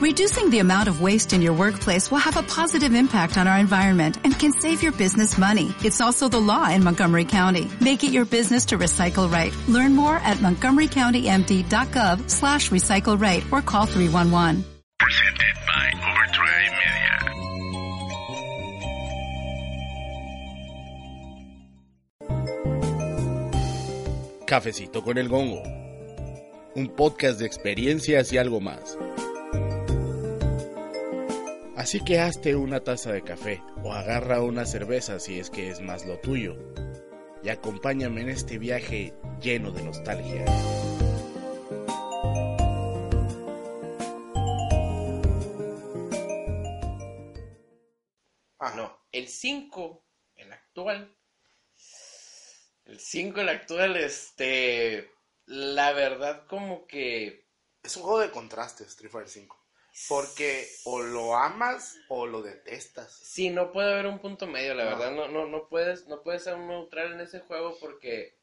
Reducing 0.00 0.48
the 0.48 0.60
amount 0.60 0.88
of 0.88 1.02
waste 1.02 1.34
in 1.34 1.42
your 1.42 1.52
workplace 1.52 2.10
will 2.10 2.18
have 2.24 2.38
a 2.38 2.42
positive 2.42 2.94
impact 2.94 3.36
on 3.36 3.46
our 3.46 3.58
environment 3.58 4.16
and 4.24 4.32
can 4.38 4.50
save 4.50 4.82
your 4.82 4.92
business 4.92 5.36
money. 5.36 5.74
It's 5.84 6.00
also 6.00 6.26
the 6.26 6.40
law 6.40 6.70
in 6.70 6.82
Montgomery 6.82 7.26
County. 7.26 7.68
Make 7.82 8.02
it 8.02 8.10
your 8.10 8.24
business 8.24 8.64
to 8.66 8.78
recycle 8.78 9.30
right. 9.30 9.52
Learn 9.68 9.94
more 9.94 10.16
at 10.16 10.38
montgomerycountymd.gov 10.38 12.30
slash 12.30 12.70
recycle 12.70 13.20
right 13.20 13.44
or 13.52 13.60
call 13.60 13.84
311. 13.84 14.64
Presented 14.98 15.54
by 15.66 15.92
Overdrive 16.08 16.72
Media. 16.80 17.20
Cafecito 24.46 25.04
con 25.04 25.18
el 25.18 25.28
Gongo. 25.28 25.62
Un 26.74 26.88
podcast 26.96 27.38
de 27.38 27.44
experiencias 27.44 28.32
y 28.32 28.38
algo 28.38 28.62
más. 28.62 28.96
Así 31.80 32.04
que 32.04 32.20
hazte 32.20 32.56
una 32.56 32.84
taza 32.84 33.10
de 33.10 33.24
café 33.24 33.62
o 33.82 33.94
agarra 33.94 34.42
una 34.42 34.66
cerveza 34.66 35.18
si 35.18 35.40
es 35.40 35.48
que 35.48 35.70
es 35.70 35.80
más 35.80 36.04
lo 36.04 36.20
tuyo. 36.20 36.54
Y 37.42 37.48
acompáñame 37.48 38.20
en 38.20 38.28
este 38.28 38.58
viaje 38.58 39.14
lleno 39.40 39.70
de 39.70 39.82
nostalgia. 39.84 40.44
Ah, 48.58 48.74
no, 48.76 49.06
el 49.10 49.26
5, 49.26 50.04
el 50.36 50.52
actual. 50.52 51.16
El 52.84 53.00
5, 53.00 53.40
el 53.40 53.48
actual, 53.48 53.96
este. 53.96 55.10
La 55.46 55.92
verdad, 55.92 56.46
como 56.46 56.86
que. 56.86 57.48
Es 57.82 57.96
un 57.96 58.02
juego 58.02 58.20
de 58.20 58.30
contrastes, 58.30 58.88
Street 58.88 59.10
Fighter 59.10 59.30
5. 59.30 59.59
Porque 60.08 60.68
o 60.84 61.02
lo 61.02 61.36
amas 61.36 61.96
o 62.08 62.26
lo 62.26 62.42
detestas. 62.42 63.12
Sí, 63.12 63.50
no 63.50 63.70
puede 63.72 63.92
haber 63.92 64.06
un 64.06 64.18
punto 64.18 64.46
medio, 64.46 64.74
la 64.74 64.84
No. 64.84 64.90
verdad. 64.90 65.10
No, 65.12 65.28
no, 65.28 65.46
no 65.46 65.68
puedes, 65.68 66.06
no 66.06 66.22
puedes 66.22 66.42
ser 66.44 66.54
un 66.54 66.68
neutral 66.68 67.12
en 67.12 67.20
ese 67.20 67.40
juego 67.40 67.76
porque. 67.80 68.38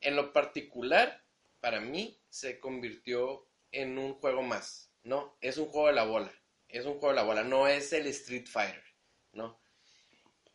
En 0.00 0.16
lo 0.16 0.32
particular, 0.32 1.22
para 1.60 1.80
mí, 1.80 2.18
se 2.30 2.58
convirtió 2.58 3.46
en 3.72 3.98
un 3.98 4.14
juego 4.14 4.42
más. 4.42 4.90
¿No? 5.02 5.36
Es 5.40 5.56
un 5.58 5.66
juego 5.66 5.88
de 5.88 5.94
la 5.94 6.04
bola. 6.04 6.32
Es 6.68 6.84
un 6.86 6.92
juego 6.94 7.08
de 7.08 7.14
la 7.16 7.22
bola. 7.22 7.42
No 7.42 7.66
es 7.66 7.92
el 7.92 8.06
Street 8.08 8.46
Fighter. 8.46 8.84
¿No? 9.32 9.58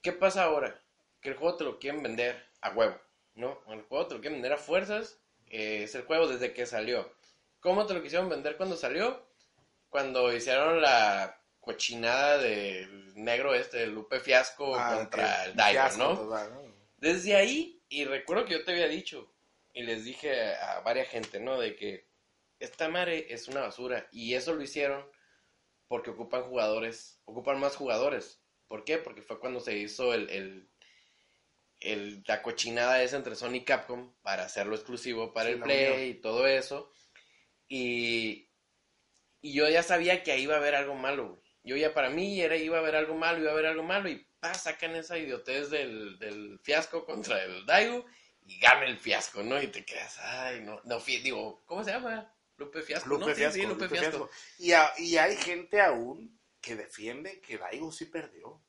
¿Qué 0.02 0.12
pasa 0.12 0.44
ahora? 0.44 0.82
Que 1.22 1.30
el 1.30 1.36
juego 1.36 1.58
te 1.58 1.64
lo 1.64 1.80
quieren 1.80 2.04
vender 2.04 2.44
a 2.62 2.70
huevo, 2.72 3.00
¿no? 3.34 3.62
El 3.68 3.82
juego 3.84 4.08
te 4.08 4.14
lo 4.16 4.22
quieren 4.22 4.40
vender 4.42 4.54
a 4.54 4.62
fuerzas. 4.62 5.18
eh, 5.48 5.84
es 5.84 5.96
el 5.96 6.04
juego 6.04 6.28
desde 6.28 6.54
que 6.54 6.66
salió. 6.66 7.12
¿Cómo 7.60 7.86
te 7.88 7.94
lo 7.96 8.02
quisieron 8.04 8.30
vender 8.30 8.58
cuando 8.58 8.76
salió? 8.78 9.26
Cuando 9.96 10.34
hicieron 10.36 10.82
la 10.82 11.42
cochinada 11.62 12.38
del 12.38 13.14
negro 13.16 13.56
este, 13.56 13.84
el 13.84 13.94
Lupe 13.94 14.20
Fiasco 14.20 14.76
Ah, 14.76 14.96
contra 14.98 15.46
el 15.46 15.56
Daigo, 15.56 15.82
fiasco 15.84 16.04
¿no? 16.04 16.18
total, 16.20 16.54
¿no? 16.54 16.76
Desde 16.98 17.34
ahí, 17.38 17.82
y 17.88 18.04
recuerdo 18.04 18.44
que 18.44 18.56
yo 18.56 18.66
te 18.66 18.74
había 18.74 18.90
dicho, 18.90 19.34
y 19.74 19.84
les 19.84 20.04
dije 20.04 20.54
a, 20.54 20.74
a 20.78 20.82
varias 20.82 21.08
gente, 21.08 21.40
¿no? 21.40 21.58
De 21.58 21.78
que 21.78 22.10
esta 22.60 22.90
madre 22.90 23.28
es 23.30 23.48
una 23.48 23.62
basura. 23.62 24.06
Y 24.12 24.34
eso 24.34 24.54
lo 24.54 24.64
hicieron 24.64 25.10
porque 25.88 26.10
ocupan 26.10 26.44
jugadores, 26.44 27.22
ocupan 27.24 27.58
más 27.62 27.78
jugadores. 27.78 28.42
¿Por 28.68 28.84
qué? 28.84 28.98
Porque 28.98 29.22
fue 29.22 29.40
cuando 29.40 29.62
se 29.62 29.78
hizo 29.78 30.14
el, 30.14 30.30
el, 30.30 30.70
el- 31.80 32.22
la 32.28 32.42
cochinada 32.42 33.02
esa 33.02 33.16
entre 33.18 33.36
Sony 33.36 33.56
y 33.56 33.64
Capcom 33.64 34.14
para 34.22 34.44
hacerlo 34.44 34.76
exclusivo 34.76 35.32
para 35.34 35.48
Sí, 35.48 35.54
el 35.54 35.60
la 35.62 35.66
Play 35.66 36.10
y 36.10 36.14
todo 36.16 36.48
eso. 36.48 36.92
Y, 37.68 38.45
y 39.46 39.54
yo 39.54 39.70
ya 39.70 39.84
sabía 39.84 40.24
que 40.24 40.32
ahí 40.32 40.42
iba 40.44 40.56
a 40.56 40.58
haber 40.58 40.74
algo 40.74 40.96
malo, 40.96 41.30
güey. 41.30 41.42
Yo 41.64 41.76
ya 41.76 41.94
para 41.94 42.10
mí 42.10 42.42
era, 42.42 42.56
iba 42.58 42.78
a 42.78 42.80
haber 42.80 42.96
algo 42.96 43.14
malo, 43.14 43.40
iba 43.40 43.50
a 43.52 43.54
haber 43.54 43.68
algo 43.68 43.84
malo. 43.84 44.10
Y 44.10 44.28
pa, 44.40 44.54
sacan 44.56 44.96
esa 44.96 45.20
idiotez 45.20 45.70
del, 45.70 46.18
del 46.18 46.60
fiasco 46.64 47.06
contra 47.06 47.44
el 47.44 47.64
Daigo 47.66 48.06
y 48.42 48.58
gana 48.60 48.86
el 48.86 48.98
fiasco, 48.98 49.44
¿no? 49.44 49.62
Y 49.62 49.68
te 49.68 49.86
quedas, 49.86 50.18
ay, 50.20 50.62
no, 50.62 50.82
no, 50.84 51.00
digo, 51.00 51.64
¿cómo 51.66 51.84
se 51.84 51.92
llama? 51.92 52.32
Lupe 52.58 52.82
Fiasco, 52.82 53.10
Lupe 53.10 53.26
¿no? 53.26 53.30
Sí, 53.34 53.36
Fiasco, 53.36 53.56
sí, 53.56 53.62
Lupe, 53.68 53.84
Lupe 53.84 53.98
Fiasco. 54.00 54.30
Fiasco. 54.30 54.32
Y, 54.60 54.72
a- 54.72 54.94
y 54.98 55.18
hay 55.18 55.36
gente 55.38 55.80
aún 55.80 56.40
que 56.60 56.76
defiende 56.76 57.40
que 57.40 57.60
Daigo 57.60 57.92
sí 57.92 58.06
perdió. 58.06 58.64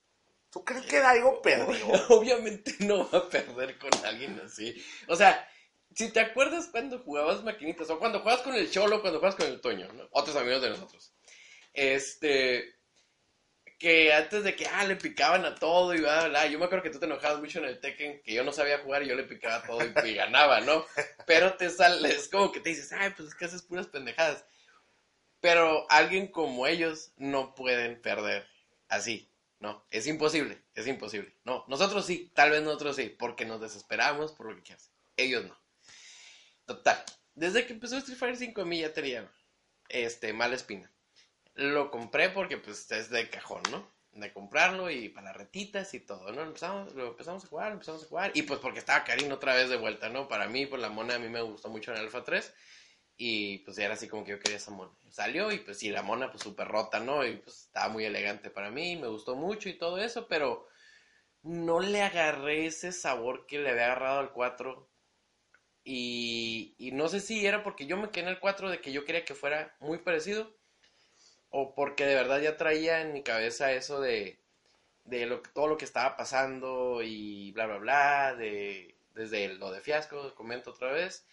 ¿Tú 0.51 0.63
crees 0.63 0.85
que 0.85 1.01
Daigo 1.01 1.41
perdió? 1.41 1.87
Obviamente 2.11 2.75
no 2.81 3.09
va 3.11 3.19
a 3.19 3.29
perder 3.31 3.79
con 3.79 3.91
alguien 4.05 4.39
así. 4.45 4.75
O 5.09 5.17
sea, 5.17 5.49
si 5.97 6.11
te 6.11 6.21
acuerdas 6.21 6.69
cuando 6.71 6.99
jugabas 6.99 7.43
maquinitas, 7.43 7.89
o 7.89 7.99
cuando 7.99 8.21
juegas 8.21 8.43
con 8.43 8.55
el 8.55 8.71
Cholo, 8.71 9.01
cuando 9.01 9.19
juegas 9.19 9.35
con 9.35 9.47
el 9.47 9.63
Toño, 9.63 9.91
¿no? 9.95 10.07
Otros 10.11 10.37
amigos 10.37 10.61
de 10.61 10.71
nosotros. 10.71 11.11
Este. 11.73 12.75
Que 13.79 14.13
antes 14.13 14.45
de 14.45 14.55
que, 14.55 14.67
ah, 14.67 14.85
le 14.85 14.97
picaban 14.97 15.45
a 15.47 15.55
todo 15.55 15.95
y 15.95 15.99
bla, 15.99 16.21
bla, 16.21 16.29
bla. 16.29 16.47
Yo 16.47 16.59
me 16.59 16.67
acuerdo 16.67 16.83
que 16.83 16.91
tú 16.91 16.99
te 16.99 17.07
enojabas 17.07 17.41
mucho 17.41 17.61
en 17.61 17.67
el 17.67 17.81
Tekken, 17.81 18.23
que 18.23 18.35
yo 18.35 18.45
no 18.45 18.53
sabía 18.53 18.79
jugar 18.79 19.03
y 19.03 19.09
yo 19.09 19.15
le 19.15 19.25
picaba 19.25 19.57
a 19.57 19.63
todo 19.67 19.81
y, 20.05 20.15
ganaba, 20.15 20.61
¿no? 20.61 20.85
Pero 21.27 21.55
te 21.55 21.71
sale, 21.71 22.11
es 22.11 22.29
como 22.29 22.53
que 22.53 22.61
te 22.61 22.71
dices, 22.71 22.93
ay, 22.93 23.11
pues 23.17 23.29
es 23.29 23.35
que 23.35 23.47
haces 23.47 23.63
puras 23.63 23.87
pendejadas. 23.87 24.45
Pero 25.41 25.91
alguien 25.91 26.29
como 26.29 26.67
ellos 26.67 27.13
no 27.17 27.55
pueden 27.55 28.01
perder 28.03 28.47
así. 28.89 29.31
No, 29.61 29.87
es 29.91 30.07
imposible, 30.07 30.63
es 30.75 30.87
imposible. 30.87 31.35
No, 31.45 31.65
nosotros 31.69 32.05
sí, 32.05 32.31
tal 32.35 32.51
vez 32.51 32.63
nosotros 32.63 32.97
sí, 32.97 33.09
porque 33.09 33.47
nos 33.47 33.63
desesperamos 33.63 34.33
por 34.33 34.51
lo 34.51 34.57
que 34.57 34.63
quieras. 34.63 34.91
Ellos 35.17 35.45
no. 35.47 35.66
Total, 36.67 37.03
desde 37.35 37.65
que 37.65 37.73
empezó 37.73 37.97
Street 37.99 38.19
Fighter 38.19 38.37
5 38.37 38.63
a 38.63 38.65
mí 38.65 38.81
ya 38.81 38.93
tenía 38.93 39.31
este, 39.89 40.33
mala 40.33 40.57
espina. 40.57 40.91
Lo 41.55 41.91
compré 41.91 42.29
porque 42.31 42.59
pues 42.59 42.91
es 42.91 43.09
de 43.09 43.31
cajón, 43.31 43.63
¿no? 43.71 43.91
De 44.13 44.33
comprarlo 44.33 44.91
y 44.91 45.09
para 45.09 45.33
retitas 45.33 45.95
y 45.95 46.01
todo, 46.01 46.33
¿no? 46.33 46.43
Empezamos, 46.43 46.95
lo 46.95 47.09
empezamos 47.09 47.45
a 47.45 47.49
jugar, 47.49 47.73
empezamos 47.73 48.03
a 48.05 48.07
jugar. 48.07 48.33
Y 48.35 48.43
pues 48.43 48.61
porque 48.61 48.81
estaba 48.81 49.05
Karin 49.05 49.31
otra 49.31 49.55
vez 49.55 49.69
de 49.69 49.77
vuelta, 49.77 50.09
¿no? 50.09 50.29
Para 50.29 50.49
mí, 50.49 50.67
pues 50.67 50.83
la 50.83 50.89
mona 50.89 51.15
a 51.15 51.19
mí 51.19 51.29
me 51.29 51.41
gustó 51.43 51.69
mucho 51.69 51.93
en 51.93 51.99
Alpha 51.99 52.25
3. 52.25 52.53
Y 53.19 53.59
pues 53.59 53.79
era 53.79 53.95
así 53.95 54.09
como 54.09 54.25
que 54.25 54.33
yo 54.33 54.41
quería 54.41 54.59
esa 54.59 54.71
mona. 54.71 54.93
Salió 55.09 55.51
y 55.53 55.59
pues 55.61 55.79
sí, 55.79 55.91
la 55.91 56.03
mona 56.03 56.31
pues 56.31 56.43
súper 56.43 56.69
rota, 56.69 57.01
¿no? 57.01 57.25
Y 57.25 57.37
pues 57.37 57.67
estaba 57.67 57.89
muy 57.89 58.05
elegante 58.05 58.51
para 58.51 58.71
mí, 58.71 58.97
me 58.97 59.09
gustó 59.09 59.37
mucho 59.37 59.69
y 59.69 59.79
todo 59.79 59.99
eso, 59.99 60.27
pero 60.29 60.67
no 61.43 61.81
le 61.81 62.03
agarré 62.03 62.67
ese 62.67 62.93
sabor 62.93 63.47
que 63.47 63.59
le 63.59 63.71
había 63.71 63.87
agarrado 63.87 64.19
al 64.19 64.33
4. 64.33 64.91
Y, 65.89 66.75
y 66.79 66.91
no 66.91 67.07
sé 67.07 67.21
si 67.21 67.47
era 67.47 67.63
porque 67.63 67.87
yo 67.87 67.97
me 67.97 68.11
quedé 68.11 68.25
en 68.25 68.31
el 68.31 68.41
4 68.41 68.71
de 68.71 68.81
que 68.81 68.91
yo 68.91 69.05
quería 69.05 69.25
que 69.25 69.37
fuera 69.37 69.77
muy 69.79 69.99
parecido. 69.99 70.53
O 71.49 71.77
porque 71.77 72.05
de 72.05 72.17
verdad 72.17 72.41
ya 72.41 72.57
traía 72.57 73.03
en 73.03 73.13
mi 73.13 73.23
cabeza 73.23 73.71
eso 73.71 74.01
de, 74.01 74.43
de 75.05 75.27
lo, 75.27 75.43
todo 75.43 75.69
lo 75.69 75.79
que 75.79 75.85
estaba 75.85 76.17
pasando 76.17 77.03
y 77.05 77.53
bla, 77.53 77.67
bla, 77.67 77.79
bla. 77.79 78.35
De, 78.35 78.99
desde 79.15 79.55
lo 79.55 79.71
de 79.71 79.81
fiasco, 79.81 80.35
comento 80.35 80.73
otra 80.73 80.91
vez. 80.91 81.25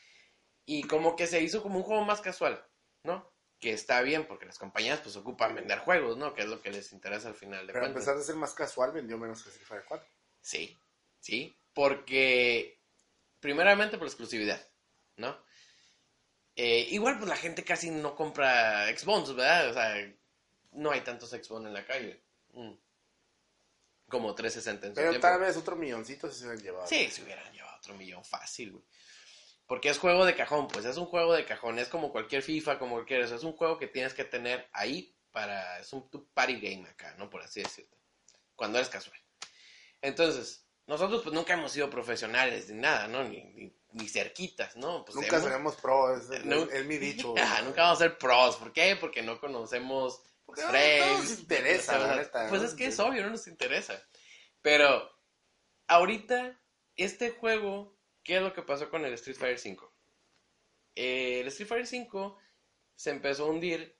Y 0.68 0.84
como 0.84 1.16
que 1.16 1.26
se 1.26 1.42
hizo 1.42 1.64
como 1.64 1.80
un 1.80 1.84
juego 1.84 2.06
más 2.06 2.22
casual, 2.22 2.64
¿no? 3.02 3.34
Que 3.60 3.72
está 3.72 4.04
bien 4.04 4.28
porque 4.28 4.46
las 4.46 4.60
compañías 4.60 5.00
pues 5.00 5.16
ocupan 5.16 5.56
vender 5.56 5.80
juegos, 5.80 6.16
¿no? 6.16 6.36
Que 6.36 6.44
es 6.44 6.48
lo 6.48 6.62
que 6.62 6.70
les 6.70 6.94
interesa 6.94 7.28
al 7.28 7.34
final 7.34 7.66
de 7.66 7.74
Pero 7.74 7.88
a 7.88 7.94
pesar 7.94 8.16
de 8.16 8.24
ser 8.24 8.36
más 8.36 8.54
casual, 8.54 8.92
vendió 8.92 9.18
menos 9.18 9.42
que 9.42 9.50
Street 9.50 9.68
Fighter 9.68 9.88
4. 9.88 10.08
Sí, 10.42 10.78
sí, 11.20 11.58
porque 11.74 12.83
primeramente 13.44 13.98
por 13.98 14.08
exclusividad, 14.08 14.66
¿no? 15.18 15.38
Eh, 16.56 16.88
igual 16.92 17.18
pues 17.18 17.30
la 17.30 17.36
gente 17.36 17.66
casi 17.66 17.90
no 17.90 18.16
compra 18.16 18.88
Xbox, 18.88 19.36
¿verdad? 19.36 19.70
O 19.70 19.74
sea, 19.74 20.14
no 20.72 20.92
hay 20.92 21.02
tantos 21.02 21.32
Xbox 21.32 21.66
en 21.66 21.74
la 21.74 21.86
calle. 21.86 22.24
Mm. 22.54 22.72
Como 24.08 24.34
360 24.34 24.88
en 24.88 24.94
su 24.94 24.96
Pero 24.96 25.10
tiempo. 25.10 25.28
tal 25.28 25.42
vez 25.42 25.58
otro 25.58 25.76
milloncito 25.76 26.32
se 26.32 26.46
hubieran 26.46 26.64
llevado. 26.64 26.88
Sí, 26.88 27.10
se 27.10 27.22
hubieran 27.24 27.52
llevado 27.52 27.78
otro 27.78 27.96
millón 27.96 28.24
fácil, 28.24 28.72
güey. 28.72 28.84
Porque 29.68 29.90
es 29.90 29.98
juego 29.98 30.26
de 30.26 30.36
cajón, 30.36 30.70
pues 30.70 30.86
es 30.86 30.96
un 30.96 31.06
juego 31.06 31.34
de 31.34 31.46
cajón, 31.46 31.80
es 31.80 31.90
como 31.90 32.14
cualquier 32.14 32.44
FIFA, 32.44 32.80
como 32.80 32.96
cualquier 32.96 33.22
eso, 33.22 33.36
es 33.36 33.44
un 33.44 33.54
juego 33.54 33.78
que 33.78 33.88
tienes 33.88 34.14
que 34.14 34.24
tener 34.24 34.70
ahí 34.72 35.14
para, 35.32 35.80
es 35.80 35.92
un 35.92 36.10
tu 36.10 36.30
party 36.30 36.62
game 36.62 36.88
acá, 36.88 37.14
¿no? 37.18 37.30
Por 37.30 37.42
así 37.42 37.62
decirlo. 37.62 37.98
Cuando 38.56 38.78
eres 38.78 38.90
casual. 38.90 39.20
Entonces, 40.02 40.63
nosotros 40.88 41.22
pues 41.24 41.34
nunca 41.34 41.54
hemos 41.54 41.72
sido 41.72 41.90
profesionales 41.90 42.70
ni 42.70 42.80
nada, 42.82 43.08
¿no? 43.08 43.24
Ni, 43.24 43.44
ni, 43.44 43.74
ni 43.94 44.10
cerquitas, 44.10 44.76
¿no? 44.76 45.06
Pues 45.06 45.16
Nunca 45.16 45.38
hemos- 45.38 45.44
seremos 45.44 45.76
pro, 45.78 46.16
es, 46.18 46.86
mi 46.86 46.98
dicho. 46.98 47.34
Ajá, 47.38 47.62
nunca 47.64 47.84
vamos 47.84 48.00
a 48.02 48.04
ser 48.06 48.18
pros, 48.18 48.58
¿por 48.58 48.74
qué? 48.74 48.96
Porque 49.00 49.22
no 49.22 49.40
conocemos 49.40 50.22
Porque 50.46 50.62
no- 50.62 50.70
frames, 50.70 51.08
no 51.08 51.18
nos 51.20 51.40
interesa, 51.40 51.98
no 52.00 52.16
neta, 52.16 52.50
Pues 52.50 52.62
es 52.64 52.74
que 52.74 52.86
es 52.88 53.00
obvio, 53.00 53.24
no 53.24 53.30
nos 53.32 53.48
interesa. 53.48 54.02
Pero 54.62 55.10
ahorita, 55.88 56.60
este 56.96 57.32
juego, 57.32 57.98
¿qué 58.24 58.38
es 58.38 58.42
lo 58.42 58.54
que 58.54 58.62
pasó 58.62 58.90
con 58.90 59.06
el 59.06 59.14
Street 59.14 59.38
Fighter 59.38 59.60
5? 59.60 59.94
Eh, 60.96 61.40
el 61.42 61.48
Street 61.48 61.68
Fighter 61.68 61.88
5 61.88 62.38
se 62.96 63.10
empezó 63.10 63.46
a 63.46 63.50
hundir 63.50 63.98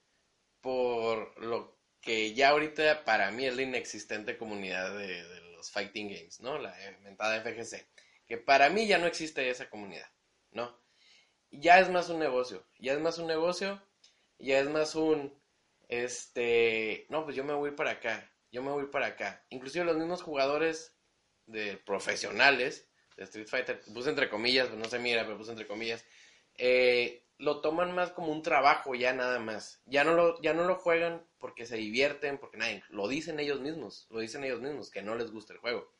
por 0.60 1.38
lo 1.42 1.78
que 2.00 2.34
ya 2.34 2.50
ahorita 2.50 3.04
para 3.04 3.30
mí 3.30 3.46
es 3.46 3.56
la 3.56 3.62
inexistente 3.62 4.36
comunidad 4.38 4.96
de, 4.96 5.24
de 5.24 5.40
fighting 5.70 6.08
games, 6.08 6.40
¿no? 6.40 6.58
La 6.58 6.74
inventada 6.92 7.40
FGC. 7.40 7.86
Que 8.26 8.38
para 8.38 8.70
mí 8.70 8.86
ya 8.86 8.98
no 8.98 9.06
existe 9.06 9.48
esa 9.48 9.68
comunidad, 9.68 10.10
¿no? 10.50 10.80
Ya 11.50 11.78
es 11.78 11.88
más 11.90 12.08
un 12.08 12.18
negocio, 12.18 12.66
ya 12.78 12.94
es 12.94 13.00
más 13.00 13.18
un 13.18 13.26
negocio, 13.26 13.80
ya 14.38 14.58
es 14.58 14.68
más 14.68 14.94
un 14.94 15.32
este, 15.88 17.06
no, 17.10 17.24
pues 17.24 17.36
yo 17.36 17.44
me 17.44 17.52
voy 17.52 17.72
para 17.72 17.92
acá, 17.92 18.30
yo 18.50 18.62
me 18.62 18.70
voy 18.70 18.86
para 18.86 19.08
acá. 19.08 19.44
Inclusive 19.50 19.84
los 19.84 19.96
mismos 19.96 20.22
jugadores 20.22 20.96
de 21.46 21.76
profesionales 21.76 22.88
de 23.16 23.24
Street 23.24 23.46
Fighter, 23.46 23.80
puse 23.92 24.10
entre 24.10 24.28
comillas, 24.28 24.68
pues 24.68 24.78
no 24.78 24.88
se 24.88 24.98
mira, 24.98 25.24
pero 25.24 25.38
puse 25.38 25.52
entre 25.52 25.66
comillas, 25.66 26.04
eh, 26.56 27.23
lo 27.38 27.60
toman 27.60 27.94
más 27.94 28.10
como 28.10 28.32
un 28.32 28.42
trabajo 28.42 28.94
ya 28.94 29.12
nada 29.12 29.38
más. 29.38 29.82
Ya 29.86 30.04
no 30.04 30.14
lo, 30.14 30.40
ya 30.40 30.54
no 30.54 30.64
lo 30.64 30.76
juegan 30.76 31.26
porque 31.38 31.66
se 31.66 31.76
divierten, 31.76 32.38
porque 32.38 32.58
nadie, 32.58 32.82
lo 32.88 33.08
dicen 33.08 33.40
ellos 33.40 33.60
mismos, 33.60 34.06
lo 34.10 34.20
dicen 34.20 34.44
ellos 34.44 34.60
mismos, 34.60 34.90
que 34.90 35.02
no 35.02 35.14
les 35.14 35.30
gusta 35.30 35.52
el 35.52 35.58
juego. 35.58 35.92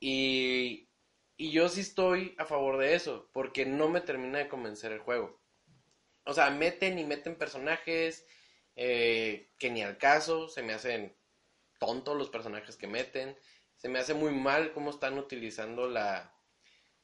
Y, 0.00 0.88
y 1.36 1.52
yo 1.52 1.68
sí 1.68 1.80
estoy 1.80 2.34
a 2.38 2.44
favor 2.44 2.78
de 2.78 2.94
eso, 2.94 3.30
porque 3.32 3.66
no 3.66 3.88
me 3.88 4.00
termina 4.00 4.38
de 4.38 4.48
convencer 4.48 4.92
el 4.92 5.00
juego. 5.00 5.40
O 6.24 6.34
sea, 6.34 6.50
meten 6.50 6.98
y 6.98 7.04
meten 7.04 7.36
personajes 7.36 8.26
eh, 8.76 9.50
que 9.58 9.70
ni 9.70 9.82
al 9.82 9.98
caso, 9.98 10.48
se 10.48 10.62
me 10.62 10.72
hacen 10.72 11.16
tontos 11.78 12.16
los 12.16 12.30
personajes 12.30 12.76
que 12.76 12.86
meten, 12.86 13.36
se 13.76 13.88
me 13.88 13.98
hace 13.98 14.14
muy 14.14 14.32
mal 14.32 14.72
cómo 14.72 14.90
están 14.90 15.18
utilizando 15.18 15.88
la, 15.88 16.34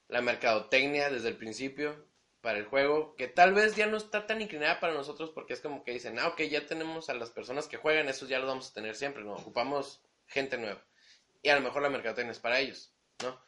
la 0.08 0.22
mercadotecnia 0.22 1.10
desde 1.10 1.28
el 1.28 1.36
principio 1.36 2.07
para 2.40 2.58
el 2.58 2.66
juego, 2.66 3.14
que 3.16 3.26
tal 3.28 3.52
vez 3.52 3.74
ya 3.74 3.86
no 3.86 3.96
está 3.96 4.26
tan 4.26 4.40
inclinada 4.40 4.80
para 4.80 4.94
nosotros 4.94 5.30
porque 5.30 5.54
es 5.54 5.60
como 5.60 5.82
que 5.82 5.92
dicen, 5.92 6.18
ah, 6.18 6.28
ok, 6.28 6.42
ya 6.42 6.66
tenemos 6.66 7.10
a 7.10 7.14
las 7.14 7.30
personas 7.30 7.66
que 7.66 7.76
juegan, 7.76 8.08
esos 8.08 8.28
ya 8.28 8.38
los 8.38 8.48
vamos 8.48 8.70
a 8.70 8.74
tener 8.74 8.94
siempre, 8.94 9.24
¿no? 9.24 9.34
Ocupamos 9.34 10.02
gente 10.26 10.56
nueva. 10.56 10.84
Y 11.42 11.48
a 11.48 11.56
lo 11.56 11.62
mejor 11.62 11.82
la 11.82 11.90
mercadotecnia 11.90 12.32
es 12.32 12.38
para 12.38 12.60
ellos, 12.60 12.92
¿no? 13.22 13.40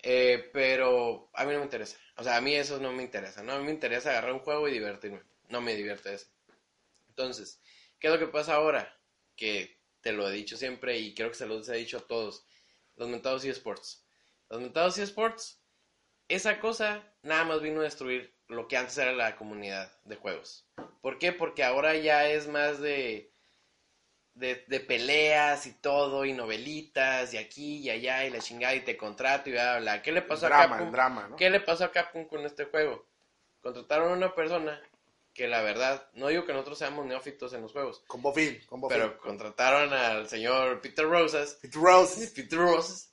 Eh, 0.00 0.50
pero 0.52 1.30
a 1.34 1.44
mí 1.44 1.52
no 1.52 1.58
me 1.58 1.64
interesa. 1.64 1.98
O 2.16 2.24
sea, 2.24 2.36
a 2.36 2.40
mí 2.40 2.54
eso 2.54 2.78
no 2.78 2.92
me 2.92 3.02
interesa, 3.02 3.42
¿no? 3.42 3.52
A 3.52 3.58
mí 3.58 3.64
me 3.64 3.72
interesa 3.72 4.10
agarrar 4.10 4.32
un 4.32 4.40
juego 4.40 4.68
y 4.68 4.72
divertirme. 4.72 5.22
No 5.48 5.60
me 5.60 5.74
divierte 5.74 6.14
eso. 6.14 6.26
Entonces, 7.08 7.60
¿qué 7.98 8.08
es 8.08 8.12
lo 8.12 8.18
que 8.18 8.26
pasa 8.26 8.54
ahora? 8.54 8.96
Que 9.36 9.80
te 10.00 10.12
lo 10.12 10.28
he 10.28 10.32
dicho 10.32 10.56
siempre 10.56 10.98
y 10.98 11.14
creo 11.14 11.30
que 11.30 11.36
se 11.36 11.46
los 11.46 11.68
he 11.68 11.76
dicho 11.76 11.98
a 11.98 12.06
todos. 12.06 12.46
Los 12.96 13.08
mentados 13.08 13.44
eSports. 13.44 14.04
Los 14.48 14.60
mentados 14.60 14.98
eSports, 14.98 15.60
esa 16.28 16.60
cosa 16.60 17.02
nada 17.22 17.44
más 17.44 17.60
vino 17.60 17.80
a 17.80 17.84
destruir 17.84 18.34
lo 18.48 18.68
que 18.68 18.76
antes 18.76 18.96
era 18.98 19.12
la 19.12 19.36
comunidad 19.36 19.90
de 20.04 20.16
juegos. 20.16 20.66
¿Por 21.02 21.18
qué? 21.18 21.32
Porque 21.32 21.64
ahora 21.64 21.94
ya 21.96 22.28
es 22.28 22.48
más 22.48 22.80
de, 22.80 23.32
de, 24.34 24.64
de 24.68 24.80
peleas 24.80 25.66
y 25.66 25.72
todo, 25.72 26.24
y 26.24 26.32
novelitas, 26.32 27.34
y 27.34 27.38
aquí 27.38 27.78
y 27.78 27.90
allá, 27.90 28.24
y 28.24 28.30
la 28.30 28.38
chingada, 28.38 28.74
y 28.74 28.80
te 28.80 28.96
contrato 28.96 29.48
y 29.48 29.52
bla, 29.52 29.78
bla. 29.80 30.02
¿Qué 30.02 30.12
le 30.12 30.22
pasó 30.22 30.46
a 30.46 30.48
drama, 30.50 30.76
Capcom? 30.76 30.92
drama, 30.92 31.28
¿no? 31.28 31.36
¿Qué 31.36 31.50
le 31.50 31.60
pasó 31.60 31.84
a 31.84 31.92
Capcom 31.92 32.26
con 32.26 32.44
este 32.46 32.64
juego? 32.64 33.06
Contrataron 33.60 34.10
a 34.12 34.16
una 34.16 34.34
persona 34.34 34.80
que 35.34 35.46
la 35.46 35.62
verdad, 35.62 36.08
no 36.14 36.28
digo 36.28 36.44
que 36.46 36.52
nosotros 36.52 36.78
seamos 36.78 37.06
neófitos 37.06 37.52
en 37.52 37.62
los 37.62 37.72
juegos, 37.72 38.02
Con 38.08 38.22
Bofín. 38.22 38.60
pero 38.88 39.18
contrataron 39.18 39.92
al 39.92 40.28
señor 40.28 40.80
Peter 40.80 41.04
Rosas, 41.04 41.58
Pete 41.62 41.78
Rose. 41.78 42.28
Peter 42.34 42.58
Rosas, 42.58 43.12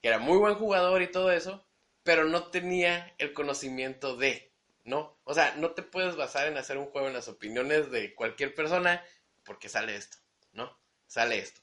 que 0.00 0.08
era 0.08 0.18
muy 0.18 0.38
buen 0.38 0.54
jugador 0.54 1.02
y 1.02 1.10
todo 1.10 1.30
eso, 1.30 1.67
pero 2.08 2.24
no 2.24 2.44
tenía 2.44 3.14
el 3.18 3.34
conocimiento 3.34 4.16
de, 4.16 4.50
¿no? 4.82 5.20
O 5.24 5.34
sea, 5.34 5.54
no 5.56 5.72
te 5.72 5.82
puedes 5.82 6.16
basar 6.16 6.48
en 6.48 6.56
hacer 6.56 6.78
un 6.78 6.86
juego 6.86 7.06
en 7.06 7.12
las 7.12 7.28
opiniones 7.28 7.90
de 7.90 8.14
cualquier 8.14 8.54
persona 8.54 9.04
porque 9.44 9.68
sale 9.68 9.94
esto, 9.94 10.16
¿no? 10.52 10.74
Sale 11.06 11.36
esto. 11.36 11.60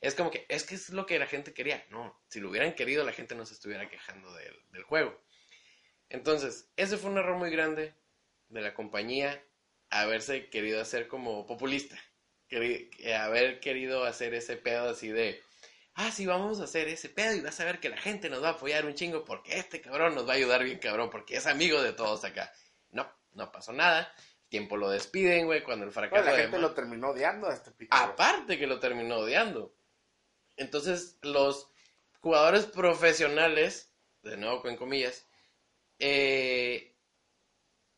Es 0.00 0.14
como 0.14 0.30
que, 0.30 0.46
es 0.48 0.62
que 0.62 0.76
es 0.76 0.90
lo 0.90 1.04
que 1.04 1.18
la 1.18 1.26
gente 1.26 1.52
quería. 1.52 1.84
No, 1.90 2.16
si 2.28 2.38
lo 2.38 2.48
hubieran 2.48 2.76
querido, 2.76 3.04
la 3.04 3.12
gente 3.12 3.34
no 3.34 3.44
se 3.44 3.54
estuviera 3.54 3.88
quejando 3.88 4.32
del, 4.34 4.54
del 4.70 4.84
juego. 4.84 5.20
Entonces, 6.10 6.70
ese 6.76 6.96
fue 6.96 7.10
un 7.10 7.18
error 7.18 7.36
muy 7.36 7.50
grande 7.50 7.92
de 8.50 8.60
la 8.60 8.74
compañía, 8.74 9.44
haberse 9.90 10.48
querido 10.48 10.80
hacer 10.80 11.08
como 11.08 11.44
populista. 11.44 11.98
Haber 12.52 13.58
querido 13.58 14.04
hacer 14.04 14.32
ese 14.34 14.56
pedo 14.58 14.90
así 14.90 15.08
de, 15.08 15.42
ah, 15.98 16.12
sí, 16.12 16.26
vamos 16.26 16.60
a 16.60 16.64
hacer 16.64 16.88
ese 16.88 17.08
pedo 17.08 17.34
y 17.34 17.40
vas 17.40 17.58
a 17.58 17.64
ver 17.64 17.80
que 17.80 17.88
la 17.88 17.96
gente 17.96 18.30
nos 18.30 18.42
va 18.42 18.50
a 18.50 18.52
apoyar 18.52 18.86
un 18.86 18.94
chingo 18.94 19.24
porque 19.24 19.58
este 19.58 19.80
cabrón 19.80 20.14
nos 20.14 20.28
va 20.28 20.32
a 20.32 20.36
ayudar 20.36 20.62
bien 20.62 20.78
cabrón 20.78 21.10
porque 21.10 21.36
es 21.36 21.46
amigo 21.46 21.82
de 21.82 21.92
todos 21.92 22.24
acá. 22.24 22.52
No, 22.90 23.10
no 23.32 23.50
pasó 23.50 23.72
nada. 23.72 24.12
Tiempo 24.48 24.76
lo 24.76 24.88
despiden, 24.88 25.46
güey, 25.46 25.62
cuando 25.62 25.84
el 25.84 25.90
fracaso 25.90 26.22
Bueno, 26.22 26.36
la 26.36 26.42
gente 26.42 26.58
lo 26.58 26.72
terminó 26.72 27.08
odiando 27.08 27.48
a 27.48 27.52
este 27.52 27.70
Rose. 27.70 27.88
Aparte 27.90 28.58
que 28.58 28.68
lo 28.68 28.78
terminó 28.78 29.16
odiando. 29.16 29.74
Entonces, 30.56 31.18
los 31.22 31.68
jugadores 32.20 32.66
profesionales, 32.66 33.92
de 34.22 34.36
nuevo 34.36 34.62
con 34.62 34.76
comillas, 34.76 35.26
eh, 35.98 36.96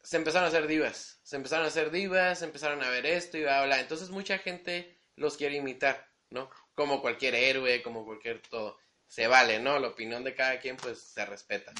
se 0.02 0.16
empezaron 0.16 0.46
a 0.46 0.48
hacer 0.48 0.66
divas. 0.66 1.20
Se 1.22 1.36
empezaron 1.36 1.66
a 1.66 1.68
hacer 1.68 1.90
divas, 1.90 2.40
empezaron 2.40 2.82
a 2.82 2.88
ver 2.88 3.04
esto 3.04 3.36
y 3.36 3.42
bla. 3.42 3.64
bla. 3.66 3.78
Entonces, 3.78 4.08
mucha 4.08 4.38
gente 4.38 4.98
los 5.16 5.36
quiere 5.36 5.56
imitar, 5.56 6.08
¿no? 6.30 6.50
Como 6.74 7.00
cualquier 7.00 7.34
héroe, 7.34 7.82
como 7.82 8.04
cualquier 8.04 8.40
todo. 8.42 8.78
Se 9.06 9.26
vale, 9.26 9.58
¿no? 9.58 9.78
La 9.78 9.88
opinión 9.88 10.22
de 10.24 10.34
cada 10.34 10.60
quien, 10.60 10.76
pues, 10.76 11.00
se 11.00 11.24
respeta. 11.26 11.72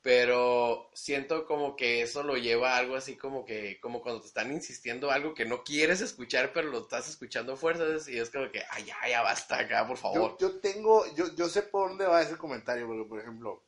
Pero 0.00 0.90
siento 0.94 1.46
como 1.46 1.76
que 1.76 2.02
eso 2.02 2.24
lo 2.24 2.36
lleva 2.36 2.74
a 2.74 2.78
algo 2.78 2.96
así 2.96 3.16
como 3.16 3.44
que, 3.44 3.78
como 3.80 4.02
cuando 4.02 4.20
te 4.20 4.26
están 4.26 4.50
insistiendo 4.52 5.12
algo 5.12 5.32
que 5.32 5.44
no 5.44 5.62
quieres 5.62 6.00
escuchar, 6.00 6.52
pero 6.52 6.68
lo 6.70 6.80
estás 6.80 7.08
escuchando 7.08 7.52
a 7.52 7.56
fuerzas 7.56 8.08
y 8.08 8.18
es 8.18 8.28
como 8.30 8.50
que, 8.50 8.64
ay, 8.70 8.84
ya, 8.86 8.96
ya 9.08 9.22
basta 9.22 9.60
acá, 9.60 9.86
por 9.86 9.96
favor. 9.96 10.36
Yo, 10.40 10.48
yo 10.48 10.60
tengo, 10.60 11.06
yo, 11.14 11.32
yo 11.36 11.48
sé 11.48 11.62
por 11.62 11.90
dónde 11.90 12.06
va 12.06 12.20
ese 12.20 12.36
comentario, 12.36 12.88
porque 12.88 13.08
por 13.08 13.20
ejemplo, 13.20 13.64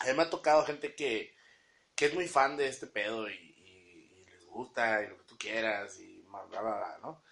a 0.00 0.06
mí 0.06 0.12
me 0.14 0.22
ha 0.22 0.30
tocado 0.30 0.64
gente 0.64 0.94
que, 0.94 1.36
que 1.94 2.06
es 2.06 2.14
muy 2.14 2.26
fan 2.26 2.56
de 2.56 2.68
este 2.68 2.86
pedo 2.86 3.28
y, 3.28 3.34
y- 3.34 4.22
y 4.22 4.24
les 4.30 4.46
gusta 4.46 5.02
y 5.02 5.08
lo 5.08 5.18
que 5.18 5.24
tú 5.24 5.36
quieras 5.36 6.00
y 6.00 6.22
bla, 6.22 6.42
bla, 6.44 6.60
bla, 6.62 6.98
¿no? 7.02 7.22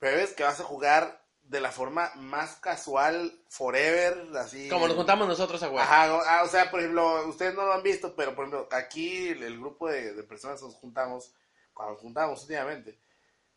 Pero 0.00 0.16
ves 0.16 0.32
que 0.32 0.42
vas 0.42 0.58
a 0.58 0.64
jugar 0.64 1.19
de 1.50 1.60
la 1.60 1.72
forma 1.72 2.12
más 2.14 2.56
casual, 2.60 3.36
forever, 3.48 4.24
así. 4.38 4.68
Como 4.68 4.86
nos 4.86 4.96
juntamos 4.96 5.26
nosotros 5.26 5.60
a 5.64 5.68
jugar. 5.68 5.84
Ajá, 5.84 6.14
o- 6.14 6.22
ah, 6.24 6.42
o 6.44 6.48
sea, 6.48 6.70
por 6.70 6.78
ejemplo, 6.78 7.26
ustedes 7.26 7.54
no 7.54 7.66
lo 7.66 7.72
han 7.72 7.82
visto, 7.82 8.14
pero 8.14 8.36
por 8.36 8.44
ejemplo, 8.44 8.68
aquí 8.70 9.28
el, 9.30 9.42
el 9.42 9.58
grupo 9.58 9.88
de, 9.88 10.14
de 10.14 10.22
personas 10.22 10.62
nos 10.62 10.74
juntamos, 10.76 11.32
cuando 11.74 11.94
nos 11.94 12.02
juntamos 12.02 12.40
últimamente, 12.42 13.00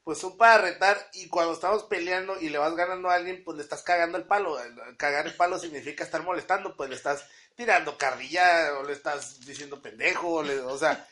pues 0.03 0.17
son 0.17 0.35
para 0.37 0.57
retar 0.57 0.97
y 1.13 1.29
cuando 1.29 1.53
estamos 1.53 1.83
peleando 1.83 2.39
y 2.41 2.49
le 2.49 2.57
vas 2.57 2.75
ganando 2.75 3.09
a 3.11 3.13
alguien, 3.13 3.43
pues 3.43 3.57
le 3.57 3.63
estás 3.63 3.83
cagando 3.83 4.17
el 4.17 4.25
palo. 4.25 4.57
Cagar 4.97 5.27
el 5.27 5.35
palo 5.35 5.59
significa 5.59 6.03
estar 6.03 6.23
molestando, 6.23 6.75
pues 6.75 6.89
le 6.89 6.95
estás 6.95 7.23
tirando 7.55 7.95
carrilla 7.97 8.73
o 8.79 8.83
le 8.83 8.93
estás 8.93 9.45
diciendo 9.45 9.83
pendejo, 9.83 10.27
o, 10.29 10.43
le- 10.43 10.59
o 10.61 10.77
sea, 10.79 11.07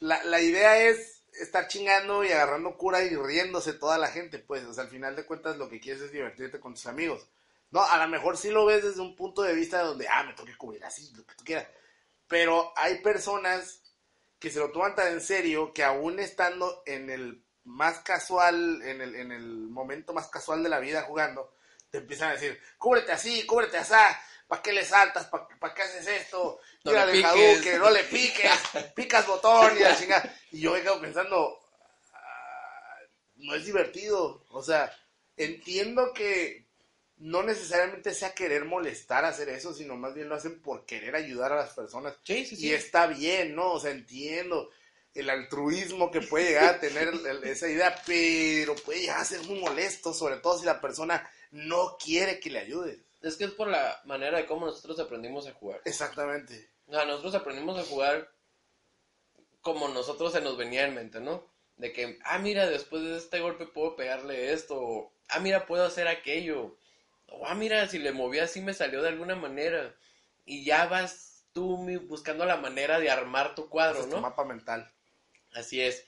la, 0.00 0.22
la 0.24 0.40
idea 0.40 0.78
es 0.78 1.13
estar 1.40 1.68
chingando 1.68 2.24
y 2.24 2.28
agarrando 2.32 2.76
cura 2.76 3.02
y 3.02 3.14
riéndose 3.14 3.72
toda 3.72 3.98
la 3.98 4.08
gente, 4.08 4.38
pues, 4.38 4.64
o 4.64 4.72
sea, 4.72 4.84
al 4.84 4.90
final 4.90 5.16
de 5.16 5.26
cuentas 5.26 5.56
lo 5.56 5.68
que 5.68 5.80
quieres 5.80 6.02
es 6.02 6.12
divertirte 6.12 6.60
con 6.60 6.74
tus 6.74 6.86
amigos. 6.86 7.28
No, 7.70 7.82
a 7.82 7.98
lo 7.98 8.08
mejor 8.08 8.36
sí 8.36 8.50
lo 8.50 8.66
ves 8.66 8.84
desde 8.84 9.00
un 9.00 9.16
punto 9.16 9.42
de 9.42 9.54
vista 9.54 9.82
donde, 9.82 10.06
ah, 10.08 10.22
me 10.22 10.32
tengo 10.34 10.46
que 10.46 10.56
cubrir 10.56 10.84
así, 10.84 11.12
lo 11.14 11.26
que 11.26 11.34
tú 11.34 11.44
quieras. 11.44 11.66
Pero 12.28 12.72
hay 12.76 13.00
personas 13.00 13.82
que 14.38 14.50
se 14.50 14.58
lo 14.58 14.70
toman 14.70 14.94
tan 14.94 15.12
en 15.12 15.20
serio 15.20 15.72
que 15.72 15.82
aún 15.82 16.20
estando 16.20 16.82
en 16.86 17.10
el 17.10 17.44
más 17.64 18.00
casual, 18.00 18.82
en 18.82 19.00
el, 19.00 19.14
en 19.14 19.32
el 19.32 19.46
momento 19.68 20.12
más 20.12 20.28
casual 20.28 20.62
de 20.62 20.68
la 20.68 20.78
vida 20.78 21.02
jugando, 21.02 21.56
te 21.90 21.98
empiezan 21.98 22.30
a 22.30 22.34
decir, 22.34 22.60
cúbrete 22.78 23.12
así, 23.12 23.46
cúbrete 23.46 23.78
así, 23.78 23.94
¿para 24.46 24.62
qué 24.62 24.72
le 24.72 24.84
saltas? 24.84 25.26
¿Para 25.26 25.74
qué 25.74 25.82
haces 25.82 26.06
esto? 26.06 26.60
No 26.84 26.90
Tírale 26.90 27.12
le 27.12 27.18
el 27.18 27.24
piques. 27.24 27.50
Hadouken, 27.50 27.78
no 27.78 27.90
le 27.90 28.04
piques, 28.04 28.50
picas 28.94 29.26
botón 29.26 29.76
y 29.76 29.80
la 29.80 29.96
chingada. 29.98 30.36
Y 30.52 30.60
yo 30.60 30.72
me 30.72 30.82
quedo 30.82 31.00
pensando, 31.00 31.58
ah, 32.12 32.96
no 33.36 33.54
es 33.54 33.64
divertido. 33.64 34.44
O 34.50 34.62
sea, 34.62 34.94
entiendo 35.36 36.12
que 36.12 36.64
no 37.18 37.42
necesariamente 37.42 38.12
sea 38.12 38.34
querer 38.34 38.64
molestar 38.64 39.24
hacer 39.24 39.48
eso, 39.48 39.72
sino 39.72 39.96
más 39.96 40.14
bien 40.14 40.28
lo 40.28 40.34
hacen 40.34 40.60
por 40.60 40.84
querer 40.84 41.14
ayudar 41.14 41.52
a 41.52 41.56
las 41.56 41.72
personas. 41.72 42.14
Sí, 42.24 42.44
sí, 42.44 42.56
sí. 42.56 42.66
Y 42.66 42.72
está 42.72 43.06
bien, 43.06 43.54
¿no? 43.54 43.72
O 43.72 43.80
sea, 43.80 43.92
entiendo 43.92 44.70
el 45.14 45.30
altruismo 45.30 46.10
que 46.10 46.20
puede 46.20 46.48
llegar 46.48 46.74
a 46.74 46.80
tener 46.80 47.14
esa 47.44 47.68
idea, 47.68 47.94
pero 48.04 48.74
puede 48.74 49.02
llegar 49.02 49.20
a 49.20 49.24
ser 49.24 49.40
muy 49.44 49.60
molesto, 49.60 50.12
sobre 50.12 50.38
todo 50.38 50.58
si 50.58 50.66
la 50.66 50.80
persona 50.80 51.28
no 51.52 51.96
quiere 52.02 52.40
que 52.40 52.50
le 52.50 52.58
ayudes. 52.58 52.98
Es 53.24 53.36
que 53.36 53.44
es 53.44 53.52
por 53.52 53.68
la 53.68 54.00
manera 54.04 54.38
de 54.38 54.46
cómo 54.46 54.66
nosotros 54.66 54.98
aprendimos 55.00 55.46
a 55.46 55.52
jugar. 55.52 55.80
Exactamente. 55.84 56.70
O 56.86 56.92
sea, 56.92 57.06
nosotros 57.06 57.34
aprendimos 57.34 57.78
a 57.78 57.84
jugar 57.84 58.30
como 59.62 59.88
nosotros 59.88 60.32
se 60.32 60.42
nos 60.42 60.58
venía 60.58 60.84
en 60.84 60.94
mente, 60.94 61.20
¿no? 61.20 61.46
De 61.76 61.92
que, 61.92 62.18
ah, 62.24 62.38
mira, 62.38 62.66
después 62.68 63.02
de 63.02 63.16
este 63.16 63.40
golpe 63.40 63.66
puedo 63.66 63.96
pegarle 63.96 64.52
esto. 64.52 64.76
o, 64.78 65.12
ah, 65.30 65.40
mira, 65.40 65.66
puedo 65.66 65.84
hacer 65.84 66.06
aquello. 66.06 66.76
O, 67.28 67.46
ah, 67.46 67.54
mira, 67.54 67.88
si 67.88 67.98
le 67.98 68.12
moví 68.12 68.38
así 68.38 68.60
me 68.60 68.74
salió 68.74 69.02
de 69.02 69.08
alguna 69.08 69.34
manera. 69.34 69.96
Y 70.44 70.64
ya 70.64 70.86
vas 70.86 71.46
tú 71.54 71.78
buscando 72.06 72.44
la 72.44 72.58
manera 72.58 73.00
de 73.00 73.10
armar 73.10 73.54
tu 73.54 73.70
cuadro, 73.70 74.00
es 74.00 74.10
tu 74.10 74.16
¿no? 74.16 74.20
mapa 74.20 74.44
mental. 74.44 74.92
Así 75.54 75.80
es. 75.80 76.04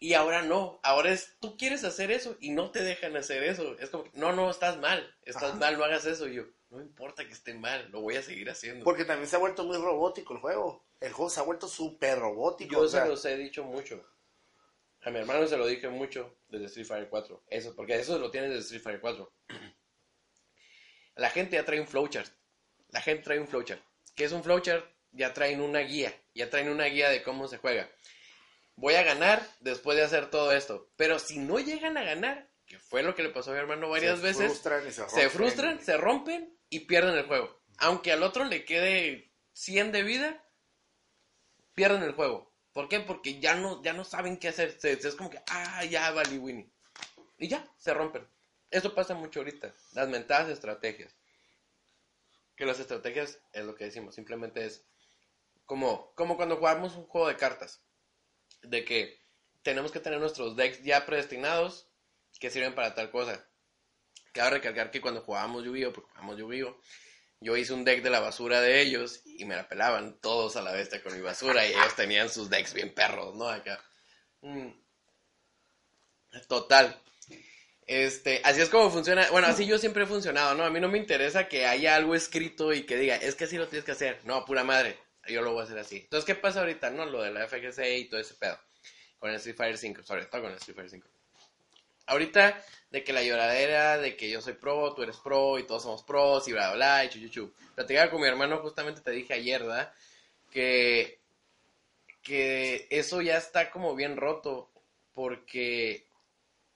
Y 0.00 0.14
ahora 0.14 0.42
no, 0.42 0.78
ahora 0.84 1.10
es, 1.10 1.36
tú 1.40 1.56
quieres 1.56 1.82
hacer 1.82 2.12
eso 2.12 2.36
y 2.40 2.50
no 2.50 2.70
te 2.70 2.82
dejan 2.82 3.16
hacer 3.16 3.42
eso. 3.42 3.76
Es 3.80 3.90
como, 3.90 4.04
no, 4.14 4.32
no, 4.32 4.50
estás 4.50 4.78
mal, 4.78 5.16
estás 5.22 5.50
Ajá. 5.50 5.54
mal, 5.54 5.76
no 5.76 5.84
hagas 5.84 6.06
eso. 6.06 6.28
Y 6.28 6.34
yo, 6.34 6.44
no 6.70 6.80
importa 6.80 7.26
que 7.26 7.32
esté 7.32 7.54
mal, 7.54 7.90
lo 7.90 8.00
voy 8.00 8.16
a 8.16 8.22
seguir 8.22 8.48
haciendo. 8.48 8.84
Porque 8.84 9.04
también 9.04 9.28
se 9.28 9.36
ha 9.36 9.40
vuelto 9.40 9.64
muy 9.64 9.76
robótico 9.76 10.34
el 10.34 10.40
juego. 10.40 10.86
El 11.00 11.12
juego 11.12 11.30
se 11.30 11.40
ha 11.40 11.44
vuelto 11.44 11.66
súper 11.66 12.18
robótico. 12.18 12.72
Yo 12.72 12.80
o 12.82 12.88
sea, 12.88 13.02
se 13.02 13.08
los 13.08 13.24
he 13.24 13.36
dicho 13.36 13.64
mucho. 13.64 14.04
A 15.02 15.10
mi 15.10 15.18
hermano 15.18 15.46
se 15.46 15.56
lo 15.56 15.66
dije 15.66 15.88
mucho 15.88 16.38
desde 16.48 16.66
Street 16.66 16.86
Fighter 16.86 17.08
4. 17.08 17.44
Eso, 17.48 17.74
porque 17.74 17.96
eso 17.96 18.18
lo 18.18 18.30
tiene 18.30 18.48
desde 18.48 18.60
Street 18.60 18.82
Fighter 18.82 19.00
4. 19.00 19.32
La 21.16 21.30
gente 21.30 21.56
ya 21.56 21.64
trae 21.64 21.80
un 21.80 21.88
flowchart. 21.88 22.32
La 22.90 23.00
gente 23.00 23.24
trae 23.24 23.40
un 23.40 23.48
flowchart. 23.48 23.82
¿Qué 24.14 24.24
es 24.24 24.32
un 24.32 24.44
flowchart? 24.44 24.84
Ya 25.12 25.32
traen 25.32 25.60
una 25.60 25.80
guía. 25.80 26.14
Ya 26.34 26.50
traen 26.50 26.68
una 26.68 26.84
guía 26.84 27.10
de 27.10 27.22
cómo 27.22 27.48
se 27.48 27.58
juega. 27.58 27.90
Voy 28.80 28.94
a 28.94 29.02
ganar 29.02 29.44
después 29.60 29.96
de 29.96 30.04
hacer 30.04 30.30
todo 30.30 30.52
esto. 30.52 30.88
Pero 30.96 31.18
si 31.18 31.38
no 31.38 31.58
llegan 31.58 31.96
a 31.96 32.04
ganar, 32.04 32.48
que 32.66 32.78
fue 32.78 33.02
lo 33.02 33.14
que 33.14 33.22
le 33.24 33.30
pasó 33.30 33.50
a 33.50 33.54
mi 33.54 33.60
hermano 33.60 33.88
varias 33.88 34.18
se 34.20 34.24
veces, 34.24 34.46
Frustran 34.46 34.86
y 34.86 34.92
se, 34.92 35.08
se 35.08 35.28
frustran, 35.30 35.84
se 35.84 35.96
rompen 35.96 36.56
y 36.70 36.80
pierden 36.80 37.14
el 37.16 37.26
juego. 37.26 37.60
Aunque 37.78 38.12
al 38.12 38.22
otro 38.22 38.44
le 38.44 38.64
quede 38.64 39.32
100 39.52 39.90
de 39.92 40.02
vida, 40.04 40.44
pierden 41.74 42.02
el 42.02 42.12
juego. 42.12 42.52
¿Por 42.72 42.88
qué? 42.88 43.00
Porque 43.00 43.40
ya 43.40 43.54
no, 43.56 43.82
ya 43.82 43.92
no 43.92 44.04
saben 44.04 44.36
qué 44.38 44.48
hacer. 44.48 44.78
Se- 44.80 44.92
es 44.92 45.14
como 45.16 45.30
que, 45.30 45.40
ah, 45.48 45.84
ya 45.84 46.10
valí 46.12 46.38
Winnie. 46.38 46.70
Y 47.38 47.48
ya, 47.48 47.66
se 47.78 47.92
rompen. 47.94 48.26
Eso 48.70 48.94
pasa 48.94 49.14
mucho 49.14 49.40
ahorita. 49.40 49.74
Las 49.94 50.08
mentadas 50.08 50.48
estrategias. 50.50 51.12
Que 52.56 52.66
las 52.66 52.78
estrategias 52.78 53.38
es 53.52 53.64
lo 53.64 53.74
que 53.74 53.84
decimos. 53.84 54.14
Simplemente 54.14 54.64
es 54.64 54.84
como, 55.64 56.12
como 56.14 56.36
cuando 56.36 56.56
jugamos 56.56 56.94
un 56.94 57.06
juego 57.06 57.28
de 57.28 57.36
cartas. 57.36 57.80
De 58.62 58.84
que 58.84 59.20
tenemos 59.62 59.92
que 59.92 60.00
tener 60.00 60.20
nuestros 60.20 60.56
decks 60.56 60.82
ya 60.82 61.06
predestinados 61.06 61.88
que 62.38 62.50
sirven 62.50 62.74
para 62.74 62.94
tal 62.94 63.10
cosa. 63.10 63.44
Cabe 64.32 64.50
recalcar 64.50 64.90
que 64.90 65.00
cuando 65.00 65.22
jugábamos 65.22 65.64
Yu-Gi-Oh, 65.64 65.92
porque 65.92 66.10
jugamos 66.10 66.38
Yu-Gi-Oh, 66.38 66.80
yo 67.40 67.56
hice 67.56 67.72
un 67.72 67.84
deck 67.84 68.02
de 68.02 68.10
la 68.10 68.20
basura 68.20 68.60
de 68.60 68.80
ellos 68.80 69.22
y 69.24 69.44
me 69.44 69.56
la 69.56 69.68
pelaban 69.68 70.18
todos 70.20 70.56
a 70.56 70.62
la 70.62 70.72
bestia 70.72 71.02
con 71.02 71.14
mi 71.14 71.20
basura 71.20 71.66
y 71.66 71.70
ellos 71.70 71.94
tenían 71.96 72.28
sus 72.28 72.50
decks 72.50 72.74
bien 72.74 72.94
perros, 72.94 73.34
¿no? 73.36 73.48
Acá. 73.48 73.82
Mm. 74.42 74.70
Total. 76.48 77.00
Este, 77.86 78.42
así 78.44 78.60
es 78.60 78.68
como 78.68 78.90
funciona. 78.90 79.30
Bueno, 79.30 79.46
así 79.46 79.66
yo 79.66 79.78
siempre 79.78 80.04
he 80.04 80.06
funcionado, 80.06 80.54
¿no? 80.54 80.64
A 80.64 80.70
mí 80.70 80.78
no 80.78 80.88
me 80.88 80.98
interesa 80.98 81.48
que 81.48 81.64
haya 81.64 81.96
algo 81.96 82.14
escrito 82.14 82.72
y 82.72 82.84
que 82.84 82.96
diga, 82.96 83.16
es 83.16 83.34
que 83.34 83.44
así 83.44 83.56
lo 83.56 83.66
tienes 83.66 83.84
que 83.84 83.92
hacer. 83.92 84.20
No, 84.24 84.44
pura 84.44 84.62
madre. 84.62 84.98
Yo 85.28 85.42
lo 85.42 85.52
voy 85.52 85.60
a 85.60 85.64
hacer 85.64 85.78
así. 85.78 85.96
Entonces, 85.96 86.24
¿qué 86.24 86.34
pasa 86.34 86.60
ahorita, 86.60 86.90
no? 86.90 87.06
Lo 87.06 87.22
de 87.22 87.30
la 87.30 87.46
FGC 87.46 87.98
y 87.98 88.04
todo 88.06 88.20
ese 88.20 88.34
pedo. 88.34 88.58
Con 89.18 89.30
el 89.30 89.36
Street 89.36 89.56
Fighter 89.56 89.78
5, 89.78 90.02
sobre 90.02 90.26
todo 90.26 90.42
con 90.42 90.50
el 90.50 90.56
Street 90.58 90.76
Fighter 90.76 90.90
5. 90.90 91.08
Ahorita, 92.06 92.64
de 92.90 93.04
que 93.04 93.12
la 93.12 93.22
lloradera, 93.22 93.98
de 93.98 94.16
que 94.16 94.30
yo 94.30 94.40
soy 94.40 94.54
pro, 94.54 94.94
tú 94.94 95.02
eres 95.02 95.16
pro 95.18 95.58
y 95.58 95.64
todos 95.64 95.82
somos 95.82 96.02
pros 96.02 96.48
y 96.48 96.52
bla, 96.52 96.68
bla, 96.68 96.76
bla, 96.76 97.04
y 97.04 97.08
chuchuchu. 97.10 97.52
Platicaba 97.74 98.10
con 98.10 98.20
mi 98.20 98.26
hermano, 98.26 98.58
justamente 98.58 99.02
te 99.02 99.10
dije 99.10 99.34
ayer. 99.34 99.62
Que, 100.50 101.20
que 102.22 102.86
eso 102.90 103.20
ya 103.20 103.36
está 103.36 103.70
como 103.70 103.94
bien 103.94 104.16
roto 104.16 104.70
porque 105.12 106.07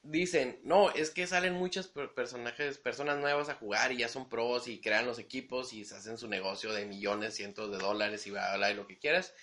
dicen, 0.03 0.61
no, 0.65 0.91
es 0.91 1.11
que 1.11 1.27
salen 1.27 1.55
muchos 1.55 1.89
per- 1.89 2.13
personajes, 2.15 2.79
personas 2.79 3.19
nuevas 3.19 3.49
a 3.49 3.55
jugar 3.55 3.93
y 3.93 3.99
ya 3.99 4.09
son 4.09 4.29
pros 4.29 4.69
y 4.69 4.81
crean 4.81 5.07
los 5.07 5.19
equipos 5.19 5.73
y 5.73 5.85
se 5.85 5.95
hacen 5.95 6.19
su 6.19 6.29
negocio 6.29 6.73
de 6.73 6.85
millones, 6.87 7.35
cientos 7.35 7.71
de 7.71 7.79
dólares 7.79 8.27
y 8.27 8.31
bla, 8.31 8.49
bla, 8.49 8.57
bla, 8.59 8.71
y 8.71 8.75
lo 8.75 8.87
que 8.87 8.99
quieras. 8.99 9.35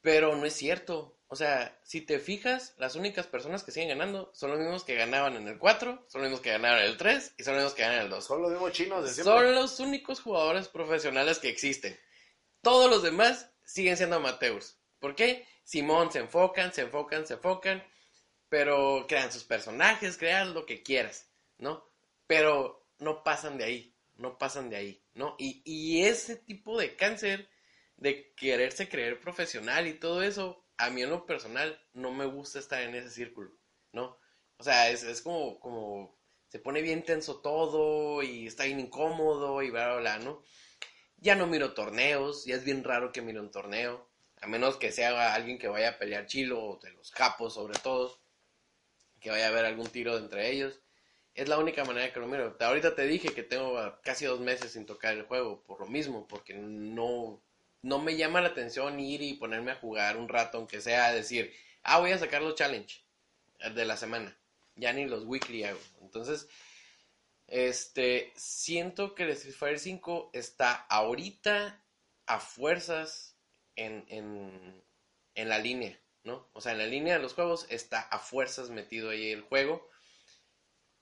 Pero 0.00 0.36
no 0.36 0.46
es 0.46 0.54
cierto. 0.54 1.18
O 1.28 1.34
sea, 1.34 1.76
si 1.82 2.00
te 2.00 2.20
fijas, 2.20 2.74
las 2.78 2.94
únicas 2.94 3.26
personas 3.26 3.64
que 3.64 3.72
siguen 3.72 3.88
ganando 3.88 4.30
son 4.32 4.50
los 4.50 4.60
mismos 4.60 4.84
que 4.84 4.94
ganaban 4.94 5.34
en 5.34 5.48
el 5.48 5.58
4, 5.58 6.06
son 6.08 6.20
los 6.20 6.30
mismos 6.30 6.40
que 6.40 6.50
ganaron 6.52 6.78
en 6.78 6.86
el 6.86 6.96
3 6.96 7.34
y 7.36 7.42
son 7.42 7.54
los 7.54 7.62
mismos 7.64 7.74
que 7.74 7.82
ganan 7.82 7.98
en 7.98 8.04
el 8.04 8.10
2. 8.10 8.24
Son 8.24 8.40
los 8.42 8.50
mismos 8.52 8.70
chinos 8.72 9.02
de 9.04 9.12
siempre. 9.12 9.34
Son 9.34 9.54
los 9.54 9.80
únicos 9.80 10.20
jugadores 10.20 10.68
profesionales 10.68 11.40
que 11.40 11.48
existen. 11.48 11.98
Todos 12.62 12.88
los 12.88 13.02
demás 13.02 13.50
siguen 13.64 13.96
siendo 13.96 14.16
amateurs. 14.16 14.78
¿Por 15.00 15.16
qué? 15.16 15.46
Simón 15.64 16.12
se 16.12 16.20
enfocan, 16.20 16.72
se 16.72 16.82
enfocan, 16.82 17.26
se 17.26 17.34
enfocan, 17.34 17.84
pero 18.48 19.06
crean 19.08 19.32
sus 19.32 19.44
personajes, 19.44 20.16
crean 20.16 20.54
lo 20.54 20.66
que 20.66 20.82
quieras, 20.82 21.30
¿no? 21.58 21.84
Pero 22.26 22.86
no 22.98 23.22
pasan 23.22 23.58
de 23.58 23.64
ahí, 23.64 23.96
no 24.16 24.38
pasan 24.38 24.70
de 24.70 24.76
ahí, 24.76 25.04
¿no? 25.14 25.36
Y, 25.38 25.62
y 25.64 26.04
ese 26.04 26.36
tipo 26.36 26.78
de 26.78 26.96
cáncer 26.96 27.48
de 27.96 28.32
quererse 28.34 28.88
creer 28.88 29.20
profesional 29.20 29.86
y 29.86 29.94
todo 29.94 30.22
eso, 30.22 30.64
a 30.76 30.90
mí 30.90 31.02
en 31.02 31.10
lo 31.10 31.26
personal 31.26 31.80
no 31.94 32.12
me 32.12 32.26
gusta 32.26 32.58
estar 32.58 32.82
en 32.82 32.94
ese 32.94 33.10
círculo, 33.10 33.50
¿no? 33.92 34.18
O 34.58 34.64
sea, 34.64 34.90
es, 34.90 35.02
es 35.02 35.22
como, 35.22 35.58
como 35.60 36.18
se 36.48 36.58
pone 36.58 36.82
bien 36.82 37.04
tenso 37.04 37.40
todo 37.40 38.22
y 38.22 38.46
está 38.46 38.64
bien 38.64 38.80
incómodo 38.80 39.62
y 39.62 39.70
bla, 39.70 39.88
bla, 39.88 40.00
bla, 40.00 40.18
¿no? 40.18 40.42
Ya 41.18 41.34
no 41.34 41.46
miro 41.46 41.74
torneos, 41.74 42.44
ya 42.44 42.56
es 42.56 42.64
bien 42.64 42.84
raro 42.84 43.12
que 43.12 43.22
mire 43.22 43.40
un 43.40 43.50
torneo, 43.50 44.08
a 44.40 44.46
menos 44.46 44.76
que 44.76 44.92
sea 44.92 45.34
alguien 45.34 45.58
que 45.58 45.68
vaya 45.68 45.90
a 45.90 45.98
pelear 45.98 46.26
chilo, 46.26 46.62
o 46.62 46.78
de 46.78 46.90
los 46.92 47.10
capos 47.10 47.54
sobre 47.54 47.78
todo, 47.78 48.18
que 49.20 49.30
vaya 49.30 49.46
a 49.46 49.48
haber 49.48 49.64
algún 49.64 49.88
tiro 49.88 50.16
entre 50.16 50.50
ellos. 50.50 50.80
Es 51.34 51.48
la 51.48 51.58
única 51.58 51.84
manera 51.84 52.12
que 52.12 52.20
lo 52.20 52.26
miro. 52.26 52.56
Ahorita 52.60 52.94
te 52.94 53.06
dije 53.06 53.28
que 53.34 53.42
tengo 53.42 53.78
casi 54.02 54.24
dos 54.24 54.40
meses 54.40 54.72
sin 54.72 54.86
tocar 54.86 55.14
el 55.14 55.24
juego, 55.24 55.62
por 55.64 55.80
lo 55.80 55.86
mismo, 55.86 56.26
porque 56.26 56.54
no, 56.54 57.42
no 57.82 57.98
me 57.98 58.16
llama 58.16 58.40
la 58.40 58.48
atención 58.48 58.98
ir 58.98 59.22
y 59.22 59.34
ponerme 59.34 59.72
a 59.72 59.76
jugar 59.76 60.16
un 60.16 60.28
rato, 60.28 60.58
aunque 60.58 60.80
sea 60.80 61.12
decir, 61.12 61.52
ah, 61.82 62.00
voy 62.00 62.12
a 62.12 62.18
sacar 62.18 62.42
los 62.42 62.54
challenge 62.54 63.02
de 63.74 63.84
la 63.84 63.96
semana. 63.96 64.36
Ya 64.76 64.92
ni 64.92 65.04
los 65.04 65.24
weekly 65.24 65.64
hago. 65.64 65.80
Entonces, 66.00 66.48
este, 67.46 68.32
siento 68.34 69.14
que 69.14 69.24
el 69.24 69.30
Street 69.30 69.54
Fighter 69.54 69.78
5 69.78 70.30
está 70.32 70.72
ahorita 70.72 71.82
a 72.26 72.40
fuerzas 72.40 73.36
en, 73.76 74.04
en, 74.08 74.82
en 75.34 75.48
la 75.48 75.58
línea, 75.58 75.98
¿no? 76.26 76.48
O 76.52 76.60
sea, 76.60 76.72
en 76.72 76.78
la 76.78 76.86
línea 76.86 77.14
de 77.16 77.22
los 77.22 77.34
juegos 77.34 77.66
está 77.70 78.00
a 78.00 78.18
fuerzas 78.18 78.68
metido 78.70 79.10
ahí 79.10 79.30
el 79.30 79.42
juego. 79.42 79.88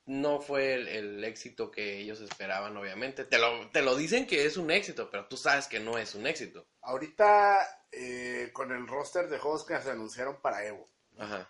No 0.05 0.39
fue 0.39 0.75
el, 0.75 0.87
el 0.87 1.23
éxito 1.23 1.71
que 1.71 1.97
ellos 1.97 2.21
esperaban, 2.21 2.77
obviamente. 2.77 3.25
Te 3.25 3.39
lo, 3.39 3.69
te 3.71 3.81
lo 3.81 3.95
dicen 3.95 4.27
que 4.27 4.45
es 4.45 4.55
un 4.55 4.69
éxito, 4.69 5.09
pero 5.09 5.25
tú 5.25 5.35
sabes 5.35 5.67
que 5.67 5.79
no 5.79 5.97
es 5.97 6.13
un 6.13 6.27
éxito. 6.27 6.67
Ahorita, 6.81 7.87
eh, 7.91 8.51
con 8.53 8.71
el 8.71 8.87
roster 8.87 9.27
de 9.27 9.39
juegos 9.39 9.65
que 9.65 9.79
se 9.81 9.89
anunciaron 9.89 10.39
para 10.41 10.63
Evo, 10.63 10.87
Ajá. 11.17 11.49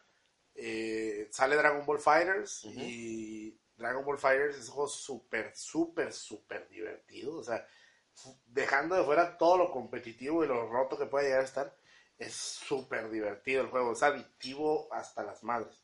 eh, 0.55 1.27
sale 1.31 1.57
Dragon 1.57 1.85
Ball 1.85 1.99
Fighters 1.99 2.63
y 2.63 3.59
Dragon 3.75 4.05
Ball 4.05 4.17
Fighters 4.17 4.55
es 4.57 4.69
un 4.69 4.75
juego 4.75 4.89
súper, 4.89 5.53
súper, 5.53 6.13
súper 6.13 6.69
divertido. 6.69 7.35
O 7.35 7.43
sea, 7.43 7.67
dejando 8.45 8.95
de 8.95 9.03
fuera 9.03 9.37
todo 9.37 9.57
lo 9.57 9.69
competitivo 9.71 10.45
y 10.45 10.47
lo 10.47 10.69
roto 10.69 10.97
que 10.97 11.07
puede 11.07 11.25
llegar 11.25 11.41
a 11.41 11.45
estar, 11.45 11.75
es 12.17 12.33
súper 12.33 13.09
divertido 13.09 13.61
el 13.61 13.69
juego. 13.69 13.93
Es 13.93 14.03
adictivo 14.03 14.87
hasta 14.93 15.23
las 15.23 15.43
madres. 15.43 15.83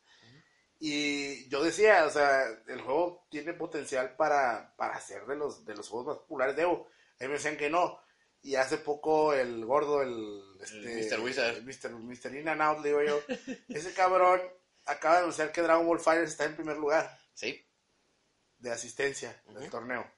Y 0.80 1.48
yo 1.50 1.64
decía, 1.64 2.06
o 2.06 2.10
sea, 2.10 2.44
el 2.68 2.82
juego 2.82 3.28
tiene 3.30 3.54
potencial 3.54 4.16
para, 4.16 4.74
para 4.76 5.00
ser 5.00 5.26
de 5.28 5.36
los, 5.36 5.64
de 5.64 5.76
los 5.76 5.88
juegos 5.88 6.08
más 6.08 6.18
populares 6.18 6.56
de 6.56 6.64
Evo. 6.64 6.88
A 7.20 7.24
mí 7.24 7.28
me 7.28 7.34
decían 7.36 7.56
que 7.58 7.70
no. 7.70 8.00
Y 8.42 8.56
hace 8.56 8.80
poco 8.80 9.34
el 9.34 9.64
gordo, 9.64 10.02
el, 10.02 10.42
este, 10.60 11.16
Mr. 11.16 11.20
Wizard. 11.20 11.58
el 11.58 11.64
Mr. 11.64 11.92
Mr. 11.92 12.36
In 12.36 12.50
and 12.50 12.62
Out, 12.64 12.80
le 12.80 12.90
digo 12.90 13.04
yo, 13.04 13.20
ese 13.70 13.94
cabrón 13.94 14.42
acaba 14.88 15.16
de 15.18 15.22
anunciar 15.22 15.52
que 15.52 15.62
Dragon 15.62 15.86
Ball 15.86 16.00
Fighters 16.00 16.32
está 16.32 16.46
en 16.46 16.56
primer 16.56 16.78
lugar 16.78 17.16
Sí. 17.36 17.64
de 18.58 18.72
asistencia 18.72 19.40
del 19.46 19.70
torneo. 19.70 20.12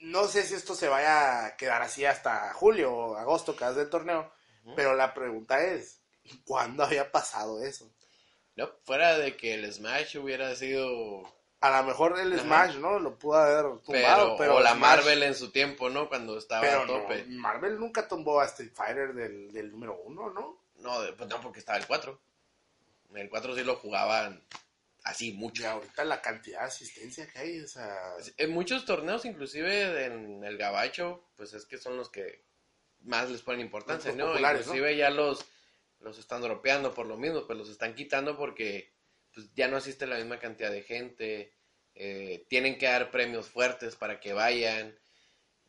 No 0.00 0.28
sé 0.28 0.42
si 0.42 0.52
esto 0.54 0.74
se 0.74 0.88
vaya 0.88 1.46
a 1.46 1.56
quedar 1.56 1.80
así 1.80 2.04
hasta 2.04 2.52
julio 2.52 2.92
o 2.94 3.16
agosto, 3.16 3.56
que 3.56 3.64
hace 3.64 3.80
el 3.80 3.88
torneo, 3.90 4.30
Pero 4.76 4.94
la 4.94 5.14
pregunta 5.14 5.62
es, 5.64 6.00
¿cuándo 6.44 6.84
había 6.84 7.10
pasado 7.10 7.62
eso? 7.62 7.90
No, 8.56 8.70
fuera 8.84 9.16
de 9.18 9.36
que 9.36 9.54
el 9.54 9.72
Smash 9.72 10.16
hubiera 10.18 10.54
sido 10.56 11.22
A 11.60 11.70
lo 11.80 11.86
mejor 11.86 12.18
el 12.18 12.32
Ajá. 12.34 12.42
Smash, 12.42 12.76
¿no? 12.76 12.98
Lo 12.98 13.16
pudo 13.18 13.36
haber 13.36 13.80
tumbado, 13.82 14.36
pero, 14.36 14.56
o 14.56 14.60
la 14.60 14.72
Smash- 14.74 14.78
Marvel 14.78 15.22
en 15.22 15.34
su 15.34 15.50
tiempo, 15.50 15.88
¿no? 15.90 16.08
Cuando 16.08 16.36
estaba 16.38 16.60
pero 16.62 16.82
a 16.82 16.86
tope. 16.86 17.24
no, 17.28 17.40
Marvel 17.40 17.78
nunca 17.78 18.06
tumbó 18.08 18.40
a 18.40 18.46
Street 18.46 18.72
Fighter 18.74 19.12
del, 19.14 19.52
del 19.52 19.70
número 19.70 20.00
uno, 20.04 20.30
¿no? 20.30 20.60
No, 20.76 20.98
pues 21.16 21.28
no, 21.28 21.40
porque 21.40 21.58
estaba 21.60 21.78
el 21.78 21.86
4. 21.86 22.20
El 23.14 23.28
4 23.30 23.54
sí 23.56 23.64
lo 23.64 23.76
jugaban 23.76 24.42
así 25.04 25.32
mucho. 25.32 25.62
Y 25.62 25.66
ahorita 25.66 26.04
la 26.04 26.20
cantidad 26.20 26.60
de 26.60 26.66
asistencia 26.66 27.26
que 27.28 27.38
hay, 27.38 27.60
o 27.60 27.66
sea, 27.68 27.96
En 28.36 28.50
muchos 28.50 28.84
torneos, 28.84 29.24
inclusive 29.24 30.04
en 30.04 30.44
el 30.44 30.56
Gabacho, 30.58 31.24
pues 31.36 31.52
es 31.54 31.64
que 31.64 31.78
son 31.78 31.96
los 31.96 32.10
que 32.10 32.44
más 33.00 33.30
les 33.30 33.42
ponen 33.42 33.60
importancia, 33.60 34.12
¿no? 34.12 34.38
inclusive 34.38 34.96
ya 34.96 35.10
los, 35.10 35.44
los 36.00 36.18
están 36.18 36.42
dropeando 36.42 36.94
por 36.94 37.06
lo 37.06 37.16
mismo, 37.16 37.46
pues 37.46 37.58
los 37.58 37.68
están 37.68 37.94
quitando 37.94 38.36
porque 38.36 38.92
pues, 39.34 39.52
ya 39.54 39.68
no 39.68 39.76
asiste 39.76 40.06
la 40.06 40.16
misma 40.16 40.38
cantidad 40.38 40.70
de 40.70 40.82
gente, 40.82 41.52
eh, 41.94 42.46
tienen 42.48 42.78
que 42.78 42.86
dar 42.86 43.10
premios 43.10 43.48
fuertes 43.48 43.96
para 43.96 44.20
que 44.20 44.32
vayan, 44.32 44.98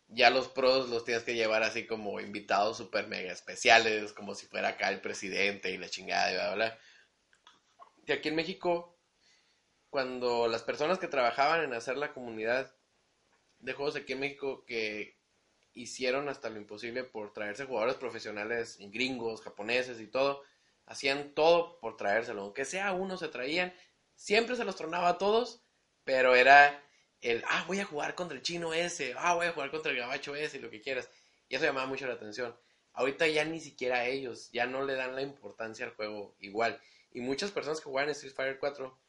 ya 0.08 0.30
los 0.30 0.48
pros 0.48 0.90
los 0.90 1.06
tienes 1.06 1.24
que 1.24 1.36
llevar 1.36 1.64
así 1.64 1.86
como 1.86 2.20
invitados 2.20 2.78
super 2.78 3.08
mega 3.08 3.32
especiales, 3.32 4.14
como 4.14 4.36
si 4.36 4.48
fuera 4.48 4.70
acá 4.70 4.90
el 4.90 5.02
presidente 5.02 5.72
y 5.72 5.78
la 5.78 5.90
chingada 5.90 6.32
y 6.32 6.36
bla, 6.36 6.54
bla, 6.54 6.56
bla. 6.56 6.80
Y 8.08 8.12
aquí 8.12 8.30
en 8.30 8.36
México, 8.36 8.98
cuando 9.90 10.48
las 10.48 10.64
personas 10.64 10.98
que 10.98 11.08
trabajaban 11.08 11.64
en 11.64 11.74
hacer 11.74 11.96
la 11.96 12.12
comunidad 12.12 12.76
de 13.60 13.74
juegos 13.74 13.96
aquí 13.96 14.14
en 14.14 14.22
México 14.22 14.66
que 14.66 15.19
hicieron 15.82 16.30
hasta 16.30 16.50
lo 16.50 16.58
imposible 16.58 17.04
por 17.04 17.34
traerse 17.34 17.66
jugadores 17.66 17.96
profesionales 17.96 18.78
gringos, 18.80 19.42
japoneses 19.42 20.00
y 20.00 20.08
todo, 20.08 20.44
hacían 20.86 21.34
todo 21.34 21.80
por 21.80 21.96
traérselo. 21.96 22.42
Aunque 22.42 22.66
sea 22.66 22.92
uno, 22.92 23.18
se 23.18 23.30
traían. 23.30 23.74
Siempre 24.16 24.56
se 24.56 24.66
los 24.66 24.76
tronaba 24.76 25.10
a 25.10 25.18
todos, 25.18 25.64
pero 26.04 26.36
era 26.36 26.84
el, 27.22 27.44
ah, 27.48 27.64
voy 27.68 27.80
a 27.80 27.86
jugar 27.86 28.16
contra 28.16 28.36
el 28.36 28.44
chino 28.44 28.74
ese, 28.74 29.14
ah, 29.18 29.36
voy 29.36 29.48
a 29.48 29.54
jugar 29.54 29.72
contra 29.72 29.92
el 29.92 29.98
gabacho 29.98 30.36
ese, 30.36 30.60
lo 30.60 30.70
que 30.70 30.82
quieras. 30.82 31.10
Y 31.48 31.56
eso 31.56 31.66
llamaba 31.66 31.88
mucho 31.88 32.08
la 32.08 32.14
atención. 32.14 32.56
Ahorita 32.94 33.28
ya 33.28 33.46
ni 33.46 33.62
siquiera 33.62 34.06
ellos, 34.06 34.52
ya 34.52 34.66
no 34.66 34.84
le 34.84 34.96
dan 34.96 35.16
la 35.16 35.22
importancia 35.22 35.86
al 35.86 35.96
juego 35.96 36.36
igual. 36.40 36.82
Y 37.12 37.22
muchas 37.22 37.52
personas 37.52 37.80
que 37.80 37.90
juegan 37.90 38.10
Street 38.10 38.34
Fighter 38.34 38.60
4 38.60 39.00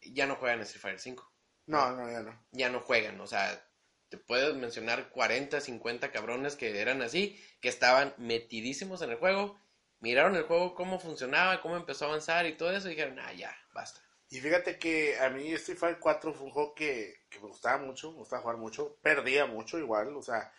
ya 0.00 0.26
no 0.26 0.36
juegan 0.36 0.60
Street 0.62 0.82
Fighter 0.82 1.00
5. 1.00 1.32
No, 1.66 1.92
no, 1.92 2.10
ya 2.10 2.20
no. 2.20 2.46
Ya 2.52 2.68
no 2.68 2.80
juegan, 2.80 3.20
o 3.20 3.26
sea, 3.26 3.64
te 4.08 4.18
puedes 4.18 4.54
mencionar 4.54 5.10
40, 5.10 5.60
50 5.60 6.12
cabrones 6.12 6.56
que 6.56 6.80
eran 6.80 7.02
así, 7.02 7.40
que 7.60 7.68
estaban 7.68 8.14
metidísimos 8.18 9.02
en 9.02 9.10
el 9.10 9.16
juego, 9.16 9.58
miraron 10.00 10.36
el 10.36 10.44
juego, 10.44 10.74
cómo 10.74 10.98
funcionaba, 11.00 11.60
cómo 11.60 11.76
empezó 11.76 12.04
a 12.04 12.08
avanzar 12.08 12.46
y 12.46 12.56
todo 12.56 12.70
eso, 12.72 12.88
y 12.88 12.90
dijeron, 12.90 13.18
ah, 13.20 13.32
ya, 13.32 13.56
basta. 13.74 14.00
Y 14.28 14.40
fíjate 14.40 14.78
que 14.78 15.18
a 15.18 15.30
mí 15.30 15.52
Street 15.54 15.78
Fighter 15.78 16.00
4 16.00 16.32
fue 16.34 16.46
un 16.46 16.52
juego 16.52 16.74
que, 16.74 17.22
que 17.30 17.38
me 17.40 17.46
gustaba 17.48 17.78
mucho, 17.78 18.10
me 18.12 18.18
gustaba 18.18 18.42
jugar 18.42 18.56
mucho, 18.58 18.96
perdía 19.02 19.46
mucho 19.46 19.78
igual, 19.78 20.14
o 20.16 20.22
sea, 20.22 20.52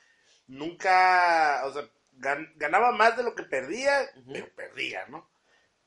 nunca, 0.48 1.64
o 1.66 1.74
sea, 1.74 1.84
gan- 2.18 2.52
ganaba 2.56 2.92
más 2.92 3.18
de 3.18 3.24
lo 3.24 3.36
que 3.36 3.44
perdía, 3.44 4.10
pero 4.32 4.50
perdía, 4.56 5.06
¿no? 5.08 5.30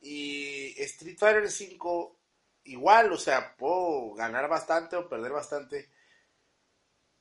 Y 0.00 0.74
Street 0.82 1.18
Fighter 1.18 1.50
5 1.50 2.18
igual, 2.64 3.12
o 3.12 3.18
sea, 3.18 3.56
puedo 3.56 4.14
ganar 4.14 4.48
bastante 4.48 4.96
o 4.96 5.08
perder 5.08 5.32
bastante, 5.32 5.90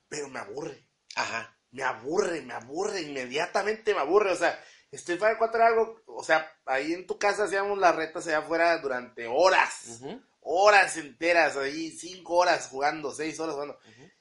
pero 0.09 0.27
me 0.27 0.39
aburre, 0.39 0.85
Ajá. 1.15 1.55
me 1.71 1.83
aburre, 1.83 2.41
me 2.41 2.53
aburre, 2.53 3.01
inmediatamente 3.01 3.93
me 3.93 4.01
aburre, 4.01 4.31
o 4.31 4.35
sea, 4.35 4.59
Fighter 4.91 5.37
4 5.37 5.57
era 5.57 5.67
algo, 5.67 6.01
o 6.07 6.23
sea, 6.23 6.51
ahí 6.65 6.93
en 6.93 7.05
tu 7.07 7.17
casa 7.19 7.43
hacíamos 7.43 7.77
las 7.77 7.95
retas 7.95 8.27
allá 8.27 8.39
afuera 8.39 8.77
durante 8.79 9.27
horas 9.27 10.01
horas 10.41 10.97
enteras 10.97 11.55
ahí, 11.57 11.91
cinco 11.91 12.35
horas 12.37 12.67
jugando, 12.69 13.11
seis 13.11 13.39
horas 13.39 13.53
jugando. 13.53 13.77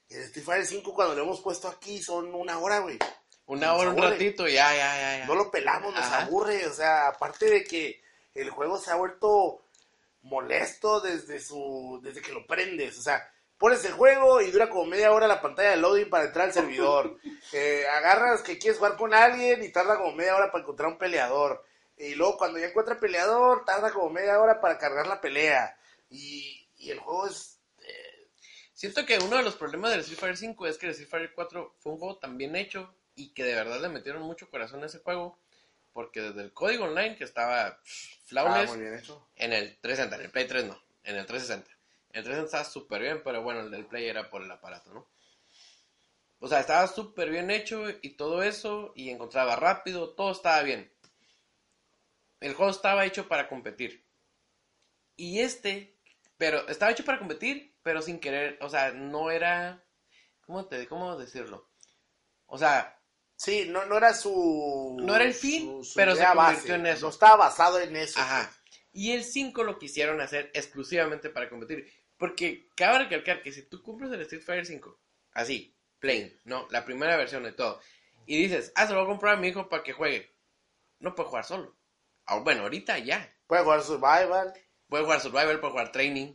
Y 0.08 0.14
el 0.14 0.22
Street 0.24 0.44
Fighter 0.44 0.66
5 0.66 0.94
cuando 0.94 1.14
lo 1.14 1.22
hemos 1.22 1.40
puesto 1.40 1.68
aquí 1.68 2.02
son 2.02 2.34
una 2.34 2.58
hora, 2.58 2.80
güey. 2.80 2.98
Una 3.46 3.68
Nos 3.68 3.80
hora, 3.80 3.90
un 3.90 4.02
ratito, 4.02 4.46
ya, 4.46 4.74
ya, 4.74 4.96
ya. 4.96 5.18
ya. 5.20 5.26
No 5.26 5.34
lo 5.34 5.50
pelamos, 5.50 5.94
nos 5.94 6.04
Ajá. 6.04 6.22
aburre. 6.22 6.66
O 6.66 6.72
sea, 6.72 7.08
aparte 7.08 7.46
de 7.46 7.64
que 7.64 8.02
el 8.34 8.50
juego 8.50 8.78
se 8.78 8.90
ha 8.90 8.96
vuelto 8.96 9.64
molesto 10.22 11.00
desde 11.00 11.40
su 11.40 12.00
desde 12.02 12.20
que 12.20 12.32
lo 12.32 12.46
prendes. 12.46 12.98
O 12.98 13.02
sea, 13.02 13.30
pones 13.58 13.84
el 13.84 13.92
juego 13.92 14.40
y 14.40 14.50
dura 14.50 14.70
como 14.70 14.86
media 14.86 15.12
hora 15.12 15.26
la 15.26 15.40
pantalla 15.42 15.70
de 15.70 15.76
loading 15.76 16.08
para 16.08 16.24
entrar 16.24 16.46
al 16.46 16.52
servidor. 16.52 17.18
Eh, 17.50 17.86
agarras 17.88 18.42
que 18.42 18.58
quieres 18.58 18.76
jugar 18.76 18.98
con 18.98 19.14
alguien 19.14 19.64
y 19.64 19.72
tarda 19.72 19.96
como 19.96 20.12
media 20.12 20.36
hora 20.36 20.52
para 20.52 20.60
encontrar 20.62 20.90
un 20.90 20.98
peleador. 20.98 21.64
Y 21.96 22.14
luego 22.14 22.36
cuando 22.36 22.58
ya 22.58 22.66
encuentra 22.66 23.00
peleador, 23.00 23.64
tarda 23.64 23.90
como 23.90 24.10
media 24.10 24.38
hora 24.38 24.60
para 24.60 24.76
cargar 24.76 25.06
la 25.06 25.18
pelea. 25.18 25.78
Y, 26.10 26.68
y 26.76 26.90
el 26.90 26.98
juego 26.98 27.26
es 27.26 27.58
Siento 28.78 29.04
que 29.04 29.18
uno 29.18 29.38
de 29.38 29.42
los 29.42 29.56
problemas 29.56 29.90
del 29.90 30.02
Street 30.02 30.20
Fighter 30.20 30.36
5 30.36 30.66
es 30.68 30.78
que 30.78 30.86
el 30.86 30.92
Street 30.92 31.08
Fighter 31.08 31.32
4 31.34 31.74
fue 31.80 31.94
un 31.94 31.98
juego 31.98 32.18
tan 32.18 32.38
bien 32.38 32.54
hecho 32.54 32.94
y 33.16 33.30
que 33.30 33.42
de 33.42 33.56
verdad 33.56 33.80
le 33.80 33.88
metieron 33.88 34.22
mucho 34.22 34.48
corazón 34.50 34.84
a 34.84 34.86
ese 34.86 35.00
juego. 35.00 35.36
Porque 35.92 36.20
desde 36.20 36.42
el 36.42 36.52
código 36.52 36.84
online, 36.84 37.16
que 37.16 37.24
estaba 37.24 37.76
pff, 37.82 37.88
ah, 37.88 38.24
flawless, 38.26 38.70
en 39.34 39.52
el 39.52 39.76
360, 39.80 40.14
en 40.14 40.22
el 40.22 40.30
Play 40.30 40.46
3 40.46 40.64
no, 40.66 40.80
en 41.02 41.16
el 41.16 41.26
360. 41.26 41.77
El 42.12 42.24
360 42.24 42.44
estaba 42.46 42.64
súper 42.64 43.02
bien, 43.02 43.22
pero 43.22 43.42
bueno, 43.42 43.60
el 43.60 43.70
del 43.70 43.86
Play 43.86 44.06
era 44.08 44.28
por 44.30 44.42
el 44.42 44.50
aparato, 44.50 44.92
¿no? 44.92 45.08
O 46.40 46.48
sea, 46.48 46.60
estaba 46.60 46.86
súper 46.86 47.30
bien 47.30 47.50
hecho 47.50 47.84
y 48.02 48.10
todo 48.10 48.42
eso, 48.42 48.92
y 48.94 49.10
encontraba 49.10 49.56
rápido, 49.56 50.14
todo 50.14 50.32
estaba 50.32 50.62
bien. 50.62 50.92
El 52.40 52.54
juego 52.54 52.70
estaba 52.70 53.04
hecho 53.04 53.26
para 53.28 53.48
competir. 53.48 54.06
Y 55.16 55.40
este, 55.40 55.96
pero 56.36 56.66
estaba 56.68 56.92
hecho 56.92 57.04
para 57.04 57.18
competir, 57.18 57.74
pero 57.82 58.00
sin 58.02 58.20
querer, 58.20 58.56
o 58.62 58.68
sea, 58.68 58.92
no 58.92 59.30
era, 59.30 59.84
¿cómo 60.46 60.66
te, 60.66 60.86
cómo 60.86 61.16
decirlo? 61.16 61.68
O 62.46 62.56
sea, 62.58 62.94
Sí, 63.40 63.66
no, 63.68 63.84
no 63.86 63.96
era 63.96 64.14
su. 64.14 64.96
No 65.00 65.14
era 65.14 65.22
el 65.22 65.32
fin, 65.32 65.62
su- 65.62 65.84
su 65.84 65.94
pero 65.94 66.16
se 66.16 66.26
convirtió 66.26 66.74
en 66.74 66.86
eso. 66.86 67.06
No 67.06 67.10
estaba 67.10 67.36
basado 67.36 67.78
en 67.78 67.94
eso. 67.94 68.18
Ajá. 68.18 68.52
Y 68.92 69.12
el 69.12 69.22
5 69.22 69.62
lo 69.62 69.78
quisieron 69.78 70.20
hacer 70.20 70.50
exclusivamente 70.54 71.30
para 71.30 71.48
competir. 71.48 71.88
Porque 72.18 72.68
cabe 72.74 72.98
recalcar 72.98 73.42
que 73.42 73.52
si 73.52 73.62
tú 73.62 73.82
compras 73.82 74.12
el 74.12 74.20
Street 74.22 74.42
Fighter 74.42 74.66
5, 74.66 75.00
así, 75.32 75.74
plain, 75.98 76.38
¿no? 76.44 76.66
La 76.70 76.84
primera 76.84 77.16
versión 77.16 77.44
de 77.44 77.52
todo, 77.52 77.80
y 78.26 78.42
dices, 78.42 78.72
ah, 78.74 78.86
se 78.86 78.92
lo 78.92 78.98
voy 78.98 79.06
a 79.06 79.12
comprar 79.12 79.34
a 79.34 79.40
mi 79.40 79.48
hijo 79.48 79.68
para 79.68 79.82
que 79.82 79.92
juegue, 79.92 80.30
no 80.98 81.14
puede 81.14 81.28
jugar 81.28 81.44
solo. 81.44 81.76
Ah, 82.26 82.38
Bueno, 82.40 82.62
ahorita 82.62 82.98
ya. 82.98 83.34
Puede 83.46 83.62
jugar 83.62 83.82
Survival. 83.82 84.52
Puede 84.88 85.04
jugar 85.04 85.20
Survival, 85.20 85.60
puede 85.60 85.70
jugar 85.70 85.92
Training, 85.92 86.34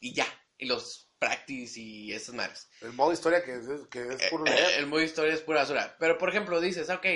y 0.00 0.12
ya. 0.12 0.26
Y 0.58 0.66
los 0.66 1.06
Practice 1.18 1.80
y 1.80 2.12
esas 2.12 2.34
madres. 2.34 2.68
El 2.82 2.92
modo 2.92 3.12
historia 3.12 3.42
que 3.42 3.54
es, 3.54 3.66
que 3.90 4.00
es 4.06 4.30
puro 4.30 4.44
Eh, 4.46 4.76
el 4.76 4.86
modo 4.86 5.00
historia 5.00 5.32
es 5.32 5.40
pura 5.40 5.60
basura. 5.60 5.96
Pero, 5.98 6.18
por 6.18 6.28
ejemplo, 6.28 6.60
dices, 6.60 6.90
ok, 6.90 7.06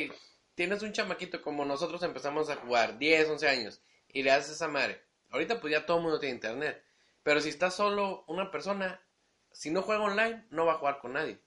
tienes 0.54 0.82
un 0.82 0.92
chamaquito 0.92 1.42
como 1.42 1.64
nosotros 1.66 2.02
empezamos 2.02 2.48
a 2.48 2.56
jugar, 2.56 2.98
10, 2.98 3.28
11 3.28 3.48
años, 3.48 3.82
y 4.08 4.22
le 4.22 4.30
haces 4.30 4.52
esa 4.52 4.68
madre. 4.68 5.04
Ahorita 5.30 5.60
pues 5.60 5.72
ya 5.72 5.84
todo 5.84 5.98
el 5.98 6.02
mundo 6.02 6.18
tiene 6.18 6.36
internet. 6.36 6.82
Pero 7.22 7.40
si 7.40 7.48
está 7.48 7.70
solo 7.70 8.24
una 8.28 8.50
persona, 8.50 9.00
si 9.52 9.70
no 9.70 9.82
juega 9.82 10.02
online, 10.02 10.46
no 10.50 10.66
va 10.66 10.74
a 10.74 10.78
jugar 10.78 10.98
con 11.00 11.12
nadie, 11.12 11.40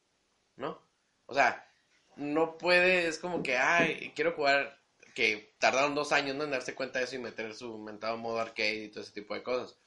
¿no? 0.55 0.81
O 1.25 1.33
sea, 1.33 1.67
no 2.15 2.57
puede, 2.57 3.07
es 3.07 3.17
como 3.17 3.41
que, 3.41 3.57
ay, 3.57 4.11
quiero 4.15 4.33
jugar, 4.33 4.79
que 5.15 5.55
tardaron 5.59 5.95
dos 5.95 6.11
años 6.11 6.35
en 6.41 6.51
darse 6.51 6.75
cuenta 6.75 6.99
de 6.99 7.05
eso 7.05 7.15
y 7.15 7.19
meter 7.19 7.53
su 7.55 7.77
mentado 7.77 8.17
modo 8.17 8.39
arcade 8.39 8.85
y 8.85 8.89
todo 8.89 9.03
ese 9.03 9.13
tipo 9.13 9.33
de 9.33 9.43
cosas. 9.43 9.77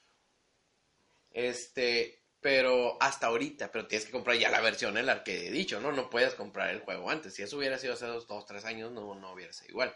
Este, 1.31 2.23
pero 2.41 2.97
hasta 3.01 3.27
ahorita, 3.27 3.71
pero 3.71 3.87
tienes 3.87 4.05
que 4.05 4.11
comprar 4.11 4.37
ya 4.37 4.49
la 4.49 4.61
versión, 4.61 4.97
el 4.97 5.09
arcade 5.09 5.51
dicho, 5.51 5.79
¿no? 5.79 5.91
No 5.91 6.09
puedes 6.09 6.33
comprar 6.35 6.69
el 6.69 6.81
juego 6.81 7.09
antes. 7.09 7.33
Si 7.33 7.43
eso 7.43 7.57
hubiera 7.57 7.77
sido 7.77 7.93
hace 7.93 8.05
dos, 8.05 8.27
dos 8.27 8.45
tres 8.45 8.65
años, 8.65 8.91
no, 8.91 9.15
no 9.15 9.33
hubiera 9.33 9.53
sido 9.53 9.71
igual. 9.71 9.95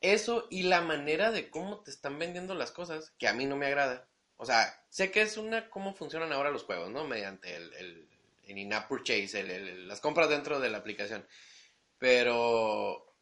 Eso 0.00 0.46
y 0.50 0.62
la 0.62 0.80
manera 0.80 1.30
de 1.30 1.50
cómo 1.50 1.80
te 1.82 1.90
están 1.90 2.18
vendiendo 2.18 2.54
las 2.54 2.72
cosas, 2.72 3.12
que 3.18 3.28
a 3.28 3.34
mí 3.34 3.44
no 3.46 3.56
me 3.56 3.66
agrada. 3.66 4.08
O 4.40 4.46
sea, 4.46 4.82
sé 4.88 5.10
que 5.10 5.20
es 5.20 5.36
una 5.36 5.68
cómo 5.68 5.92
funcionan 5.92 6.32
ahora 6.32 6.50
los 6.50 6.62
juegos, 6.62 6.88
¿no? 6.90 7.06
Mediante 7.06 7.54
el, 7.54 7.74
el, 7.74 8.08
in-app 8.58 8.88
purchase, 8.88 9.44
las 9.84 10.00
compras 10.00 10.30
dentro 10.30 10.58
de 10.60 10.70
la 10.70 10.78
aplicación. 10.78 11.26
Pero, 11.98 13.14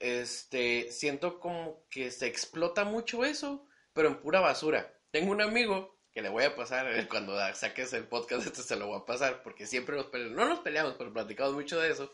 este, 0.00 0.90
siento 0.90 1.38
como 1.38 1.84
que 1.88 2.10
se 2.10 2.26
explota 2.26 2.82
mucho 2.82 3.24
eso, 3.24 3.68
pero 3.92 4.08
en 4.08 4.18
pura 4.18 4.40
basura. 4.40 4.92
Tengo 5.12 5.30
un 5.30 5.42
amigo 5.42 5.96
que 6.12 6.22
le 6.22 6.28
voy 6.28 6.42
a 6.42 6.56
pasar, 6.56 6.92
eh, 6.92 7.06
cuando 7.08 7.38
saques 7.54 7.92
el 7.92 8.08
podcast 8.08 8.44
este 8.44 8.62
se 8.62 8.74
lo 8.74 8.88
voy 8.88 8.98
a 8.98 9.04
pasar, 9.04 9.44
porque 9.44 9.64
siempre 9.64 9.94
nos 9.94 10.06
peleamos, 10.06 10.36
no 10.36 10.48
nos 10.48 10.58
peleamos, 10.58 10.96
pero 10.98 11.12
platicamos 11.12 11.54
mucho 11.54 11.80
de 11.80 11.92
eso. 11.92 12.12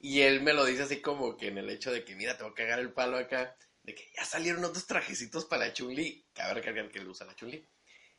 Y 0.00 0.22
él 0.22 0.42
me 0.42 0.54
lo 0.54 0.64
dice 0.64 0.82
así 0.82 1.00
como 1.00 1.36
que 1.36 1.46
en 1.46 1.58
el 1.58 1.70
hecho 1.70 1.92
de 1.92 2.04
que, 2.04 2.16
mira, 2.16 2.36
te 2.36 2.42
voy 2.42 2.50
a 2.50 2.56
cagar 2.56 2.80
el 2.80 2.92
palo 2.92 3.16
acá, 3.16 3.56
de 3.88 3.94
que 3.94 4.10
ya 4.14 4.22
salieron 4.22 4.62
otros 4.66 4.86
trajecitos 4.86 5.46
para 5.46 5.64
la 5.66 5.72
Chun-Li. 5.72 6.26
Cabe 6.34 6.54
recalcar 6.54 6.90
que 6.90 6.98
él 6.98 7.08
usa 7.08 7.26
la 7.26 7.34
Chun-Li. 7.34 7.66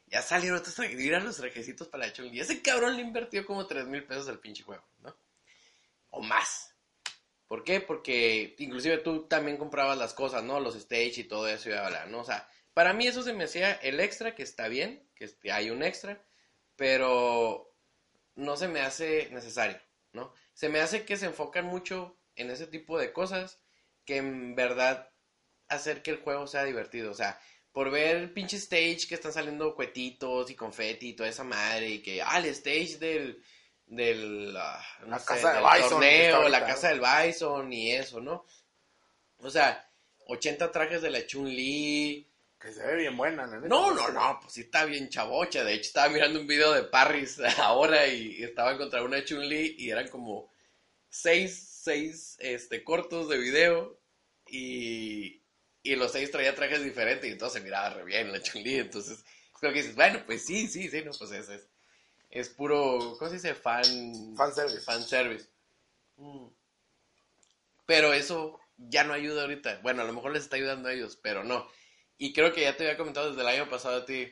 Ya 0.07 0.23
salieron 0.23 0.57
otros 0.57 0.73
trajecitos, 0.73 1.05
mira 1.05 1.19
los 1.19 1.37
trajecitos 1.37 1.87
para 1.87 2.07
la 2.07 2.13
Chun-Li. 2.13 2.39
Ese 2.39 2.63
cabrón 2.63 2.95
le 2.95 3.03
invirtió 3.03 3.45
como 3.45 3.67
3 3.67 3.85
mil 3.85 4.03
pesos 4.03 4.27
al 4.29 4.39
pinche 4.39 4.63
juego, 4.63 4.83
¿no? 4.97 5.15
O 6.09 6.23
más. 6.23 6.73
¿Por 7.45 7.63
qué? 7.63 7.81
Porque 7.81 8.55
inclusive 8.57 8.97
tú 8.97 9.27
también 9.27 9.57
comprabas 9.57 9.95
las 9.99 10.15
cosas, 10.15 10.43
¿no? 10.43 10.59
Los 10.59 10.75
stage 10.75 11.21
y 11.21 11.23
todo 11.25 11.47
eso 11.47 11.69
y 11.69 11.73
bla, 11.73 12.07
¿no? 12.07 12.21
O 12.21 12.25
sea, 12.25 12.49
para 12.73 12.93
mí 12.93 13.05
eso 13.05 13.21
se 13.21 13.33
me 13.33 13.43
hacía 13.43 13.73
el 13.73 13.99
extra, 13.99 14.33
que 14.33 14.41
está 14.41 14.69
bien, 14.69 15.07
que 15.13 15.51
hay 15.51 15.69
un 15.69 15.83
extra, 15.83 16.25
pero 16.75 17.75
no 18.33 18.57
se 18.57 18.67
me 18.67 18.81
hace 18.81 19.29
necesario, 19.29 19.79
¿no? 20.13 20.33
Se 20.55 20.67
me 20.67 20.79
hace 20.79 21.05
que 21.05 21.15
se 21.15 21.27
enfocan 21.27 21.65
mucho 21.65 22.19
en 22.35 22.49
ese 22.49 22.65
tipo 22.65 22.97
de 22.97 23.13
cosas 23.13 23.59
que 24.03 24.17
en 24.17 24.55
verdad 24.55 25.11
hacer 25.69 26.01
que 26.01 26.11
el 26.11 26.17
juego 26.17 26.47
sea 26.47 26.63
divertido, 26.63 27.11
o 27.11 27.15
sea, 27.15 27.39
por 27.71 27.91
ver 27.91 28.33
pinche 28.33 28.57
stage 28.57 29.07
que 29.07 29.15
están 29.15 29.31
saliendo 29.31 29.75
cuetitos 29.75 30.49
y 30.49 30.55
confeti 30.55 31.09
y 31.09 31.13
toda 31.13 31.29
esa 31.29 31.43
madre 31.43 31.89
y 31.89 32.01
que, 32.01 32.21
ah, 32.21 32.37
el 32.39 32.45
stage 32.45 32.97
del, 32.97 33.43
del, 33.85 34.55
ah, 34.57 34.83
no 35.01 35.07
La 35.07 35.19
sé, 35.19 35.25
casa 35.25 35.53
del 35.53 35.63
Bison, 35.63 35.89
torneo, 35.89 36.49
la 36.49 36.65
casa 36.65 36.89
del 36.89 37.01
Bison 37.01 37.71
y 37.71 37.91
eso, 37.91 38.19
¿no? 38.19 38.45
O 39.37 39.49
sea, 39.49 39.89
80 40.27 40.71
trajes 40.71 41.01
de 41.01 41.09
la 41.09 41.25
Chun-Li, 41.25 42.27
Que 42.59 42.73
se 42.73 42.85
ve 42.85 42.95
bien 42.97 43.17
buena, 43.17 43.47
la 43.47 43.57
neta. 43.57 43.67
no, 43.67 43.91
no, 43.91 44.09
no, 44.09 44.39
pues 44.41 44.53
sí 44.53 44.61
está 44.61 44.85
bien 44.85 45.09
chavocha. 45.09 45.63
De 45.63 45.73
hecho, 45.73 45.87
estaba 45.87 46.09
mirando 46.09 46.39
un 46.39 46.47
video 46.47 46.73
de 46.73 46.83
Parris 46.83 47.39
ahora 47.59 48.07
y 48.07 48.43
estaba 48.43 48.77
contra 48.77 49.01
una 49.03 49.23
Chun-Li 49.23 49.75
y 49.79 49.89
eran 49.89 50.07
como 50.09 50.49
seis, 51.09 51.79
seis 51.81 52.37
este, 52.39 52.83
cortos 52.83 53.29
de 53.29 53.37
video 53.37 53.99
y, 54.45 55.38
y 55.83 55.95
los 55.95 56.11
seis 56.11 56.31
traía 56.31 56.55
trajes 56.55 56.83
diferentes 56.83 57.29
y 57.29 57.33
entonces 57.33 57.59
se 57.59 57.63
miraba 57.63 57.89
re 57.91 58.03
bien 58.03 58.31
la 58.31 58.41
Chun-Li. 58.41 58.79
Entonces, 58.79 59.23
creo 59.59 59.71
que 59.71 59.79
dices, 59.79 59.95
bueno, 59.95 60.21
pues 60.25 60.45
sí, 60.45 60.67
sí, 60.67 60.89
sí, 60.89 61.03
no, 61.03 61.11
pues 61.11 61.31
es, 61.31 61.49
es, 61.49 61.69
es 62.29 62.49
puro, 62.49 63.15
¿cómo 63.17 63.29
se 63.29 63.35
dice? 63.35 63.55
Fan... 63.55 64.35
Fanservice. 64.35 64.81
Fanservice. 64.81 65.49
Mm. 66.17 66.47
Pero 67.85 68.13
eso 68.13 68.59
ya 68.77 69.03
no 69.03 69.13
ayuda 69.13 69.41
ahorita. 69.41 69.79
Bueno, 69.81 70.01
a 70.01 70.05
lo 70.05 70.13
mejor 70.13 70.31
les 70.31 70.43
está 70.43 70.57
ayudando 70.57 70.89
a 70.89 70.93
ellos, 70.93 71.17
pero 71.21 71.43
no. 71.43 71.67
Y 72.17 72.33
creo 72.33 72.53
que 72.53 72.61
ya 72.61 72.75
te 72.75 72.83
había 72.83 72.97
comentado 72.97 73.29
desde 73.29 73.41
el 73.41 73.47
año 73.47 73.69
pasado 73.69 73.97
a 73.97 74.05
ti 74.05 74.31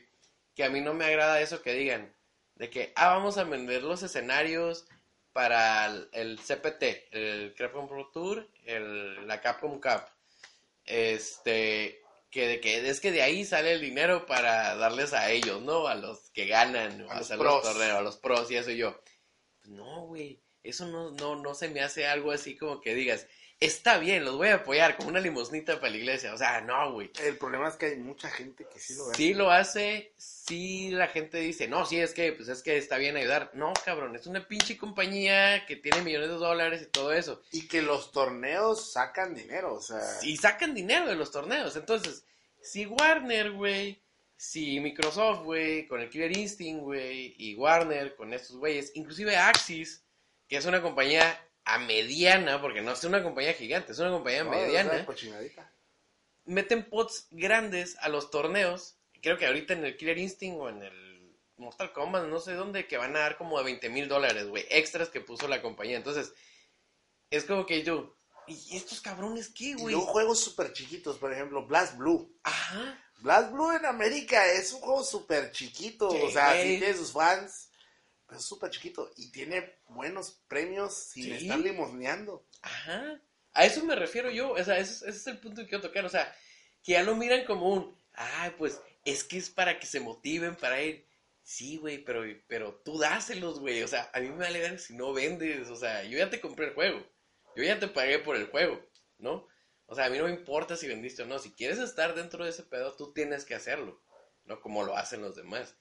que 0.54 0.64
a 0.64 0.70
mí 0.70 0.80
no 0.80 0.94
me 0.94 1.04
agrada 1.04 1.40
eso 1.40 1.62
que 1.62 1.72
digan 1.72 2.14
de 2.56 2.68
que, 2.70 2.92
ah, 2.96 3.10
vamos 3.10 3.38
a 3.38 3.44
vender 3.44 3.84
los 3.84 4.02
escenarios 4.02 4.86
para 5.32 5.86
el, 5.86 6.08
el 6.12 6.38
CPT, 6.38 6.82
el 7.12 7.54
Capcom 7.56 7.88
Pro 7.88 8.10
Tour, 8.12 8.48
el, 8.64 9.26
la 9.26 9.40
Capcom 9.40 9.80
Cup. 9.80 10.02
Este, 10.88 12.00
que 12.30 12.48
de 12.48 12.60
que 12.60 12.88
es 12.88 13.00
que 13.00 13.12
de 13.12 13.22
ahí 13.22 13.44
sale 13.44 13.72
el 13.72 13.80
dinero 13.80 14.26
para 14.26 14.74
darles 14.76 15.12
a 15.12 15.30
ellos, 15.30 15.60
¿no? 15.62 15.86
A 15.86 15.94
los 15.94 16.30
que 16.30 16.46
ganan, 16.46 17.06
A 17.08 17.14
a 17.14 17.18
los 17.18 17.28
pros. 17.28 17.40
los 17.40 17.62
torneos, 17.62 17.98
a 17.98 18.02
los 18.02 18.16
pros 18.18 18.50
y 18.50 18.56
eso 18.56 18.70
y 18.70 18.78
yo. 18.78 19.00
No, 19.64 20.06
güey, 20.06 20.42
eso 20.62 20.86
no, 20.86 21.10
no, 21.12 21.36
no 21.36 21.54
se 21.54 21.68
me 21.68 21.80
hace 21.80 22.06
algo 22.06 22.32
así 22.32 22.56
como 22.56 22.80
que 22.80 22.94
digas, 22.94 23.26
está 23.60 23.98
bien, 23.98 24.24
los 24.24 24.36
voy 24.36 24.48
a 24.48 24.56
apoyar 24.56 24.96
como 24.96 25.08
una 25.08 25.20
limosnita 25.20 25.80
para 25.80 25.90
la 25.90 25.96
iglesia. 25.96 26.32
O 26.32 26.38
sea, 26.38 26.60
no, 26.60 26.92
güey. 26.92 27.10
El 27.24 27.36
problema 27.36 27.68
es 27.68 27.76
que 27.76 27.86
hay 27.86 27.96
mucha 27.96 28.30
gente 28.30 28.66
que 28.72 28.78
sí 28.78 28.94
lo 28.94 29.08
ve. 29.08 29.14
Sí 29.16 29.34
lo 29.34 29.50
hace, 29.50 30.12
sí 30.16 30.90
la 30.90 31.08
gente 31.08 31.38
dice, 31.38 31.66
no, 31.66 31.84
sí 31.84 31.98
es 31.98 32.14
que, 32.14 32.32
pues 32.32 32.48
es 32.48 32.62
que 32.62 32.76
está 32.76 32.98
bien 32.98 33.16
ayudar. 33.16 33.50
No, 33.54 33.72
cabrón, 33.84 34.14
es 34.14 34.26
una 34.26 34.46
pinche 34.46 34.76
compañía 34.76 35.66
que 35.66 35.76
tiene 35.76 36.02
millones 36.02 36.28
de 36.28 36.36
dólares 36.36 36.82
y 36.82 36.86
todo 36.86 37.12
eso. 37.12 37.42
Y 37.50 37.66
que 37.66 37.82
los 37.82 38.12
torneos 38.12 38.92
sacan 38.92 39.34
dinero, 39.34 39.74
o 39.74 39.80
sea. 39.80 40.00
Y 40.22 40.36
sacan 40.36 40.74
dinero 40.74 41.06
de 41.08 41.16
los 41.16 41.32
torneos. 41.32 41.74
Entonces, 41.76 42.24
si 42.62 42.86
Warner, 42.86 43.52
güey, 43.52 44.00
si 44.36 44.78
Microsoft, 44.78 45.42
güey, 45.42 45.86
con 45.88 46.00
el 46.00 46.08
Killer 46.08 46.36
Instinct, 46.36 46.82
güey, 46.82 47.34
y 47.36 47.56
Warner 47.56 48.14
con 48.14 48.32
estos 48.32 48.56
güeyes, 48.56 48.92
inclusive 48.94 49.36
Axis, 49.36 50.04
que 50.48 50.56
es 50.56 50.64
una 50.64 50.80
compañía 50.80 51.38
a 51.68 51.78
mediana, 51.78 52.60
porque 52.60 52.80
no 52.80 52.92
es 52.92 53.04
una 53.04 53.22
compañía 53.22 53.52
gigante, 53.52 53.92
es 53.92 53.98
una 53.98 54.10
compañía 54.10 54.42
no, 54.42 54.50
mediana, 54.50 55.06
meten 56.46 56.88
pots 56.88 57.28
grandes 57.30 57.96
a 58.00 58.08
los 58.08 58.30
torneos. 58.30 58.96
Creo 59.20 59.36
que 59.36 59.46
ahorita 59.46 59.74
en 59.74 59.84
el 59.84 59.96
Killer 59.98 60.16
Instinct 60.16 60.58
o 60.58 60.70
en 60.70 60.82
el 60.82 61.36
Mortal 61.58 61.92
Kombat, 61.92 62.24
no 62.24 62.40
sé 62.40 62.54
dónde, 62.54 62.86
que 62.86 62.96
van 62.96 63.14
a 63.16 63.20
dar 63.20 63.36
como 63.36 63.58
a 63.58 63.62
20 63.62 63.90
mil 63.90 64.08
dólares, 64.08 64.46
güey, 64.46 64.64
extras 64.70 65.10
que 65.10 65.20
puso 65.20 65.46
la 65.46 65.60
compañía. 65.60 65.98
Entonces, 65.98 66.32
es 67.30 67.44
como 67.44 67.66
que 67.66 67.82
yo, 67.82 68.14
¿y 68.46 68.74
estos 68.74 69.02
cabrones 69.02 69.50
qué, 69.50 69.74
güey? 69.74 69.94
luego 69.94 70.10
juegos 70.10 70.40
súper 70.40 70.72
chiquitos, 70.72 71.18
por 71.18 71.34
ejemplo, 71.34 71.66
Blast 71.66 71.98
Blue. 71.98 72.34
Ajá. 72.44 72.98
Blast 73.18 73.52
Blue 73.52 73.72
en 73.72 73.84
América 73.84 74.46
es 74.46 74.72
un 74.72 74.80
juego 74.80 75.04
súper 75.04 75.52
chiquito, 75.52 76.08
o 76.08 76.30
sea, 76.30 76.54
sí 76.62 76.78
tiene 76.78 76.94
sus 76.94 77.12
fans, 77.12 77.67
es 78.30 78.42
súper 78.44 78.70
chiquito 78.70 79.10
y 79.16 79.30
tiene 79.30 79.74
buenos 79.88 80.40
premios 80.48 80.94
sin 80.94 81.24
Sí. 81.24 81.32
estar 81.46 81.58
limosneando. 81.58 82.44
Ajá. 82.62 83.20
A 83.52 83.64
eso 83.64 83.84
me 83.84 83.94
refiero 83.96 84.30
yo. 84.30 84.52
O 84.52 84.62
sea, 84.64 84.78
ese, 84.78 84.92
es- 84.92 85.02
ese 85.02 85.18
es 85.18 85.26
el 85.26 85.38
punto 85.38 85.62
que 85.62 85.68
quiero 85.68 85.82
tocar. 85.82 86.04
O 86.04 86.08
sea, 86.08 86.34
que 86.82 86.92
ya 86.92 87.02
lo 87.02 87.16
miran 87.16 87.44
como 87.44 87.72
un, 87.72 87.98
ay, 88.12 88.52
pues 88.58 88.80
es 89.04 89.24
que 89.24 89.38
es 89.38 89.50
para 89.50 89.78
que 89.80 89.86
se 89.86 90.00
motiven 90.00 90.54
para 90.56 90.82
ir. 90.82 91.06
Sí, 91.42 91.78
güey, 91.78 91.98
pero, 92.04 92.22
pero 92.46 92.74
tú 92.84 92.98
dáselos, 92.98 93.58
güey. 93.60 93.82
O 93.82 93.88
sea, 93.88 94.10
a 94.12 94.20
mí 94.20 94.28
me 94.28 94.36
vale 94.44 94.60
ver 94.60 94.78
si 94.78 94.94
no 94.94 95.12
vendes. 95.14 95.68
O 95.70 95.76
sea, 95.76 96.04
yo 96.04 96.18
ya 96.18 96.28
te 96.28 96.40
compré 96.40 96.66
el 96.66 96.74
juego. 96.74 97.02
Yo 97.56 97.64
ya 97.64 97.78
te 97.78 97.88
pagué 97.88 98.18
por 98.18 98.36
el 98.36 98.46
juego, 98.48 98.80
¿no? 99.16 99.48
O 99.86 99.94
sea, 99.94 100.04
a 100.04 100.10
mí 100.10 100.18
no 100.18 100.24
me 100.24 100.30
importa 100.30 100.76
si 100.76 100.86
vendiste 100.86 101.22
o 101.22 101.26
no. 101.26 101.38
Si 101.38 101.52
quieres 101.52 101.78
estar 101.78 102.14
dentro 102.14 102.44
de 102.44 102.50
ese 102.50 102.62
pedo, 102.62 102.94
tú 102.94 103.12
tienes 103.14 103.46
que 103.46 103.54
hacerlo, 103.54 104.00
¿no? 104.44 104.60
Como 104.60 104.84
lo 104.84 104.94
hacen 104.96 105.22
los 105.22 105.34
demás. 105.34 105.74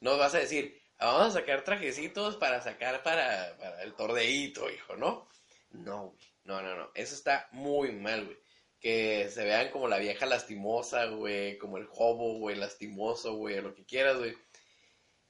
No 0.00 0.18
vas 0.18 0.34
a 0.34 0.38
decir, 0.38 0.78
"Ah, 0.83 0.83
vamos 0.98 1.34
a 1.34 1.40
sacar 1.40 1.64
trajecitos 1.64 2.36
para 2.36 2.60
sacar 2.62 3.02
para, 3.02 3.56
para 3.58 3.82
el 3.82 3.94
torneito, 3.94 4.70
hijo, 4.70 4.96
¿no? 4.96 5.28
No, 5.70 6.08
güey. 6.08 6.34
No, 6.44 6.60
no, 6.62 6.76
no. 6.76 6.90
Eso 6.94 7.14
está 7.14 7.48
muy 7.52 7.92
mal, 7.92 8.26
güey. 8.26 8.38
Que 8.80 9.30
se 9.30 9.44
vean 9.44 9.70
como 9.70 9.88
la 9.88 9.98
vieja 9.98 10.26
lastimosa, 10.26 11.06
güey. 11.06 11.58
Como 11.58 11.78
el 11.78 11.88
hobo, 11.92 12.38
güey, 12.38 12.56
lastimoso, 12.56 13.34
güey. 13.34 13.60
Lo 13.60 13.74
que 13.74 13.84
quieras, 13.84 14.18
güey. 14.18 14.36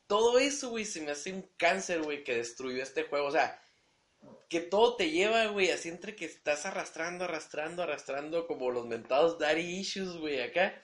Todo 0.07 0.39
eso, 0.39 0.71
güey, 0.71 0.85
se 0.85 1.01
me 1.01 1.13
hace 1.13 1.33
un 1.33 1.43
cáncer, 1.57 2.03
güey, 2.03 2.25
que 2.25 2.37
destruyó 2.37 2.83
este 2.83 3.05
juego. 3.05 3.27
O 3.27 3.31
sea, 3.31 3.61
que 4.51 4.61
todo 4.61 4.97
te 4.97 5.11
lleva, 5.11 5.47
güey, 5.47 5.71
así 5.71 5.89
entre 5.89 6.15
que 6.17 6.27
estás 6.27 6.67
arrastrando, 6.67 7.25
arrastrando, 7.25 7.83
arrastrando, 7.83 8.47
como 8.47 8.71
los 8.71 8.87
mentados 8.87 9.39
daddy 9.39 9.81
issues, 9.81 10.17
güey, 10.19 10.43
acá. 10.43 10.81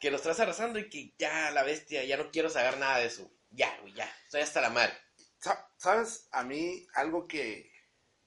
Que 0.00 0.10
los 0.10 0.20
estás 0.20 0.40
arrastrando 0.40 0.78
y 0.78 0.88
que 0.88 1.14
ya, 1.18 1.50
la 1.50 1.62
bestia, 1.62 2.04
ya 2.04 2.16
no 2.16 2.30
quiero 2.30 2.48
saber 2.48 2.78
nada 2.78 2.98
de 2.98 3.06
eso. 3.06 3.30
Ya, 3.54 3.76
güey, 3.80 3.92
ya. 3.94 4.10
Estoy 4.24 4.40
hasta 4.42 4.60
la 4.60 4.70
madre. 4.70 4.92
Sa- 5.38 5.70
¿Sabes? 5.76 6.28
A 6.32 6.42
mí 6.42 6.86
algo 6.94 7.26
que, 7.28 7.70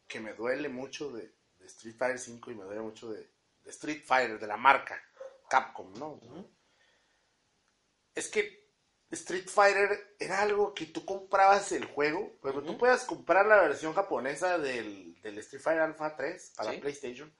que 0.07 0.19
me 0.19 0.33
duele 0.33 0.69
mucho 0.69 1.11
de, 1.11 1.33
de 1.57 1.65
Street 1.67 1.95
Fighter 1.97 2.19
5 2.19 2.51
y 2.51 2.55
me 2.55 2.63
duele 2.63 2.81
mucho 2.81 3.11
de, 3.11 3.29
de 3.63 3.69
Street 3.71 4.03
Fighter, 4.05 4.39
de 4.39 4.47
la 4.47 4.57
marca 4.57 5.01
Capcom, 5.49 5.93
¿no? 5.93 6.19
Es 8.15 8.29
que 8.29 8.67
Street 9.11 9.47
Fighter 9.47 10.15
era 10.19 10.41
algo 10.41 10.73
que 10.73 10.87
tú 10.87 11.05
comprabas 11.05 11.71
el 11.71 11.85
juego, 11.85 12.37
pero 12.41 12.63
tú 12.63 12.77
puedes 12.77 13.03
comprar 13.03 13.45
la 13.45 13.61
versión 13.61 13.93
japonesa 13.93 14.57
del, 14.57 15.19
del 15.21 15.37
Street 15.39 15.61
Fighter 15.61 15.81
Alpha 15.83 16.15
3 16.15 16.53
para 16.57 16.71
Sí. 16.71 16.77
PlayStation, 16.79 17.33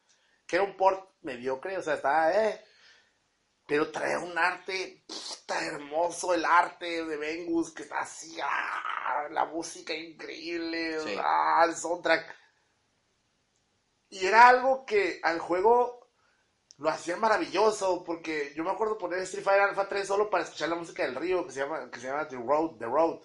que 0.45 0.56
era 0.58 0.65
un 0.65 0.78
port 0.78 1.15
mediocre, 1.21 1.78
o 1.78 1.82
sea, 1.82 1.95
estaba, 1.95 2.32
eh, 2.34 2.63
pero 3.68 3.92
trae 3.92 4.18
un 4.18 4.38
arte 4.38 5.04
puta, 5.08 5.66
hermoso, 5.66 6.34
el 6.34 6.46
arte 6.46 7.06
de 7.06 7.18
Vengus, 7.18 7.72
que 7.74 7.84
está 7.84 8.00
así, 8.02 8.38
ah, 8.44 9.28
la 9.32 9.46
música 9.46 9.94
increíble, 9.94 11.00
Sí. 11.02 11.16
ah, 11.20 11.66
el 11.68 11.76
soundtrack. 11.76 12.36
Y 14.10 14.26
era 14.26 14.48
algo 14.50 14.86
que 14.86 15.20
al 15.24 15.40
juego 15.40 16.10
lo 16.78 16.90
hacía 16.90 17.18
maravilloso, 17.18 18.04
porque 18.06 18.54
yo 18.56 18.64
me 18.64 18.72
acuerdo 18.72 18.98
poner 19.00 19.20
Street 19.22 19.44
Fighter 19.46 19.64
Alpha 19.64 19.88
3 19.90 20.08
solo 20.08 20.30
para 20.30 20.44
escuchar 20.46 20.70
la 20.70 20.76
música 20.76 21.04
del 21.04 21.16
río, 21.16 21.46
que 21.46 21.54
se 21.54 21.62
llama, 21.62 21.90
que 21.92 22.00
se 22.00 22.08
llama 22.08 22.28
The 22.28 22.38
Road, 22.38 22.78
The 22.80 22.86
Road. 22.86 23.22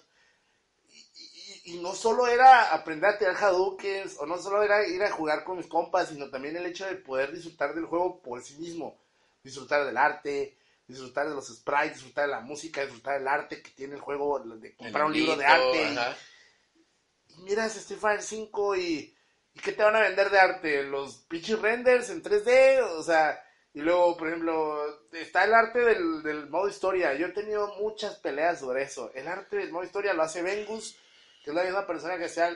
Y, 0.85 0.99
y- 0.99 1.75
y 1.77 1.81
no 1.81 1.93
solo 1.95 2.27
era 2.27 2.73
aprender 2.73 3.11
a 3.11 3.19
tirar 3.19 3.35
Hadoukens, 3.37 4.17
o 4.19 4.25
no 4.27 4.37
solo 4.39 4.63
era 4.63 4.87
ir 4.87 5.03
a 5.03 5.11
jugar 5.11 5.43
con 5.45 5.57
mis 5.57 5.67
compas, 5.67 6.09
sino 6.09 6.29
también 6.31 6.57
el 6.57 6.65
hecho 6.67 6.85
de 6.87 6.95
poder 6.97 7.33
disfrutar 7.33 7.75
del 7.75 7.85
juego 7.87 8.21
por 8.23 8.41
sí 8.43 8.57
mismo. 8.59 9.02
Disfrutar 9.43 9.85
del 9.85 9.97
arte, 9.97 10.57
disfrutar 10.87 11.27
de 11.29 11.35
los 11.35 11.47
sprites, 11.47 11.95
disfrutar 11.95 12.25
de 12.25 12.31
la 12.31 12.39
música, 12.39 12.81
disfrutar 12.81 13.19
del 13.19 13.27
arte 13.27 13.61
que 13.61 13.71
tiene 13.71 13.95
el 13.95 14.01
juego, 14.01 14.39
de 14.39 14.75
comprar 14.75 15.01
El 15.03 15.07
un 15.07 15.13
libro 15.13 15.35
de 15.35 15.45
arte. 15.45 15.83
y- 15.83 17.33
y 17.33 17.37
miras 17.43 17.75
Street 17.75 17.99
Fighter 17.99 18.21
5 18.23 18.75
y, 18.75 19.15
y 19.53 19.59
¿qué 19.59 19.71
te 19.73 19.83
van 19.83 19.95
a 19.95 20.01
vender 20.01 20.29
de 20.29 20.39
arte? 20.39 20.83
Los 20.83 21.17
pinches 21.27 21.59
renders 21.59 22.09
en 22.09 22.21
3D, 22.23 22.81
o 22.81 23.03
sea, 23.03 23.43
y 23.73 23.81
luego, 23.81 24.15
por 24.17 24.27
ejemplo, 24.27 25.09
está 25.13 25.43
el 25.45 25.53
arte 25.53 25.79
del, 25.79 26.21
del 26.23 26.47
modo 26.49 26.67
historia. 26.69 27.13
Yo 27.15 27.27
he 27.27 27.31
tenido 27.31 27.75
muchas 27.79 28.17
peleas 28.19 28.59
sobre 28.59 28.83
eso. 28.83 29.11
El 29.15 29.27
arte 29.27 29.57
del 29.57 29.71
modo 29.71 29.83
historia 29.83 30.13
lo 30.13 30.21
hace 30.23 30.43
Vengus, 30.43 30.95
que 31.43 31.49
es 31.49 31.55
la 31.55 31.63
misma 31.63 31.87
persona 31.87 32.17
que 32.17 32.29
sea 32.29 32.55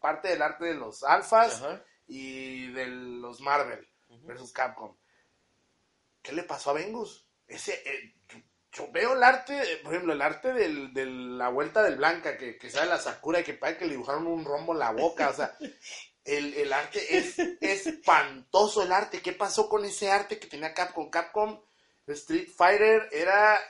parte 0.00 0.28
del 0.28 0.40
arte 0.42 0.64
de 0.64 0.74
los 0.74 1.04
alfas 1.04 1.62
Ajá. 1.62 1.84
y 2.06 2.68
de 2.72 2.86
los 2.86 3.40
Marvel 3.40 3.86
versus 4.22 4.52
Capcom. 4.52 4.96
¿Qué 6.24 6.32
le 6.32 6.42
pasó 6.42 6.70
a 6.70 6.72
Vengus? 6.72 7.28
Ese, 7.46 7.74
eh, 7.84 8.14
yo, 8.28 8.38
yo 8.72 8.90
veo 8.90 9.12
el 9.12 9.22
arte, 9.22 9.54
eh, 9.74 9.76
por 9.84 9.92
ejemplo, 9.92 10.14
el 10.14 10.22
arte 10.22 10.54
de 10.54 11.04
la 11.06 11.50
vuelta 11.50 11.82
del 11.82 11.96
Blanca, 11.96 12.38
que, 12.38 12.56
que 12.56 12.70
sale 12.70 12.86
la 12.90 12.98
Sakura 12.98 13.40
y 13.40 13.44
que 13.44 13.52
parece 13.52 13.80
que 13.80 13.84
le 13.84 13.92
dibujaron 13.92 14.26
un 14.26 14.42
rombo 14.44 14.72
en 14.72 14.78
la 14.78 14.90
boca, 14.92 15.28
o 15.28 15.34
sea, 15.34 15.54
el, 16.24 16.54
el 16.54 16.72
arte 16.72 17.18
es 17.18 17.38
espantoso 17.60 18.82
el 18.82 18.90
arte. 18.92 19.20
¿Qué 19.20 19.32
pasó 19.34 19.68
con 19.68 19.84
ese 19.84 20.10
arte 20.10 20.38
que 20.38 20.46
tenía 20.46 20.72
Capcom? 20.72 21.10
Capcom 21.10 21.60
Street 22.06 22.48
Fighter 22.56 23.10
era, 23.12 23.60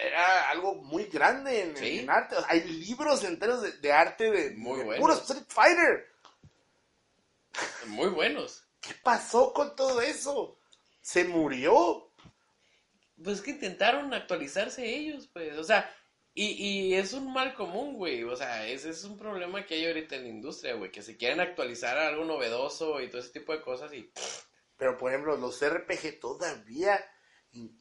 era 0.00 0.50
algo 0.50 0.76
muy 0.76 1.06
grande 1.06 1.62
en, 1.62 1.76
Sí. 1.76 1.98
en 1.98 2.10
arte. 2.10 2.36
O 2.36 2.40
sea, 2.40 2.50
hay 2.50 2.62
libros 2.62 3.24
enteros 3.24 3.62
de, 3.62 3.72
de 3.72 3.92
arte 3.92 4.30
de, 4.30 4.50
Muy 4.52 4.84
de 4.84 4.96
puro 5.00 5.14
Street 5.14 5.42
Fighter. 5.48 6.06
Muy 7.86 8.10
buenos. 8.10 8.62
¿Qué 8.80 8.94
pasó 9.02 9.52
con 9.52 9.74
todo 9.74 10.00
eso? 10.00 10.57
¿Se 11.08 11.24
murió? 11.24 12.12
Pues 13.24 13.40
que 13.40 13.52
intentaron 13.52 14.12
actualizarse 14.12 14.84
ellos, 14.84 15.26
pues. 15.32 15.56
O 15.56 15.64
sea, 15.64 15.90
y, 16.34 16.48
y 16.48 16.94
es 16.96 17.14
un 17.14 17.32
mal 17.32 17.54
común, 17.54 17.94
güey. 17.94 18.24
O 18.24 18.36
sea, 18.36 18.66
ese 18.66 18.90
es 18.90 19.04
un 19.04 19.16
problema 19.16 19.64
que 19.64 19.76
hay 19.76 19.86
ahorita 19.86 20.16
en 20.16 20.24
la 20.24 20.28
industria, 20.28 20.74
güey. 20.74 20.92
Que 20.92 21.00
se 21.00 21.16
quieren 21.16 21.40
actualizar 21.40 21.96
a 21.96 22.08
algo 22.08 22.26
novedoso 22.26 23.00
y 23.00 23.08
todo 23.08 23.22
ese 23.22 23.30
tipo 23.30 23.54
de 23.54 23.62
cosas 23.62 23.90
y... 23.94 24.12
Pero, 24.76 24.98
por 24.98 25.10
ejemplo, 25.10 25.34
los 25.38 25.66
RPG 25.66 26.20
todavía 26.20 27.02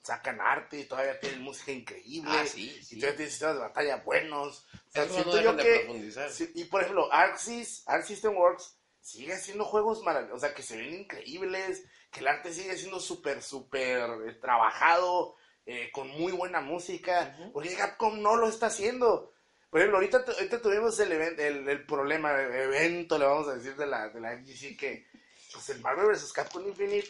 sacan 0.04 0.40
arte, 0.40 0.86
todavía 0.86 1.20
tienen 1.20 1.42
música 1.42 1.74
increíble. 1.74 2.32
Ah, 2.34 2.46
sí, 2.46 2.70
sí. 2.82 2.96
Y 2.96 3.00
todavía 3.02 3.18
tienen 3.18 3.30
sistemas 3.32 3.56
de 3.56 3.62
batalla 3.62 3.98
buenos. 4.06 4.66
O 4.74 4.92
sea, 4.92 5.06
no 5.06 5.14
siento 5.14 5.36
dejan 5.36 5.58
yo 5.58 5.64
que... 5.64 5.80
profundizar. 5.80 6.32
sí, 6.32 6.50
y, 6.56 6.64
por 6.64 6.82
ejemplo, 6.82 7.12
Arc, 7.12 7.36
Sys- 7.40 7.84
Arc 7.88 8.06
System 8.06 8.38
Works 8.38 8.80
sigue 9.02 9.34
haciendo 9.34 9.66
juegos 9.66 10.02
maravillosos. 10.04 10.38
O 10.38 10.40
sea, 10.40 10.54
que 10.56 10.64
se 10.64 10.78
ven 10.78 10.94
increíbles, 11.02 11.84
que 12.18 12.22
el 12.24 12.28
arte 12.28 12.52
sigue 12.54 12.76
siendo 12.78 13.00
súper, 13.00 13.42
súper 13.42 14.10
eh, 14.28 14.34
trabajado, 14.42 15.36
eh, 15.66 15.90
con 15.92 16.08
muy 16.10 16.32
buena 16.32 16.62
música. 16.62 17.38
Porque 17.54 17.76
Capcom 17.76 18.22
no 18.22 18.36
lo 18.36 18.48
está 18.48 18.68
haciendo. 18.68 19.34
Por 19.70 19.80
ejemplo, 19.82 19.98
ahorita, 19.98 20.24
tu- 20.26 20.32
ahorita 20.32 20.62
tuvimos 20.62 21.00
el, 21.00 21.12
event- 21.12 21.40
el, 21.40 21.68
el 21.68 21.86
problema, 21.86 22.32
el 22.42 22.54
evento, 22.54 23.18
le 23.18 23.26
vamos 23.26 23.48
a 23.50 23.56
decir, 23.56 23.76
de 23.76 23.86
la, 23.86 24.10
de 24.10 24.20
la 24.22 24.32
FGC 24.38 24.78
que, 24.78 25.08
pues 25.54 25.70
el 25.70 25.82
Marvel 25.82 26.08
vs. 26.08 26.32
Capcom 26.34 26.66
Infinite, 26.68 27.10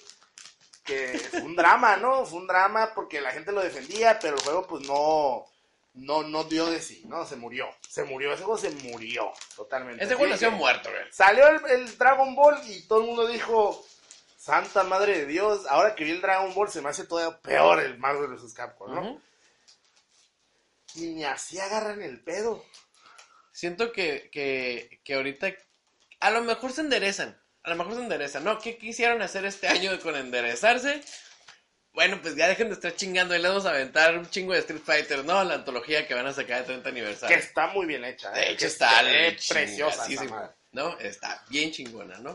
que 0.83 1.19
fue 1.29 1.41
un 1.41 1.55
drama, 1.55 1.97
¿no? 1.97 2.25
Fue 2.25 2.39
un 2.39 2.47
drama 2.47 2.93
porque 2.95 3.21
la 3.21 3.31
gente 3.31 3.51
lo 3.51 3.61
defendía, 3.61 4.17
pero 4.19 4.35
el 4.37 4.41
juego 4.41 4.65
pues 4.65 4.87
no, 4.87 5.45
no, 5.93 6.23
no 6.23 6.43
dio 6.45 6.65
de 6.67 6.81
sí, 6.81 7.03
¿no? 7.07 7.25
Se 7.25 7.35
murió, 7.35 7.67
se 7.87 8.05
murió, 8.05 8.33
ese 8.33 8.43
juego 8.43 8.57
se 8.57 8.69
murió 8.71 9.31
totalmente. 9.55 10.03
Ese 10.03 10.15
juego 10.15 10.31
nació 10.31 10.51
muerto, 10.51 10.89
güey. 10.89 11.03
Salió 11.11 11.47
el, 11.47 11.61
el 11.71 11.97
Dragon 11.97 12.33
Ball 12.35 12.57
y 12.67 12.87
todo 12.87 13.01
el 13.01 13.05
mundo 13.07 13.27
dijo, 13.27 13.85
Santa 14.47 14.83
Madre 14.83 15.17
de 15.19 15.25
Dios, 15.25 15.65
ahora 15.67 15.93
que 15.93 16.05
vi 16.05 16.11
el 16.11 16.21
Dragon 16.21 16.53
Ball 16.53 16.69
se 16.69 16.81
me 16.81 16.87
hace 16.87 17.03
todavía 17.03 17.37
peor 17.41 17.81
el 17.81 17.97
Marvel 17.97 18.29
vs. 18.33 18.53
Capcom, 18.53 18.95
¿no? 18.95 19.21
Y 20.95 21.07
ni 21.07 21.25
así 21.25 21.59
agarran 21.59 22.01
el 22.01 22.21
pedo. 22.21 22.63
Siento 23.51 23.91
que, 23.91 24.29
que, 24.31 25.01
que 25.03 25.15
ahorita 25.15 25.53
a 26.21 26.31
lo 26.31 26.41
mejor 26.43 26.71
se 26.71 26.79
enderezan. 26.79 27.37
A 27.63 27.71
lo 27.71 27.75
mejor 27.75 27.95
se 27.95 27.99
enderezan. 27.99 28.45
¿No? 28.45 28.57
¿Qué 28.57 28.77
quisieron 28.77 29.21
hacer 29.21 29.43
este 29.43 29.67
año 29.67 29.99
con 29.99 30.15
enderezarse? 30.15 31.03
Bueno, 31.91 32.17
pues 32.21 32.37
ya 32.37 32.47
dejen 32.47 32.69
de 32.69 32.75
estar 32.75 32.95
chingando 32.95 33.35
y 33.35 33.39
le 33.39 33.49
vamos 33.49 33.65
a 33.65 33.71
aventar 33.71 34.17
un 34.17 34.29
chingo 34.29 34.53
de 34.53 34.59
Street 34.59 34.81
Fighter, 34.81 35.25
¿no? 35.25 35.43
La 35.43 35.55
antología 35.55 36.07
que 36.07 36.13
van 36.13 36.25
a 36.27 36.31
sacar 36.31 36.59
de 36.59 36.67
30 36.67 36.83
Que 36.83 36.89
aniversario. 36.89 37.37
está 37.37 37.67
muy 37.67 37.85
bien 37.85 38.05
hecha. 38.05 38.31
De 38.31 38.43
¿eh? 38.43 38.51
hecho, 38.51 38.59
Que 38.59 38.65
está 38.67 38.89
chingasísimo, 39.01 39.53
preciosa 39.59 40.07
esa 40.07 40.23
madre. 40.23 40.55
¿no? 40.71 40.97
Está 40.99 41.43
bien 41.49 41.71
chingona, 41.71 42.17
¿no? 42.19 42.31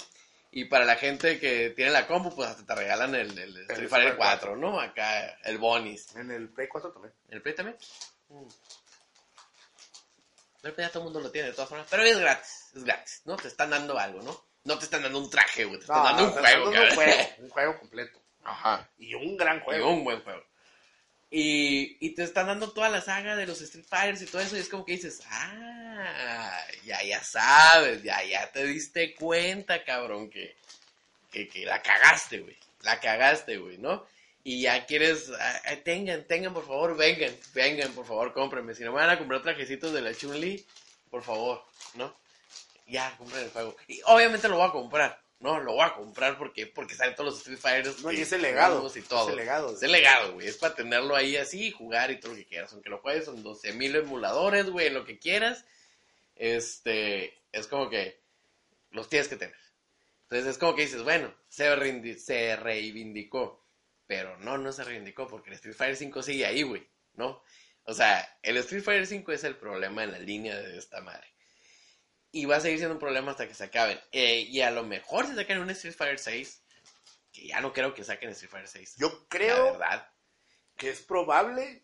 Y 0.55 0.67
para 0.67 0.85
la 0.85 0.97
gente 0.97 1.41
que 1.41 1.71
tiene 1.71 1.91
la 1.91 2.07
compu, 2.07 2.35
pues 2.35 2.51
hasta 2.51 2.67
te 2.67 2.75
regalan 2.75 3.15
el, 3.15 3.31
el 3.39 3.49
Street 3.49 3.71
Street 3.71 3.89
Fighter 3.89 4.17
Fighter 4.17 4.17
4, 4.17 4.57
¿no? 4.57 4.79
Acá 4.79 5.39
el 5.45 5.57
Bonis. 5.59 6.15
En 6.15 6.31
el 6.31 6.51
Play 6.51 6.69
4 6.69 6.93
también. 6.93 7.15
¿El 7.31 7.41
Play 7.41 7.55
también? 7.55 7.77
Mm. 8.29 8.47
El 10.63 10.73
Play 10.75 10.87
ya 10.87 10.93
todo 10.93 11.01
el 11.01 11.05
mundo 11.05 11.21
lo 11.21 11.31
tiene 11.31 11.49
de 11.49 11.55
todas 11.55 11.69
formas. 11.71 11.87
Pero 11.91 12.03
es 12.03 12.19
gratis, 12.19 12.71
es 12.77 12.85
gratis, 12.85 13.23
¿no? 13.25 13.37
Te 13.37 13.49
están 13.49 13.71
dando 13.71 13.99
algo, 13.99 14.21
¿no? 14.23 14.45
No 14.65 14.79
te 14.79 14.85
están 14.85 15.03
dando 15.03 15.19
un 15.19 15.31
traje, 15.31 15.65
güey. 15.65 15.79
Te 15.79 15.85
están 15.85 15.97
No, 15.99 16.05
dando 16.05 16.25
un 16.25 16.31
juego, 16.33 16.71
dando 16.71 16.81
un 16.83 16.95
juego, 16.95 17.13
un 17.39 17.49
juego 17.51 17.79
completo. 17.79 18.23
Ajá. 18.45 18.91
Y 18.99 19.15
un 19.15 19.37
gran 19.37 19.57
Y 19.59 19.61
juego. 19.63 19.91
un 19.91 20.05
buen 20.05 20.21
juego. 20.23 20.45
Y, 21.31 21.97
y 22.07 22.15
te 22.15 22.25
están 22.25 22.47
dando 22.47 22.73
toda 22.73 22.91
la 22.91 23.01
saga 23.01 23.37
de 23.37 23.47
los 23.47 23.61
Street 23.63 23.87
Fighters 23.89 24.21
y 24.23 24.27
todo 24.27 24.43
eso. 24.43 24.57
Y 24.57 24.61
es 24.61 24.69
como 24.69 24.85
que 24.85 24.93
dices, 24.93 25.23
ah, 25.31 25.82
ya, 26.85 27.03
ya 27.03 27.23
sabes, 27.23 28.03
ya, 28.03 28.23
ya 28.25 28.51
te 28.51 28.65
diste 28.65 29.15
cuenta, 29.15 29.85
cabrón, 29.85 30.31
que, 30.31 30.57
que, 31.31 31.49
que 31.49 31.65
la 31.65 31.83
cagaste, 31.83 32.41
güey. 32.41 32.57
La 32.83 33.01
cagaste, 33.01 33.59
güey, 33.59 33.79
¿no? 33.79 34.05
Y 34.45 34.63
ya 34.63 34.87
quieres, 34.87 35.31
ah, 35.39 35.63
ah, 35.67 35.77
tengan, 35.85 36.25
tengan, 36.25 36.53
por 36.53 36.67
favor, 36.67 36.97
vengan, 36.97 37.33
vengan, 37.55 37.93
por 37.93 38.07
favor, 38.07 38.33
cómprenme. 38.33 38.75
Si 38.75 38.83
no 38.83 38.91
me 38.93 38.99
van 38.99 39.11
a 39.11 39.19
comprar 39.19 39.41
trajecitos 39.43 39.93
de 39.93 40.01
la 40.01 40.13
Chun-Li, 40.13 40.65
por 41.11 41.23
favor, 41.23 41.63
¿no? 41.95 42.17
Ya, 42.89 43.15
compren 43.17 43.45
el 43.45 43.51
juego. 43.51 43.77
Y 43.87 44.01
obviamente 44.07 44.49
lo 44.49 44.57
voy 44.57 44.69
a 44.69 44.73
comprar, 44.73 45.21
¿no? 45.39 45.61
Lo 45.61 45.75
voy 45.75 45.85
a 45.85 45.95
comprar 45.95 46.37
porque, 46.39 46.67
porque 46.67 46.97
salen 46.97 47.15
todos 47.15 47.31
los 47.31 47.39
Street 47.39 47.59
Fighters. 47.59 48.03
No, 48.03 48.11
y 48.11 48.21
ese 48.21 48.37
legado, 48.39 48.91
Y 48.93 49.03
todo. 49.03 49.29
ese 49.29 49.37
legado. 49.37 49.75
Es 49.75 49.83
el 49.83 49.93
legado, 49.93 50.33
güey. 50.33 50.49
Es 50.49 50.57
para 50.57 50.75
tenerlo 50.75 51.15
ahí 51.15 51.37
así 51.37 51.69
y 51.69 51.71
jugar 51.71 52.11
y 52.11 52.19
todo 52.19 52.33
lo 52.33 52.39
que 52.39 52.47
quieras. 52.47 52.73
Aunque 52.73 52.91
lo 52.91 52.99
juegues 52.99 53.27
son 53.27 53.45
12 53.45 53.73
mil 53.75 53.95
emuladores, 53.95 54.69
güey, 54.71 54.91
lo 54.91 55.05
que 55.05 55.21
quieras. 55.21 55.65
Este, 56.35 57.45
es 57.53 57.67
como 57.67 57.89
que 57.91 58.23
los 58.91 59.09
tienes 59.09 59.29
que 59.29 59.37
tener. 59.37 59.57
Entonces 60.25 60.47
es 60.53 60.59
como 60.59 60.75
que 60.75 60.83
dices, 60.83 61.03
bueno, 61.03 61.35
se, 61.49 62.19
se 62.19 62.57
reivindicó. 62.57 63.63
Pero 64.07 64.37
no, 64.39 64.59
no 64.59 64.73
se 64.73 64.85
reivindicó 64.85 65.27
porque 65.29 65.51
el 65.51 65.57
Street 65.57 65.75
Fighter 65.75 65.97
5 65.97 66.23
sigue 66.23 66.47
ahí, 66.47 66.63
güey, 66.63 66.87
¿no? 67.15 67.43
O 67.85 67.95
sea, 67.95 68.39
el 68.43 68.57
Street 68.59 68.83
Fighter 68.83 69.07
5 69.07 69.33
es 69.33 69.45
el 69.45 69.57
problema 69.57 70.05
en 70.05 70.13
la 70.13 70.19
línea 70.19 70.59
de 70.59 70.77
esta 70.79 71.01
madre. 71.01 71.27
Y 72.31 72.45
va 72.47 72.57
a 72.57 72.61
seguir 72.61 72.79
siendo 72.79 72.95
un 72.95 73.01
problema 73.01 73.33
hasta 73.33 73.47
que 73.47 73.55
se 73.55 73.65
acaben. 73.65 74.01
Eh, 74.11 74.41
y 74.41 74.61
a 74.61 74.71
lo 74.71 74.85
mejor 74.85 75.27
se 75.27 75.35
sacan 75.35 75.61
un 75.61 75.71
Street 75.71 75.95
Fighter 75.95 76.19
6, 76.19 76.63
que 77.33 77.47
ya 77.49 77.61
no 77.61 77.73
creo 77.73 77.95
que 77.95 78.05
saquen 78.05 78.31
Street 78.31 78.51
Fighter 78.51 78.69
6. 78.69 78.97
Yo 78.99 79.09
La 79.09 79.27
creo 79.29 79.73
verdad. 79.73 80.13
que 80.77 80.91
es 80.91 81.01
probable 81.03 81.83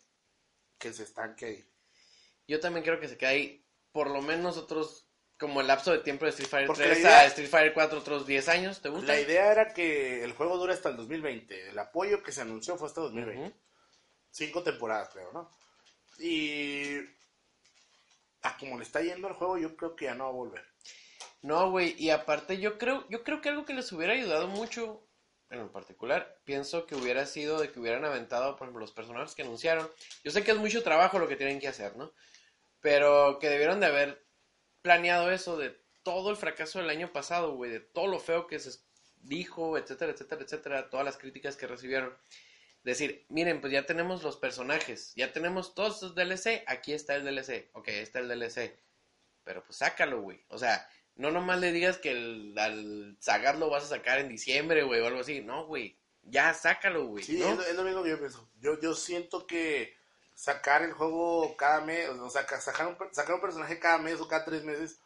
que 0.77 0.93
se 0.93 1.03
estanque 1.03 1.45
ahí. 1.45 1.65
Yo 2.47 2.59
también 2.59 2.83
creo 2.83 2.99
que 2.99 3.07
se 3.07 3.17
queda 3.17 3.29
ahí 3.29 3.63
por 3.99 4.09
lo 4.11 4.21
menos 4.21 4.55
otros, 4.55 5.09
como 5.37 5.59
el 5.59 5.67
lapso 5.67 5.91
de 5.91 5.97
tiempo 5.99 6.23
de 6.23 6.29
Street 6.31 6.47
Fighter 6.49 6.67
Porque 6.67 6.83
3 6.83 6.93
la 7.03 7.09
idea- 7.09 7.19
a 7.19 7.25
Street 7.25 7.49
Fighter 7.49 7.73
4 7.73 7.99
otros 7.99 8.25
10 8.25 8.47
años, 8.47 8.79
¿te 8.81 8.87
gusta? 8.87 9.07
La 9.11 9.19
idea 9.19 9.51
era 9.51 9.73
que 9.73 10.23
el 10.23 10.31
juego 10.31 10.57
dure 10.57 10.73
hasta 10.73 10.87
el 10.87 10.95
2020. 10.95 11.67
El 11.71 11.77
apoyo 11.79 12.23
que 12.23 12.31
se 12.31 12.39
anunció 12.39 12.77
fue 12.77 12.87
hasta 12.87 13.01
2020. 13.01 13.41
Ujú. 13.49 13.53
Cinco 14.31 14.63
temporadas, 14.63 15.09
creo, 15.09 15.33
¿no? 15.33 15.51
Y 16.17 16.95
a 18.41 18.55
como 18.57 18.77
le 18.77 18.83
está 18.83 19.01
yendo 19.01 19.27
el 19.27 19.33
juego, 19.33 19.57
yo 19.57 19.75
creo 19.75 19.97
que 19.97 20.05
ya 20.05 20.15
no 20.15 20.23
va 20.23 20.29
a 20.29 20.33
volver. 20.33 20.65
No, 21.41 21.71
güey, 21.71 21.93
y 22.01 22.09
aparte 22.11 22.57
yo 22.57 22.77
creo, 22.77 23.05
yo 23.09 23.25
creo 23.25 23.41
que 23.41 23.49
algo 23.49 23.65
que 23.65 23.73
les 23.73 23.91
hubiera 23.91 24.13
ayudado 24.13 24.47
mucho, 24.47 25.05
en 25.49 25.67
particular, 25.67 26.39
pienso 26.45 26.85
que 26.85 26.95
hubiera 26.95 27.25
sido 27.25 27.59
de 27.59 27.69
que 27.69 27.81
hubieran 27.81 28.05
aventado, 28.05 28.55
por 28.55 28.65
ejemplo, 28.67 28.79
los 28.79 28.93
personajes 28.93 29.35
que 29.35 29.41
anunciaron. 29.41 29.91
Yo 30.23 30.31
sé 30.31 30.41
que 30.45 30.51
es 30.51 30.57
mucho 30.57 30.83
trabajo 30.83 31.19
lo 31.19 31.27
que 31.27 31.35
tienen 31.35 31.59
que 31.59 31.67
hacer, 31.67 31.97
¿no? 31.97 32.13
Pero 32.81 33.39
que 33.39 33.49
debieron 33.49 33.79
de 33.79 33.87
haber 33.87 34.25
planeado 34.81 35.31
eso 35.31 35.57
de 35.57 35.77
todo 36.03 36.31
el 36.31 36.37
fracaso 36.37 36.79
del 36.79 36.89
año 36.89 37.11
pasado, 37.11 37.55
güey, 37.55 37.71
de 37.71 37.79
todo 37.79 38.07
lo 38.07 38.19
feo 38.19 38.47
que 38.47 38.59
se 38.59 38.79
dijo, 39.21 39.77
etcétera, 39.77 40.13
etcétera, 40.13 40.41
etcétera, 40.43 40.89
todas 40.89 41.05
las 41.05 41.17
críticas 41.17 41.55
que 41.57 41.67
recibieron. 41.67 42.17
Decir, 42.83 43.25
miren, 43.27 43.59
pues 43.59 43.73
ya 43.73 43.85
tenemos 43.85 44.23
los 44.23 44.37
personajes, 44.37 45.11
ya 45.15 45.33
tenemos 45.33 45.75
todos 45.75 46.01
los 46.01 46.15
DLC, 46.15 46.63
aquí 46.65 46.93
está 46.93 47.15
el 47.15 47.25
DLC, 47.25 47.69
ok, 47.73 47.89
está 47.89 48.19
el 48.19 48.29
DLC. 48.29 48.79
Pero 49.43 49.63
pues 49.65 49.77
sácalo, 49.79 50.21
güey. 50.21 50.45
O 50.47 50.57
sea, 50.57 50.89
no 51.15 51.29
nomás 51.31 51.59
le 51.59 51.73
digas 51.73 51.97
que 51.97 52.11
el, 52.11 52.57
al 52.57 53.17
Sagat 53.19 53.57
lo 53.57 53.69
vas 53.69 53.83
a 53.83 53.87
sacar 53.87 54.19
en 54.19 54.29
diciembre, 54.29 54.83
güey, 54.83 55.01
o 55.01 55.07
algo 55.07 55.19
así. 55.19 55.41
No, 55.41 55.65
güey. 55.65 55.99
Ya 56.21 56.53
sácalo, 56.53 57.07
güey. 57.07 57.23
Sí, 57.25 57.37
¿no? 57.39 57.49
es, 57.51 57.57
lo- 57.57 57.63
es 57.63 57.75
lo 57.75 57.83
mismo 57.83 58.03
que 58.03 58.09
yo 58.11 58.19
pienso. 58.19 58.49
Yo, 58.59 58.79
yo 58.79 58.93
siento 58.93 59.45
que 59.45 59.93
sacar 60.39 60.83
el 60.83 60.93
juego 60.93 61.57
cada 61.57 61.81
mes, 61.81 62.07
o 62.07 62.29
sea, 62.29 62.45
ca- 62.45 62.61
sacar 62.61 62.87
un, 62.87 62.97
sacar 63.11 63.35
un 63.35 63.41
personaje 63.41 63.77
cada 63.77 63.97
mes 63.97 64.21
o 64.21 64.27
cada 64.29 64.45
tres 64.45 64.63
meses, 64.63 65.01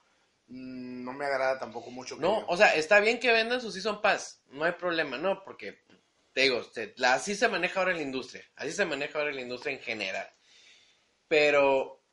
mm, 0.46 1.04
no 1.04 1.12
me 1.14 1.26
agrada 1.26 1.58
tampoco 1.58 1.90
mucho. 1.90 2.18
No, 2.18 2.46
o 2.48 2.56
sea, 2.56 2.76
está 2.76 3.00
bien 3.00 3.20
que 3.20 3.32
vendan 3.32 3.60
su 3.60 3.72
Season 3.72 4.00
Pass. 4.00 4.44
No 4.46 4.64
hay 4.64 4.74
problema, 4.74 5.18
¿no? 5.18 5.44
Porque, 5.44 5.82
te 6.34 6.42
digo, 6.42 6.62
se- 6.64 6.94
la- 6.98 7.16
así 7.16 7.34
se 7.36 7.48
maneja 7.48 7.80
ahora 7.80 7.92
en 7.94 7.98
la 7.98 8.04
industria. 8.04 8.44
Así 8.56 8.74
se 8.74 8.86
maneja 8.86 9.18
ahora 9.18 9.32
en 9.32 9.38
la 9.38 9.42
industria 9.42 9.74
en 9.74 9.82
general. 9.82 10.30
Pero 11.28 12.04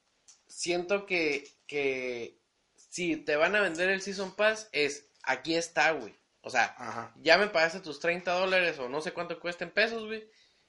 siento 0.47 1.05
que, 1.05 1.45
que 1.67 2.41
si 2.75 3.17
te 3.19 3.37
van 3.37 3.55
a 3.55 3.61
vender 3.61 3.91
el 3.91 4.01
Season 4.01 4.35
Pass, 4.35 4.69
es 4.73 5.11
aquí 5.25 5.57
está, 5.57 5.91
güey. 5.93 6.19
O 6.41 6.49
sea, 6.49 6.75
Ajá. 6.79 7.13
ya 7.19 7.37
me 7.37 7.49
pagaste 7.49 7.81
tus 7.81 8.01
30 8.01 8.33
dólares 8.33 8.79
o 8.79 8.89
no 8.89 9.03
sé 9.03 9.13
cuánto 9.13 9.39
cuesta 9.39 9.65
en 9.65 9.73
pesos, 9.73 10.07
güey. 10.07 10.27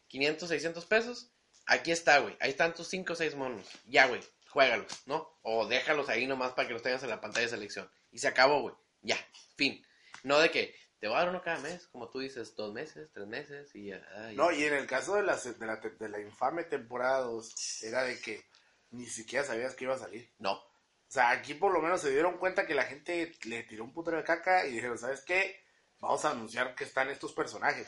500, 0.08 0.50
600 0.50 0.86
pesos. 0.86 1.32
Aquí 1.72 1.92
está, 1.92 2.20
güey. 2.20 2.36
Ahí 2.42 2.50
están 2.50 2.74
tus 2.74 2.88
5 2.90 3.14
o 3.14 3.16
6 3.16 3.36
monos. 3.36 3.66
Ya, 3.86 4.08
güey. 4.08 4.22
Juégalos, 4.50 4.92
¿no? 5.06 5.40
O 5.44 5.66
déjalos 5.68 6.10
ahí 6.10 6.28
nomás 6.28 6.52
para 6.52 6.68
que 6.68 6.74
los 6.74 6.82
tengas 6.82 7.02
en 7.04 7.10
la 7.10 7.22
pantalla 7.22 7.46
de 7.46 7.52
selección. 7.52 7.90
Y 8.12 8.20
se 8.20 8.28
acabó, 8.28 8.62
güey. 8.62 8.76
Ya. 9.02 9.18
Fin. 9.56 9.82
No 10.24 10.40
de 10.40 10.52
que 10.52 10.76
te 11.00 11.08
voy 11.08 11.16
a 11.16 11.20
dar 11.22 11.30
uno 11.30 11.42
cada 11.42 11.60
mes, 11.60 11.88
como 11.88 12.10
tú 12.10 12.20
dices, 12.20 12.56
dos 12.56 12.74
meses, 12.74 13.10
tres 13.14 13.26
meses 13.26 13.74
y 13.74 13.88
ya. 13.88 14.06
No, 14.36 14.52
y 14.52 14.66
en 14.66 14.74
el 14.74 14.86
caso 14.86 15.16
de 15.16 15.24
la, 15.24 15.38
de 15.38 15.66
la, 15.66 15.80
te- 15.80 15.92
de 15.92 16.10
la 16.10 16.20
infame 16.20 16.66
temporada 16.66 17.20
2, 17.22 17.84
era 17.84 18.04
de 18.04 18.20
que 18.20 18.46
ni 18.92 19.06
siquiera 19.06 19.46
sabías 19.46 19.74
que 19.74 19.86
iba 19.86 19.96
a 19.96 20.00
salir. 20.00 20.30
No. 20.40 20.52
O 20.54 20.64
sea, 21.08 21.30
aquí 21.32 21.54
por 21.54 21.72
lo 21.74 21.82
menos 21.82 22.02
se 22.02 22.12
dieron 22.12 22.38
cuenta 22.38 22.68
que 22.68 22.76
la 22.76 22.84
gente 22.84 23.32
le 23.46 23.64
tiró 23.64 23.84
un 23.86 23.94
putero 23.94 24.18
de 24.18 24.24
caca 24.26 24.66
y 24.68 24.72
dijeron, 24.74 24.98
¿sabes 24.98 25.22
qué? 25.22 25.64
Vamos 26.00 26.24
a 26.26 26.32
anunciar 26.32 26.76
que 26.76 26.84
están 26.84 27.10
estos 27.10 27.32
personajes. 27.34 27.88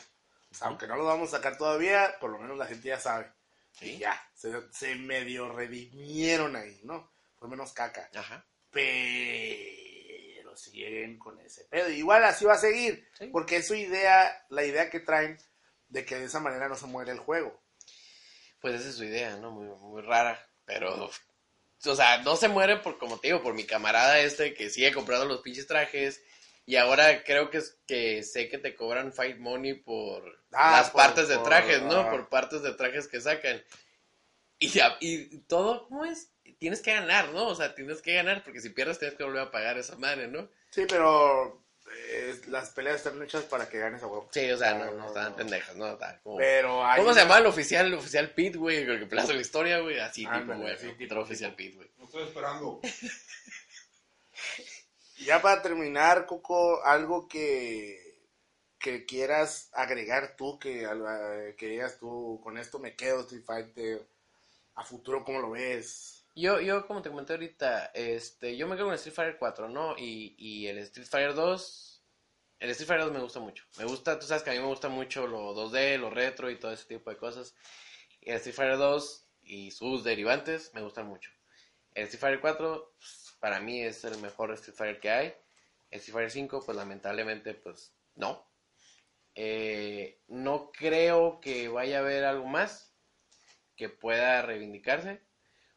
O 0.50 0.54
sea, 0.54 0.68
aunque 0.68 0.86
no 0.86 0.96
los 0.96 1.06
vamos 1.06 1.28
a 1.28 1.36
sacar 1.36 1.56
todavía, 1.58 2.16
por 2.20 2.30
lo 2.30 2.38
menos 2.38 2.56
la 2.56 2.66
gente 2.66 2.88
ya 2.88 2.98
sabe. 2.98 3.30
Sí. 3.78 3.92
Y 3.92 3.98
ya, 3.98 4.20
se, 4.34 4.52
se 4.72 4.94
medio 4.94 5.52
redimieron 5.52 6.56
ahí, 6.56 6.80
¿no? 6.84 7.12
Fue 7.38 7.48
menos 7.48 7.72
caca. 7.72 8.08
Ajá. 8.14 8.46
Pero 8.70 10.56
siguen 10.56 11.18
con 11.18 11.38
ese 11.40 11.64
pedo. 11.64 11.90
Igual 11.90 12.24
así 12.24 12.44
va 12.44 12.54
a 12.54 12.58
seguir, 12.58 13.08
Sí. 13.18 13.26
porque 13.32 13.56
es 13.56 13.66
su 13.66 13.74
idea, 13.74 14.44
la 14.50 14.64
idea 14.64 14.88
que 14.90 15.00
traen 15.00 15.38
de 15.88 16.04
que 16.04 16.16
de 16.16 16.26
esa 16.26 16.40
manera 16.40 16.68
no 16.68 16.76
se 16.76 16.86
muere 16.86 17.12
el 17.12 17.18
juego. 17.18 17.62
Pues 18.60 18.80
esa 18.80 18.88
es 18.90 18.94
su 18.96 19.04
idea, 19.04 19.36
¿no? 19.36 19.50
Muy, 19.50 19.66
muy 19.66 20.02
rara. 20.02 20.40
Pero, 20.64 21.10
o 21.84 21.94
sea, 21.96 22.18
no 22.22 22.36
se 22.36 22.48
muere 22.48 22.76
por, 22.78 22.98
como 22.98 23.18
te 23.18 23.28
digo, 23.28 23.42
por 23.42 23.52
mi 23.54 23.64
camarada 23.64 24.18
este 24.20 24.54
que 24.54 24.70
sigue 24.70 24.92
comprando 24.92 25.26
los 25.26 25.42
pinches 25.42 25.66
trajes. 25.66 26.22
Y 26.66 26.76
ahora 26.76 27.22
creo 27.24 27.50
que 27.50 27.58
es 27.58 27.78
que 27.86 28.22
sé 28.22 28.48
que 28.48 28.58
te 28.58 28.74
cobran 28.74 29.12
fight 29.12 29.38
money 29.38 29.74
por 29.74 30.24
Ah, 30.52 30.78
las 30.78 30.90
por- 30.90 31.02
partes 31.02 31.28
de 31.28 31.36
por- 31.36 31.44
trajes, 31.44 31.82
¿no? 31.82 31.96
ah. 32.00 32.10
Por 32.10 32.28
partes 32.28 32.62
de 32.62 32.72
trajes 32.72 33.06
que 33.08 33.20
sacan. 33.20 33.62
Y, 34.58 34.68
ya- 34.68 34.96
y 35.00 35.38
todo, 35.40 35.86
¿cómo 35.88 36.04
es? 36.04 36.30
Tienes 36.58 36.80
que 36.80 36.94
ganar, 36.94 37.30
¿no? 37.30 37.48
O 37.48 37.54
sea, 37.54 37.74
tienes 37.74 38.00
que 38.00 38.14
ganar 38.14 38.42
porque 38.44 38.60
si 38.60 38.70
pierdes 38.70 38.98
tienes 38.98 39.16
que 39.16 39.24
volver 39.24 39.42
a 39.42 39.50
pagar 39.50 39.76
esa 39.76 39.96
madre, 39.96 40.28
¿no? 40.28 40.48
Sí, 40.70 40.84
pero 40.88 41.62
eh, 42.10 42.40
las 42.48 42.70
peleas 42.70 42.96
están 42.96 43.22
hechas 43.22 43.42
para 43.44 43.68
que 43.68 43.78
ganes 43.78 44.02
a 44.02 44.06
huevo. 44.06 44.30
Sí, 44.32 44.50
o 44.50 44.56
sea, 44.56 44.70
Ah, 44.70 44.74
no, 44.78 44.84
no 44.86 44.92
no, 44.96 45.06
estaban 45.08 45.32
no. 45.32 45.36
pendejas, 45.36 45.76
¿no? 45.76 45.92
Está 45.92 46.18
como- 46.22 46.38
Pero 46.38 46.86
hay 46.86 46.98
¿Cómo 47.02 47.12
se 47.12 47.20
llamaba 47.20 47.40
el 47.40 47.46
oficial, 47.46 47.86
el 47.86 47.94
oficial 47.94 48.30
Pete, 48.30 48.56
güey? 48.56 48.78
El 48.78 48.98
que 49.00 49.06
plaza 49.06 49.34
la 49.34 49.40
historia, 49.42 49.80
güey. 49.80 49.98
Así, 50.00 50.22
tipo, 50.22 50.32
Ándale, 50.32 50.62
güey. 50.62 50.78
sí, 50.78 50.92
tipo, 50.96 51.12
Otro 51.12 51.22
oficial 51.24 51.54
Pete, 51.54 51.76
güey. 51.76 51.90
No 51.98 52.04
estoy 52.06 52.22
esperando. 52.22 52.80
Ya 55.24 55.40
para 55.40 55.62
terminar, 55.62 56.26
Coco, 56.26 56.84
algo 56.84 57.28
que 57.28 58.04
que 58.84 59.06
quieras 59.06 59.70
agregar 59.72 60.36
tú, 60.36 60.58
que, 60.58 60.86
que 61.56 61.68
digas 61.68 61.98
tú, 61.98 62.38
con 62.44 62.58
esto 62.58 62.78
me 62.78 62.94
quedo 62.94 63.20
Street 63.20 63.42
Fighter, 63.42 64.06
a 64.74 64.84
futuro, 64.84 65.24
¿cómo 65.24 65.40
lo 65.40 65.52
ves? 65.52 66.26
Yo, 66.34 66.60
yo 66.60 66.86
como 66.86 67.00
te 67.00 67.08
comenté 67.08 67.32
ahorita, 67.32 67.92
este, 67.94 68.58
yo 68.58 68.68
me 68.68 68.76
quedo 68.76 68.86
con 68.86 68.94
Street 68.96 69.14
Fighter 69.14 69.38
4, 69.38 69.70
¿no? 69.70 69.96
Y, 69.96 70.34
y 70.36 70.66
el 70.66 70.76
Street 70.80 71.06
Fighter 71.08 71.34
2, 71.34 72.02
el 72.58 72.70
Street 72.72 72.88
Fighter 72.88 73.06
2 73.06 73.14
me 73.14 73.22
gusta 73.22 73.40
mucho. 73.40 73.64
Me 73.78 73.86
gusta, 73.86 74.18
tú 74.18 74.26
sabes 74.26 74.42
que 74.42 74.50
a 74.50 74.52
mí 74.52 74.58
me 74.58 74.66
gusta 74.66 74.90
mucho 74.90 75.26
lo 75.26 75.54
2D, 75.54 75.96
lo 75.96 76.10
retro 76.10 76.50
y 76.50 76.58
todo 76.58 76.72
ese 76.72 76.84
tipo 76.84 77.08
de 77.08 77.16
cosas. 77.16 77.54
El 78.20 78.36
Street 78.36 78.54
Fighter 78.54 78.76
2 78.76 79.26
y 79.44 79.70
sus 79.70 80.04
derivantes 80.04 80.72
me 80.74 80.82
gustan 80.82 81.06
mucho. 81.06 81.30
El 81.94 82.04
Street 82.04 82.20
Fighter 82.20 82.40
4, 82.42 82.94
pues, 82.98 83.23
para 83.44 83.60
mí 83.60 83.82
es 83.82 84.02
el 84.04 84.16
mejor 84.22 84.54
Street 84.54 84.74
Fighter 84.74 85.00
que 85.00 85.10
hay. 85.10 85.34
Street 85.90 86.14
Fighter 86.14 86.30
5, 86.30 86.62
pues 86.64 86.74
lamentablemente, 86.74 87.52
pues 87.52 87.92
no. 88.14 88.42
Eh, 89.34 90.22
no 90.28 90.72
creo 90.72 91.42
que 91.42 91.68
vaya 91.68 91.98
a 91.98 92.00
haber 92.00 92.24
algo 92.24 92.46
más 92.46 92.94
que 93.76 93.90
pueda 93.90 94.40
reivindicarse. 94.40 95.20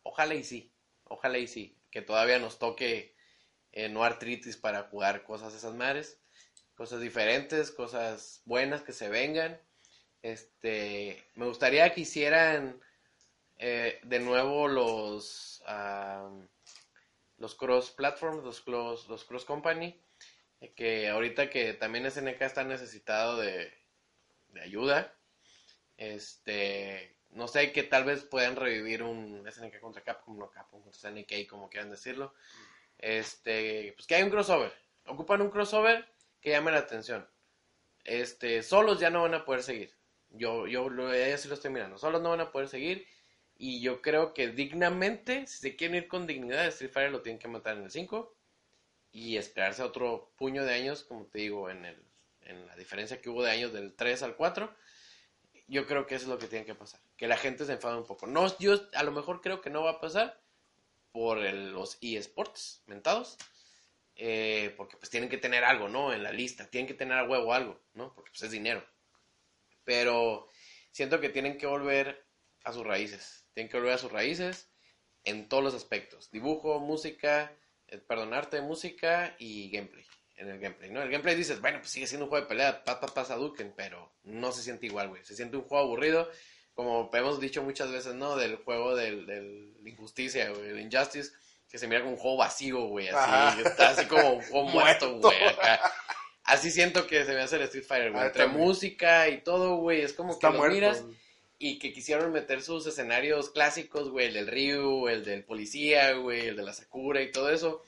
Ojalá 0.01 0.35
y 0.35 0.45
sí, 0.45 0.71
ojalá 1.03 1.39
y 1.39 1.47
sí, 1.47 1.77
que 1.91 2.01
todavía 2.01 2.39
nos 2.39 2.57
toque 2.57 3.17
eh, 3.73 3.89
no 3.89 4.05
artritis 4.05 4.55
para 4.55 4.83
jugar 4.83 5.25
cosas 5.25 5.53
esas 5.53 5.73
madres, 5.73 6.21
cosas 6.73 7.01
diferentes, 7.01 7.71
cosas 7.71 8.43
buenas 8.45 8.81
que 8.81 8.93
se 8.93 9.09
vengan. 9.09 9.59
Este, 10.21 11.21
me 11.35 11.45
gustaría 11.45 11.93
que 11.93 11.99
hicieran 11.99 12.79
eh, 13.57 13.99
de 14.03 14.19
nuevo 14.19 14.69
los 14.69 15.61
los 17.37 17.55
cross 17.55 17.91
platforms, 17.91 18.43
los 18.43 18.61
cross, 18.61 19.07
los 19.07 19.23
cross 19.25 19.45
company, 19.45 19.99
eh, 20.61 20.73
que 20.73 21.09
ahorita 21.09 21.49
que 21.49 21.73
también 21.73 22.09
SNK 22.09 22.41
está 22.41 22.63
necesitado 22.63 23.37
de, 23.37 23.73
de 24.49 24.61
ayuda, 24.61 25.13
este, 25.97 27.17
no 27.31 27.47
sé, 27.47 27.71
que 27.71 27.83
tal 27.83 28.03
vez 28.03 28.23
puedan 28.23 28.55
revivir 28.55 29.03
un 29.03 29.45
SNK 29.49 29.79
contra 29.79 30.03
Capcom, 30.03 30.37
no 30.37 30.49
Capcom 30.49 30.81
contra 30.81 31.11
SNK, 31.11 31.47
como 31.47 31.69
quieran 31.69 31.91
decirlo. 31.91 32.33
Este, 32.97 33.93
pues 33.95 34.07
que 34.07 34.15
hay 34.15 34.23
un 34.23 34.29
crossover. 34.29 34.73
Ocupan 35.05 35.41
un 35.41 35.49
crossover 35.49 36.05
que 36.41 36.51
llame 36.51 36.71
la 36.71 36.79
atención. 36.79 37.27
Este, 38.03 38.63
solos 38.63 38.99
ya 38.99 39.09
no 39.09 39.23
van 39.23 39.33
a 39.33 39.45
poder 39.45 39.63
seguir. 39.63 39.93
Yo, 40.29 40.67
yo 40.67 40.89
lo, 40.89 41.11
estoy 41.11 41.71
mirando. 41.71 41.97
Solos 41.97 42.21
no 42.21 42.29
van 42.29 42.41
a 42.41 42.51
poder 42.51 42.67
seguir. 42.67 43.07
Y 43.57 43.81
yo 43.81 44.01
creo 44.01 44.33
que 44.33 44.49
dignamente, 44.49 45.47
si 45.47 45.57
se 45.59 45.75
quieren 45.75 45.97
ir 45.97 46.07
con 46.07 46.27
dignidad, 46.27 46.67
Street 46.67 46.91
Fighter 46.91 47.11
lo 47.11 47.21
tienen 47.21 47.39
que 47.39 47.47
matar 47.47 47.77
en 47.77 47.83
el 47.85 47.91
5. 47.91 48.35
Y 49.11 49.37
esperarse 49.37 49.81
otro 49.83 50.31
puño 50.37 50.63
de 50.65 50.73
años, 50.75 51.03
como 51.03 51.25
te 51.25 51.39
digo, 51.39 51.69
en, 51.69 51.85
el, 51.85 51.97
en 52.41 52.67
la 52.67 52.75
diferencia 52.75 53.19
que 53.21 53.29
hubo 53.29 53.43
de 53.43 53.51
años 53.51 53.73
del 53.73 53.93
3 53.95 54.21
al 54.23 54.35
4 54.35 54.73
yo 55.67 55.85
creo 55.85 56.07
que 56.07 56.15
eso 56.15 56.25
es 56.25 56.29
lo 56.29 56.39
que 56.39 56.47
tiene 56.47 56.65
que 56.65 56.75
pasar. 56.75 57.01
Que 57.17 57.27
la 57.27 57.37
gente 57.37 57.65
se 57.65 57.73
enfade 57.73 57.97
un 57.97 58.05
poco. 58.05 58.25
No, 58.27 58.57
yo 58.59 58.75
a 58.93 59.03
lo 59.03 59.11
mejor 59.11 59.41
creo 59.41 59.61
que 59.61 59.69
no 59.69 59.83
va 59.83 59.91
a 59.91 60.01
pasar 60.01 60.39
por 61.11 61.39
el- 61.45 61.71
los 61.73 61.97
eSports 62.01 62.83
mentados. 62.87 63.37
eh, 64.19 64.73
porque 64.77 64.97
pues 64.97 65.09
tienen 65.11 65.29
que 65.29 65.37
tener 65.37 65.63
algo, 65.63 65.89
¿no? 65.89 66.13
En 66.13 66.23
la 66.23 66.31
lista. 66.31 66.67
Tienen 66.69 66.87
que 66.87 66.93
tener 66.95 67.17
a 67.17 67.23
huevo 67.23 67.53
algo, 67.53 67.79
¿no? 67.93 68.13
Porque 68.15 68.31
pues 68.31 68.43
es 68.43 68.51
dinero. 68.51 68.83
Pero 69.83 70.47
siento 70.91 71.19
que 71.19 71.29
tienen 71.29 71.57
que 71.57 71.65
volver 71.67 72.25
a 72.63 72.73
sus 72.73 72.85
raíces. 72.85 73.46
Tienen 73.57 73.71
que 73.71 73.77
volver 73.77 73.93
a 73.93 73.97
sus 73.97 74.11
raíces 74.11 74.69
en 75.23 75.49
todos 75.49 75.63
los 75.63 75.73
aspectos. 75.73 76.29
Dibujo, 76.29 76.79
música, 76.79 77.51
eh, 77.87 77.97
perdón, 77.97 78.35
arte, 78.35 78.61
música 78.61 79.35
y 79.39 79.71
gameplay. 79.71 80.05
En 80.35 80.47
el 80.47 80.59
gameplay, 80.59 80.91
¿no? 80.91 81.01
El 81.01 81.09
gameplay 81.09 81.35
dices, 81.35 81.59
bueno, 81.59 81.79
pues 81.79 81.89
sigue 81.89 82.05
siendo 82.05 82.25
un 82.25 82.29
juego 82.29 82.43
de 82.45 82.49
pelea, 82.49 82.83
pa, 82.83 82.99
pa, 82.99 83.07
pasa 83.07 83.35
Duken, 83.35 83.73
pero 83.75 84.13
no 84.21 84.51
se 84.51 84.61
siente 84.61 84.85
igual, 84.85 85.07
güey. 85.09 85.25
Se 85.25 85.35
siente 85.35 85.57
un 85.57 85.63
juego 85.63 85.85
aburrido, 85.85 86.29
como 86.75 87.09
hemos 87.11 87.39
dicho 87.39 87.63
muchas 87.63 87.91
veces, 87.91 88.13
¿no? 88.13 88.35
Del 88.35 88.57
juego 88.57 88.95
del, 88.95 89.25
del 89.25 89.75
Injusticia, 89.87 90.51
güey, 90.51 90.69
el 90.69 90.79
Injustice, 90.79 91.31
que 91.67 91.79
se 91.79 91.87
mira 91.87 92.01
como 92.01 92.13
un 92.13 92.19
juego 92.19 92.37
vacío, 92.37 92.81
güey, 92.85 93.07
así, 93.07 93.17
Ajá. 93.17 93.59
está 93.59 93.89
así 93.89 94.05
como 94.05 94.33
un 94.33 94.41
juego 94.43 94.65
muerto, 94.69 95.17
güey, 95.17 95.43
acá. 95.45 95.81
Así 96.43 96.69
siento 96.69 97.07
que 97.07 97.25
se 97.25 97.33
me 97.33 97.41
hace 97.41 97.55
el 97.55 97.63
Street 97.63 97.85
Fighter, 97.87 98.11
güey. 98.11 98.23
Ah, 98.23 98.27
Entre 98.27 98.45
música 98.45 99.27
y 99.29 99.41
todo, 99.41 99.77
güey, 99.77 100.01
es 100.03 100.13
como 100.13 100.33
Está 100.33 100.49
que 100.49 100.53
lo 100.53 100.59
muerto. 100.59 100.75
miras 100.75 101.03
y 101.59 101.79
que 101.79 101.91
quisieron 101.91 102.31
meter 102.31 102.61
sus 102.61 102.85
escenarios 102.85 103.49
clásicos, 103.49 104.09
güey, 104.09 104.27
el 104.27 104.33
del 104.33 104.47
Ryu, 104.47 105.07
el 105.07 105.23
del 105.25 105.43
policía, 105.43 106.13
güey, 106.13 106.47
el 106.47 106.55
de 106.55 106.63
la 106.63 106.73
Sakura 106.73 107.21
y 107.21 107.31
todo 107.31 107.49
eso. 107.49 107.83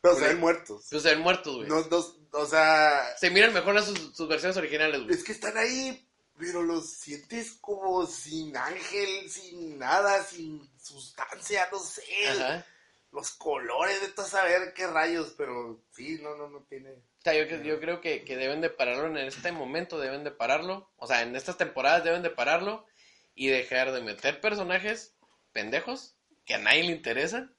Pero 0.00 0.16
se 0.16 0.28
ven 0.28 0.40
muertos. 0.40 0.86
Pues 0.90 1.02
se 1.02 1.10
ven 1.10 1.20
muertos, 1.20 1.56
güey. 1.56 1.68
No, 1.68 1.80
no, 1.88 2.04
o 2.32 2.46
sea, 2.46 3.16
Se 3.18 3.30
miran 3.30 3.54
mejor 3.54 3.76
a 3.78 3.82
sus, 3.82 4.14
sus 4.14 4.28
versiones 4.28 4.56
originales, 4.56 5.02
güey. 5.02 5.14
es 5.14 5.24
que 5.24 5.32
están 5.32 5.56
ahí, 5.56 6.06
pero 6.36 6.62
los 6.62 6.90
sientes 6.90 7.52
como 7.60 8.06
sin 8.06 8.56
ángel, 8.56 9.30
sin 9.30 9.78
nada, 9.78 10.22
sin 10.24 10.68
sustancia, 10.78 11.68
no 11.70 11.78
sé. 11.78 12.02
Ajá. 12.28 12.66
Los 13.12 13.32
colores, 13.32 14.00
de 14.00 14.08
todo 14.08 14.26
saber 14.26 14.72
qué 14.74 14.86
rayos, 14.86 15.34
pero 15.36 15.84
sí, 15.90 16.18
no, 16.22 16.34
no, 16.34 16.48
no 16.48 16.64
tiene. 16.68 16.90
O 16.92 17.22
sea, 17.22 17.34
yo, 17.34 17.44
yo 17.62 17.78
creo 17.78 18.00
que, 18.00 18.24
que 18.24 18.36
deben 18.36 18.60
de 18.62 18.70
pararlo 18.70 19.06
en 19.06 19.18
este 19.18 19.52
momento, 19.52 20.00
deben 20.00 20.24
de 20.24 20.30
pararlo. 20.30 20.90
O 20.96 21.06
sea, 21.06 21.22
en 21.22 21.36
estas 21.36 21.58
temporadas 21.58 22.04
deben 22.04 22.22
de 22.22 22.30
pararlo 22.30 22.86
y 23.34 23.48
dejar 23.48 23.92
de 23.92 24.00
meter 24.00 24.40
personajes 24.40 25.14
pendejos 25.52 26.16
que 26.46 26.54
a 26.54 26.58
nadie 26.58 26.84
le 26.84 26.92
interesan 26.92 27.54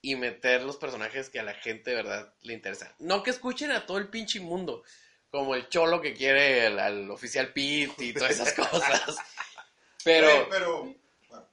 y 0.00 0.16
meter 0.16 0.62
los 0.62 0.76
personajes 0.78 1.28
que 1.30 1.40
a 1.40 1.44
la 1.44 1.54
gente 1.54 1.90
de 1.90 1.96
verdad 1.96 2.34
le 2.42 2.54
interesan. 2.54 2.92
No 2.98 3.22
que 3.22 3.30
escuchen 3.30 3.70
a 3.72 3.84
todo 3.86 3.98
el 3.98 4.08
pinche 4.08 4.40
mundo, 4.40 4.82
como 5.30 5.54
el 5.54 5.68
cholo 5.68 6.00
que 6.00 6.14
quiere 6.14 6.66
el- 6.66 6.78
al 6.78 7.10
oficial 7.10 7.52
Pete 7.52 7.92
y 7.98 8.12
todas 8.14 8.30
esas 8.32 8.52
cosas. 8.70 9.16
Pero, 10.04 10.28
Güey, 10.28 10.48
pero 10.50 10.96
bueno, 11.28 11.48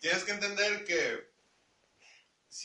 tienes 0.00 0.24
que 0.24 0.30
entender 0.30 0.84
que 0.84 1.35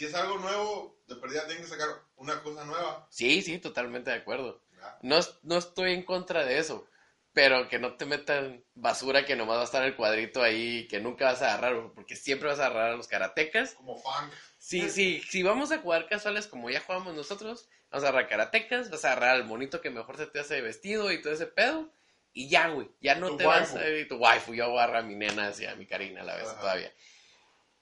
si 0.01 0.07
es 0.07 0.15
algo 0.15 0.39
nuevo, 0.39 0.97
de 1.07 1.15
perdida 1.15 1.45
tienen 1.45 1.63
que 1.63 1.69
sacar 1.69 1.89
una 2.15 2.41
cosa 2.41 2.65
nueva. 2.65 3.05
sí, 3.11 3.43
sí, 3.43 3.59
totalmente 3.59 4.09
de 4.09 4.15
acuerdo. 4.17 4.63
¿verdad? 4.71 4.97
No, 5.03 5.19
no 5.43 5.57
estoy 5.59 5.93
en 5.93 6.01
contra 6.01 6.43
de 6.43 6.57
eso, 6.57 6.87
pero 7.33 7.69
que 7.69 7.77
no 7.77 7.93
te 7.97 8.07
metan 8.07 8.65
basura 8.73 9.27
que 9.27 9.35
nomás 9.35 9.57
va 9.57 9.61
a 9.61 9.65
estar 9.65 9.83
el 9.83 9.95
cuadrito 9.95 10.41
ahí, 10.41 10.87
que 10.87 10.99
nunca 10.99 11.25
vas 11.25 11.43
a 11.43 11.53
agarrar, 11.53 11.91
porque 11.93 12.15
siempre 12.15 12.49
vas 12.49 12.57
a 12.57 12.65
agarrar 12.65 12.93
a 12.93 12.95
los 12.95 13.07
karatecas. 13.07 13.75
Como 13.75 13.95
funk. 13.95 14.33
Sí, 14.57 14.89
sí, 14.89 15.21
si 15.29 15.43
vamos 15.43 15.71
a 15.71 15.77
jugar 15.77 16.07
casuales 16.07 16.47
como 16.47 16.71
ya 16.71 16.81
jugamos 16.81 17.13
nosotros, 17.13 17.69
vamos 17.91 18.03
a 18.03 18.07
agarrar 18.07 18.27
karatecas, 18.27 18.89
vas 18.89 19.05
a 19.05 19.11
agarrar 19.11 19.35
al 19.35 19.45
monito 19.45 19.81
que 19.81 19.91
mejor 19.91 20.17
se 20.17 20.25
te 20.25 20.39
hace 20.39 20.61
vestido 20.61 21.11
y 21.11 21.21
todo 21.21 21.33
ese 21.33 21.45
pedo, 21.45 21.93
y 22.33 22.49
ya, 22.49 22.69
güey, 22.69 22.89
ya 23.01 23.13
no 23.13 23.35
te 23.37 23.45
vas 23.45 23.75
a 23.75 23.87
ir 23.87 24.07
tu 24.07 24.15
waifu, 24.15 24.55
yo 24.55 24.67
voy 24.71 24.79
a 24.79 24.97
a 24.97 25.01
mi 25.03 25.13
nena 25.13 25.49
hacia 25.49 25.75
mi 25.75 25.85
Karina 25.85 26.21
a 26.21 26.25
la 26.25 26.37
vez 26.37 26.47
Ajá. 26.47 26.59
todavía. 26.59 26.91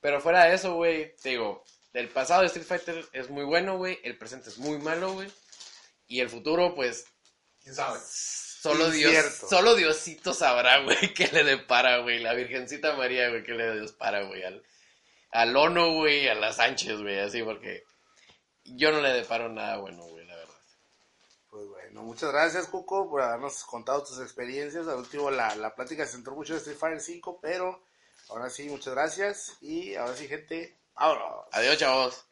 Pero 0.02 0.20
fuera 0.20 0.44
de 0.46 0.56
eso, 0.56 0.76
güey, 0.76 1.16
te 1.18 1.30
digo, 1.30 1.64
el 1.94 2.10
pasado 2.10 2.42
de 2.42 2.48
Street 2.48 2.66
Fighter 2.66 3.06
es 3.14 3.30
muy 3.30 3.44
bueno, 3.44 3.78
güey, 3.78 4.00
el 4.04 4.18
presente 4.18 4.50
es 4.50 4.58
muy 4.58 4.78
malo, 4.78 5.14
güey, 5.14 5.32
y 6.08 6.20
el 6.20 6.30
futuro, 6.30 6.76
pues, 6.76 7.06
¿Quién 7.62 7.76
sabe? 7.76 8.00
Solo 8.04 8.90
Dios, 8.90 9.26
solo 9.50 9.76
Diosito 9.76 10.34
sabrá, 10.34 10.84
güey, 10.84 11.14
qué 11.14 11.28
le 11.28 11.44
depara, 11.44 12.00
güey. 12.00 12.20
La 12.20 12.34
Virgencita 12.34 12.96
María, 12.96 13.30
güey, 13.30 13.44
qué 13.44 13.54
le 13.54 13.80
depara, 13.80 14.24
güey. 14.24 14.44
Al, 14.44 14.64
al 15.32 15.56
Ono, 15.56 15.94
güey, 15.94 16.28
a 16.28 16.36
la 16.36 16.52
Sánchez, 16.52 17.02
güey, 17.02 17.20
así, 17.20 17.42
porque 17.42 17.84
yo 18.66 18.92
no 18.92 19.02
le 19.02 19.14
deparo 19.14 19.50
nada 19.50 19.78
bueno, 19.78 20.04
güey, 20.06 20.26
la 20.26 20.36
verdad. 20.36 20.56
Pues 21.50 21.68
bueno, 21.68 22.04
muchas 22.04 22.32
gracias, 22.32 22.68
Cuco, 22.68 23.10
por 23.10 23.22
habernos 23.22 23.64
contado 23.64 24.04
tus 24.04 24.20
experiencias. 24.20 24.88
Al 24.88 24.98
último, 24.98 25.32
la, 25.32 25.56
la 25.56 25.74
plática 25.74 26.06
se 26.06 26.14
centró 26.14 26.36
mucho 26.36 26.54
en 26.54 26.60
Street 26.60 26.78
Fighter 26.78 27.02
5, 27.02 27.40
pero 27.42 27.84
ahora 28.30 28.50
sí, 28.50 28.68
muchas 28.70 28.94
gracias. 28.94 29.58
Y 29.62 29.96
ahora 29.96 30.16
sí, 30.16 30.28
gente, 30.28 30.79
vámonos. 31.00 31.46
Adiós, 31.52 31.80
chavos. 31.80 32.29